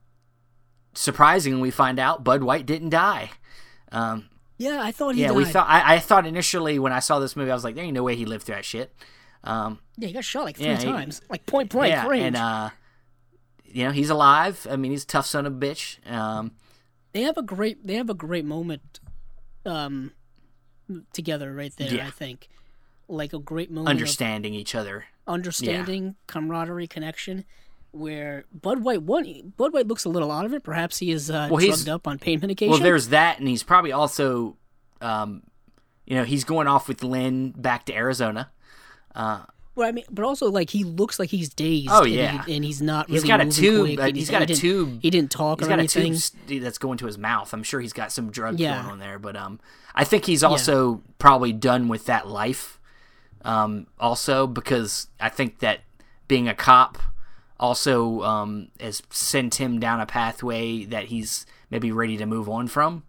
[0.94, 3.30] surprisingly, we find out Bud White didn't die.
[3.92, 5.36] Um, yeah, I thought he yeah, died.
[5.36, 5.66] we thought.
[5.68, 8.02] I, I thought initially when I saw this movie, I was like, "There ain't no
[8.02, 8.94] way he lived through that shit."
[9.42, 12.24] Um, yeah, he got shot like three Yeah, he- times, like point blank yeah, range.
[12.24, 12.70] and uh,
[13.64, 14.66] you know he's alive.
[14.70, 15.98] I mean, he's a tough son of a bitch.
[16.10, 16.52] Um,
[17.12, 19.00] they have a great they have a great moment
[19.66, 20.12] um
[21.12, 22.06] together right there Yeah.
[22.06, 22.48] i think
[23.08, 25.04] like a great moment of understanding each other.
[25.26, 27.44] understanding camaraderie connection
[27.92, 31.30] where bud white one bud white looks a little out of it perhaps he is
[31.30, 34.56] uh Well, drugged up on pain medication Well, there's that, and he's probably also,
[35.00, 35.42] um,
[36.06, 38.50] you know, he's going off with Lynn back to Arizona.
[39.14, 39.42] Uh,
[39.74, 41.88] Well, I mean, but also like he looks like he's dazed.
[41.90, 42.44] Oh, and yeah.
[42.44, 43.08] he- and he's not.
[43.08, 45.60] He's really got a tube, uh, and he's got he a tube- He didn't talk
[45.60, 46.14] he's got anything.
[46.14, 46.18] a
[46.48, 47.52] tube that's going to his mouth.
[47.52, 48.80] I'm sure he's got some drug Yeah.
[48.82, 49.58] going on there, but um,
[49.94, 52.78] I think he's also probably done with that life.
[53.42, 55.80] Um, also because I think that
[56.28, 56.98] being a cop
[57.60, 62.66] also um has sent him down a pathway that he's maybe ready to move on
[62.66, 63.04] from.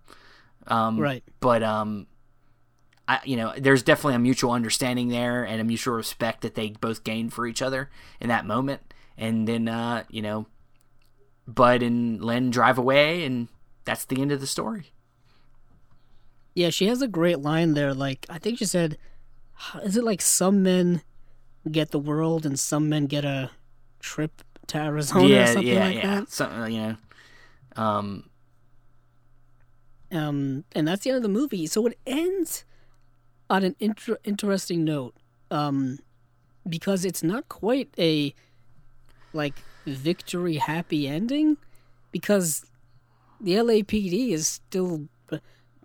[0.68, 1.24] Um, Right.
[1.40, 2.06] But um,
[3.08, 6.70] I, you know, there's definitely a mutual understanding there and a mutual respect that they
[6.70, 8.94] both gained for each other in that moment.
[9.18, 10.46] And then, uh, you know,
[11.48, 13.48] Bud and Lynn drive away, and
[13.84, 14.94] that's the end of the story.
[16.54, 17.94] Yeah, she has a great line there.
[17.94, 18.98] Like, I think she said,
[19.84, 21.02] is it like some men
[21.70, 23.52] get the world and some men get a
[24.02, 26.20] trip to Arizona yeah, or something yeah, like yeah.
[26.20, 26.30] that?
[26.30, 26.98] Something, you know.
[27.76, 28.30] Um,
[30.12, 31.66] Um, and that's the end of the movie.
[31.68, 32.66] So it ends
[33.50, 35.16] on an inter- interesting note,
[35.50, 36.00] um,
[36.68, 38.34] because it's not quite a
[39.34, 39.56] like
[39.86, 41.58] victory happy ending,
[42.12, 42.66] because
[43.40, 45.08] the LAPD is still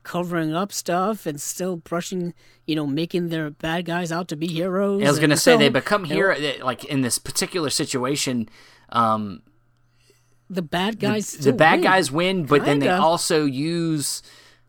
[0.06, 2.32] covering up stuff and still brushing,
[2.64, 5.02] you know, making their bad guys out to be heroes.
[5.02, 8.48] I was gonna say so- they become here like in this particular situation.
[8.90, 9.42] Um,
[10.48, 11.32] The bad guys.
[11.32, 11.82] the still bad win.
[11.82, 14.22] guys win, but then they also use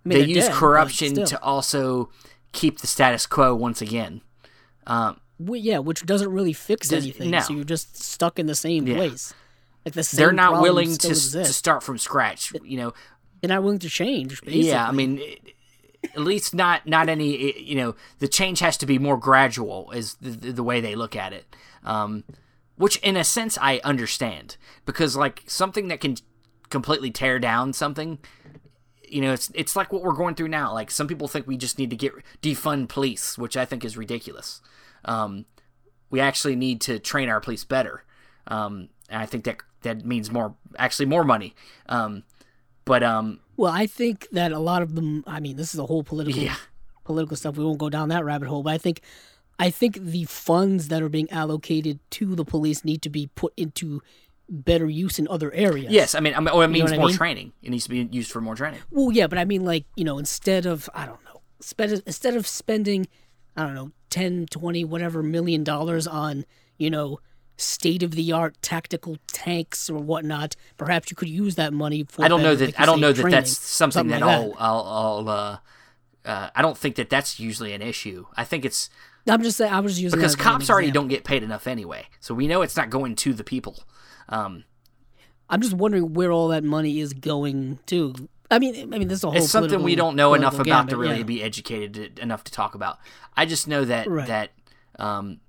[0.06, 2.10] I mean, they use dead, corruption to also
[2.52, 4.22] keep the status quo once again.
[4.88, 7.30] Um, Well, yeah, which doesn't really fix Does- anything.
[7.30, 7.42] no.
[7.42, 8.96] So you're just stuck in the same Yeah.
[8.96, 9.34] place.
[9.86, 12.52] Like the same they're not willing to to start from scratch.
[12.64, 12.94] You know,
[13.42, 14.42] They're not willing to change.
[14.42, 14.68] Basically.
[14.68, 14.88] yeah.
[14.88, 15.22] I mean,
[16.04, 17.60] at least not not any.
[17.60, 19.92] You know, the change has to be more gradual.
[19.92, 21.56] Is the, the, the way they look at it.
[21.84, 22.24] Um,
[22.76, 26.18] which, in a sense, I understand because like something that can
[26.70, 28.20] completely tear down something.
[29.10, 30.74] You know, it's it's like what we're going through now.
[30.74, 33.98] Like some people think we just need to get defund police, which I think is
[33.98, 34.62] ridiculous.
[35.06, 35.46] Um,
[36.10, 38.04] we actually need to train our police better.
[38.48, 41.56] Um, and I think that that means more, actually more money.
[41.88, 42.24] Um,
[42.88, 45.24] but um, Well, I think that a lot of them.
[45.28, 46.56] I mean, this is a whole political Yeah.
[47.04, 47.58] political stuff.
[47.58, 48.64] We won't go down that rabbit hole.
[48.64, 49.02] But I think,
[49.60, 53.54] I think the funds that are being allocated to the police need to be put
[53.58, 54.02] into
[54.50, 55.92] better use in other areas.
[55.92, 57.18] yes, I mean, I mean, oh, it means what I more mean?
[57.18, 57.54] training.
[57.62, 58.80] It needs to be used for more training.
[58.92, 62.36] Well, yeah, but I mean, like you know, instead of I don't know, spend instead
[62.36, 63.08] of spending,
[63.58, 66.46] I don't know, 10, 20, whatever million dollars on
[66.78, 67.20] you know
[67.58, 72.24] state of the art tactical tanks or whatnot, perhaps you could use that money for.
[72.24, 72.66] I don't know that.
[72.66, 75.58] like I don't say, know that training, that's something, that like I'll, I'll, I'll uh,
[76.26, 78.26] uh, I don't think that that's usually an issue.
[78.36, 78.90] I think it's
[79.28, 79.74] I'm just saying.
[79.74, 82.34] I was using because that as an cops already don't get paid enough anyway, so
[82.34, 83.84] we know it's not going to the people.
[84.30, 84.64] Um,
[85.50, 88.14] I'm just wondering where all that money is going to.
[88.50, 89.38] I mean, I mean, this is a whole.
[89.38, 91.24] it's something we don't know enough political about to really yeah.
[91.24, 92.98] be educated to- enough to talk about.
[93.36, 94.28] I just know that Right.
[94.28, 94.52] that
[95.00, 95.40] um,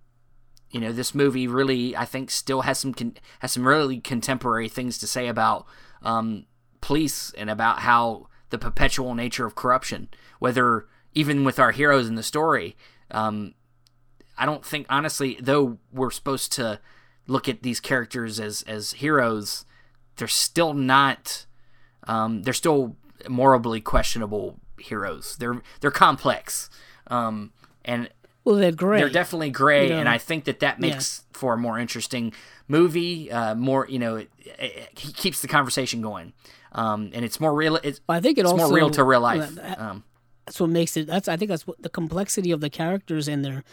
[0.70, 4.68] you know this movie really I think still has some con- has some really contemporary
[4.68, 5.66] things to say about
[6.02, 6.46] um,
[6.80, 10.08] police and about how the perpetual nature of corruption,
[10.38, 12.76] whether even with our heroes in the story.
[13.10, 13.54] Um,
[14.36, 16.80] I don't think honestly, though we're supposed to
[17.26, 19.64] look at these characters as as heroes,
[20.16, 21.46] they're still not.
[22.04, 22.96] Um, they're still
[23.28, 25.36] morally questionable heroes.
[25.38, 26.70] They're they're complex,
[27.08, 27.52] um,
[27.84, 28.10] and
[28.48, 29.00] Well, they're great.
[29.00, 29.84] they're definitely gray.
[29.84, 32.32] You know, and I think that that makes for a more interesting
[32.66, 33.30] movie.
[33.30, 36.32] Uh, more, you know, it, it, it keeps the conversation going,
[36.72, 37.76] um, and it's more real.
[37.76, 39.54] It's, I think it it's also more real to real life.
[39.56, 40.04] that- Um,
[40.46, 41.06] That's what makes it.
[41.06, 43.64] That's I think that's what the complexity of the characters and their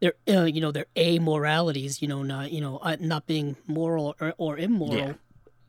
[0.00, 2.00] their uh, you know their amoralities.
[2.02, 4.94] You know, not you know uh, not being moral or, or immoral.
[4.96, 5.12] Yeah.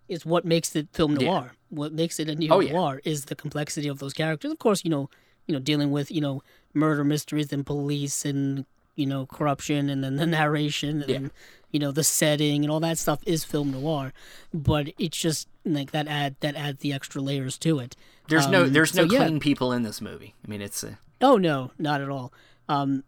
[0.07, 1.27] Is what makes it film Yeah.
[1.27, 1.51] noir.
[1.69, 2.73] What makes it a neo Oh, yeah.
[2.73, 4.51] noir is the complexity of those characters.
[4.51, 5.07] Of course, you know,
[5.49, 6.43] you know, dealing with you know
[6.75, 8.65] murder mysteries and police and
[8.95, 11.17] you know corruption and then the narration and Yeah.
[11.17, 11.31] then,
[11.71, 14.13] you know the setting and all that stuff is film noir.
[14.53, 17.95] But it's just like that add that adds the extra layers to it.
[18.27, 19.25] there's no Um, there's no so, yeah.
[19.25, 20.35] clean people in this movie.
[20.45, 20.99] I mean, it's a...
[21.21, 22.31] Oh no, not at all.
[22.67, 23.03] Um,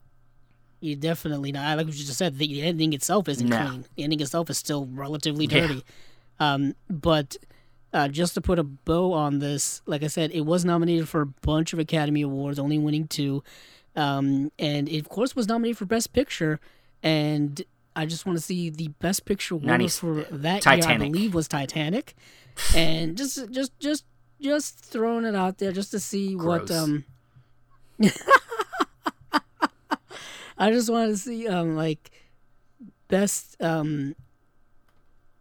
[0.79, 1.77] you definitely not.
[1.77, 3.67] Like you just said, the ending itself isn't No.
[3.67, 3.85] clean.
[3.95, 5.67] The ending itself is still relatively Yeah.
[5.67, 5.83] dirty.
[6.39, 7.37] Um, but
[7.93, 11.21] uh, just to put a bow on this, like I said, it was nominated for
[11.21, 13.43] a bunch of Academy Awards, only winning two,
[13.95, 16.59] um, and it, of course was nominated for Best Picture.
[17.03, 17.61] And
[17.95, 20.73] I just want to see the Best Picture winner 90 for that year.
[20.87, 22.15] I believe was Titanic,
[22.75, 24.05] and just just just
[24.39, 27.03] just throwing it out there just to see what um.
[30.57, 32.11] I just wanted to see um like
[33.07, 34.15] best um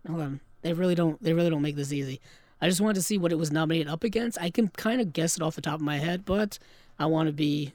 [0.07, 0.41] hold on.
[0.63, 2.21] They really don't they really don't make this easy.
[2.63, 4.39] I just wanted to see what it was nominated up against.
[4.41, 6.59] I can kind of guess it off the top of my head, but
[6.99, 7.73] I want to be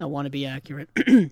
[0.00, 0.88] I want to be accurate.
[1.06, 1.30] I'm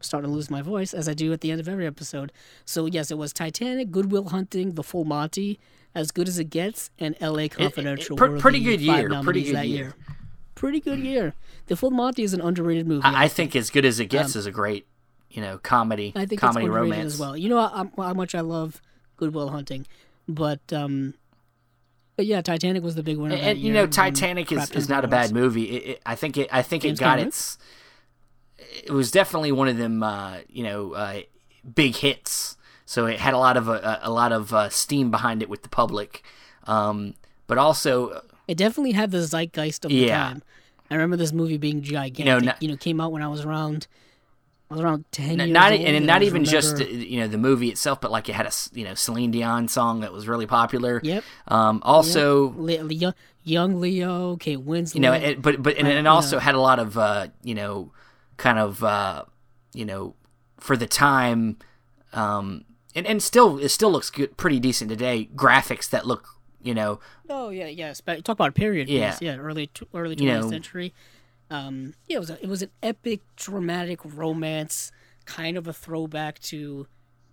[0.00, 2.32] starting to lose my voice as I do at the end of every episode.
[2.64, 5.58] So yes, it was Titanic, Good Will Hunting, The Full Monty,
[5.94, 7.48] As Good as It Gets, and L.A.
[7.48, 8.16] Confidential.
[8.16, 9.94] pre- were pretty good year, pretty good that year.
[10.54, 11.34] Pretty good year.
[11.66, 13.04] The Full Monty is an underrated movie.
[13.04, 14.86] I, I think as good as it gets is a great
[15.30, 17.36] you know comedy Um, I think comedy romance as well.
[17.36, 18.80] You know how, how much I love
[19.16, 19.86] Good Will Hunting,
[20.26, 21.14] but um,
[22.18, 23.36] but yeah, Titanic was the big winner.
[23.36, 25.64] And, and, you know, Titanic is, is not a bad movie.
[25.76, 27.28] It, it, I think it I think James it got Cameron?
[27.28, 27.58] its
[28.84, 31.20] it was definitely one of them, uh, you know, uh,
[31.74, 32.56] big hits.
[32.86, 35.62] So it had a lot of uh, a lot of uh, steam behind it with
[35.62, 36.24] the public,
[36.66, 37.14] um,
[37.46, 40.18] but also It definitely had the zeitgeist of the Yeah.
[40.18, 40.42] time.
[40.90, 42.42] I remember this movie being gigantic.
[42.42, 43.86] You not- know, came out when I was around.
[44.70, 48.00] I was around ten years not and not even just you know the movie itself,
[48.00, 51.00] but like it had a you know Celine Dion song that was really popular.
[51.02, 51.24] Yep.
[51.46, 53.14] Um, also, Le- Le-
[53.44, 54.94] young, Leo, Kate Winslet.
[54.94, 56.40] you know, it, but but and it also know.
[56.40, 57.92] had a lot of uh, you know,
[58.36, 59.24] kind of uh,
[59.72, 60.14] you know,
[60.58, 61.56] for the time,
[62.12, 62.64] um,
[62.94, 65.30] and and still it still looks good, pretty decent today.
[65.34, 66.26] Graphics that look,
[66.62, 67.00] you know,
[67.30, 68.02] Oh yeah, yes.
[68.02, 69.12] But Talk about period Yeah.
[69.12, 69.22] piece.
[69.22, 70.92] Yeah, early early You twentieth know- century.
[71.50, 74.92] Um, yeah, it was a, it was an epic, dramatic romance,
[75.24, 76.86] kind of a throwback to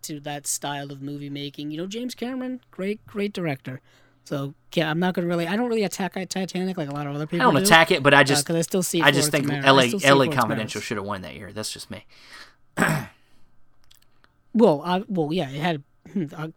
[0.04, 1.72] to that style of movie making.
[1.72, 3.82] You know, James Cameron, great great director.
[4.24, 5.48] So yeah, I'm not gonna really.
[5.48, 7.42] I don't really attack Titanic like a lot of other people.
[7.48, 9.00] I don't do, attack it, but I just because I still see.
[9.00, 9.48] It I just think.
[9.48, 11.52] LA I still see it LA Confidential should have won that year.
[11.52, 12.06] That's just me.
[14.54, 15.84] Well, I, well, yeah, it had.
[16.14, 16.48] hmm, uh,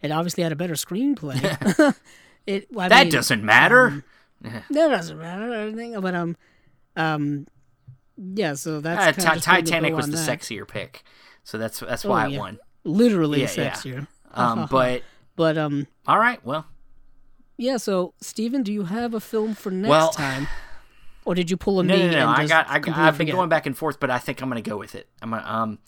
[0.00, 1.36] It obviously had a better screenplay.
[2.46, 4.02] it I That mean, doesn't matter.
[4.40, 6.00] That doesn't matter.
[6.00, 6.36] But um,
[6.98, 7.46] um,
[8.16, 8.54] yeah.
[8.54, 10.40] So that's Uh, just Titanic was the that.
[10.40, 11.04] sexier pick,
[11.44, 12.36] so that's that's Oh, why yeah.
[12.36, 12.58] I won.
[12.84, 13.70] Literally Yeah, yeah.
[13.72, 14.06] sexier.
[14.32, 15.02] Um, but
[15.36, 16.66] But um, all right, well,
[17.56, 17.76] yeah.
[17.76, 20.48] So Steven, do you have a film for next Well- time,
[21.24, 22.18] or did you pull a no, me no, no.
[22.18, 24.48] and I just got, I I've been going back and forth, but I think I'm
[24.48, 25.08] gonna go with it.
[25.22, 25.78] I'm gonna, um,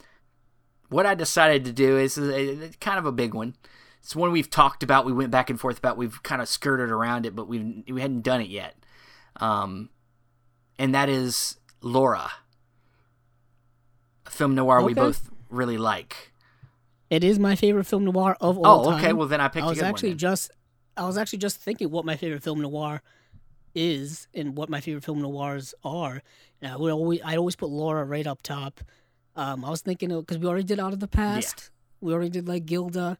[0.88, 3.54] what I decided to do is uh, kind of a big one.
[4.02, 5.04] It's one we've talked about.
[5.04, 5.96] We went back and forth about.
[5.98, 8.74] We've kind of skirted around it, but we we hadn't done it yet.
[9.36, 9.90] Um,
[10.80, 12.30] and that is Laura,
[14.26, 16.32] a film noir we both really like.
[17.10, 19.00] It is my favorite film noir of all Oh, time.
[19.00, 19.12] okay.
[19.12, 20.50] Well, then I picked I was actually just
[20.96, 23.02] I was actually just thinking what my favorite film noir
[23.74, 26.22] is and what my favorite film noirs are.
[26.62, 28.80] And I would always I always put Laura right up top.
[29.36, 31.70] Um, I was thinking because we already did Out of the Past.
[32.00, 33.16] We already did like Gilda.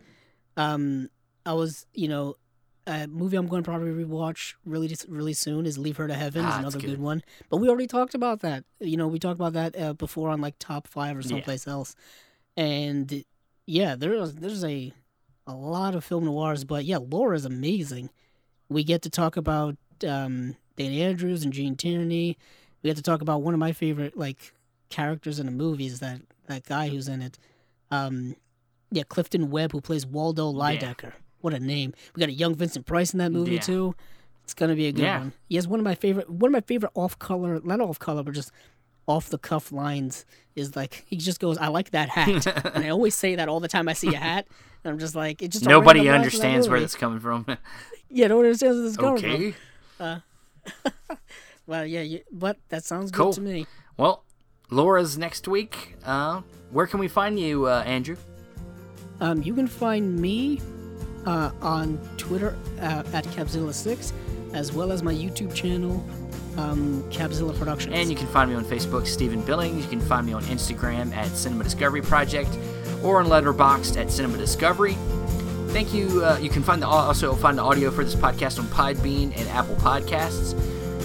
[0.57, 1.09] Um,
[1.45, 2.37] I was you know
[2.87, 6.15] a movie I'm going to probably rewatch really just really soon is Leave Her to
[6.15, 6.45] Heaven.
[6.45, 6.91] Ah, is another good.
[6.91, 7.01] good.
[7.01, 7.23] one.
[7.49, 8.65] But we already talked about that.
[8.81, 11.29] You know, we talked about that uh, before on like top five or Yeah.
[11.29, 11.95] someplace else.
[12.57, 13.25] And
[13.67, 14.93] yeah, there's there's a
[15.47, 18.11] a lot of film noirs, but yeah, Laura is amazing.
[18.69, 19.77] We get to talk about
[20.07, 22.37] um, Dana Andrews and Gene Tierney.
[22.83, 24.53] We get to talk about one of my favorite like
[24.91, 27.39] characters in the movies that that guy who's in it.
[27.91, 28.37] Um,
[28.91, 31.13] yeah, Clifton Webb who plays Waldo Lydecker.
[31.41, 31.95] What a name!
[32.15, 33.61] We got a young Vincent Price in that movie Yeah.
[33.61, 33.95] too.
[34.45, 35.19] It's gonna be a good Yeah.
[35.19, 35.33] one.
[35.49, 38.23] He has one of my favorite one of my favorite off color not off color
[38.23, 38.51] but just
[39.07, 42.47] off the cuff lines is like he just goes, I like that hat.
[42.75, 44.47] and I always say that all the time I see a hat.
[44.85, 47.21] And I'm just like it just Nobody random line from that understands where that's coming
[47.21, 47.47] from.
[48.13, 49.31] Yeah, no one understands where this is going from.
[50.01, 50.23] okay.
[51.67, 53.27] Well, yeah, you, but that sounds Cool.
[53.27, 53.67] good to me.
[53.97, 54.25] Well,
[54.71, 55.95] Laura's next week.
[56.05, 56.41] Uh,
[56.73, 58.17] where can we find you, uh, Andrew?
[59.21, 60.61] Um, you can find me
[61.27, 64.13] uh, on Twitter uh, at Capzilla6,
[64.53, 66.05] as well as my YouTube channel,
[66.57, 67.95] um, Capzilla Productions.
[67.95, 69.83] And you can find me on Facebook, Steven Billings.
[69.85, 72.51] You can find me on Instagram at Cinema Discovery Project,
[73.03, 74.97] or on Letterboxd at Cinema Discovery.
[75.69, 76.25] Thank you.
[76.25, 79.49] Uh, you can find the also find the audio for this podcast on Podbean and
[79.51, 80.59] Apple Podcasts.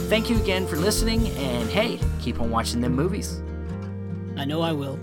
[0.09, 3.41] Thank you again for listening, and hey, keep on watching them movies.
[4.37, 4.99] I know I will.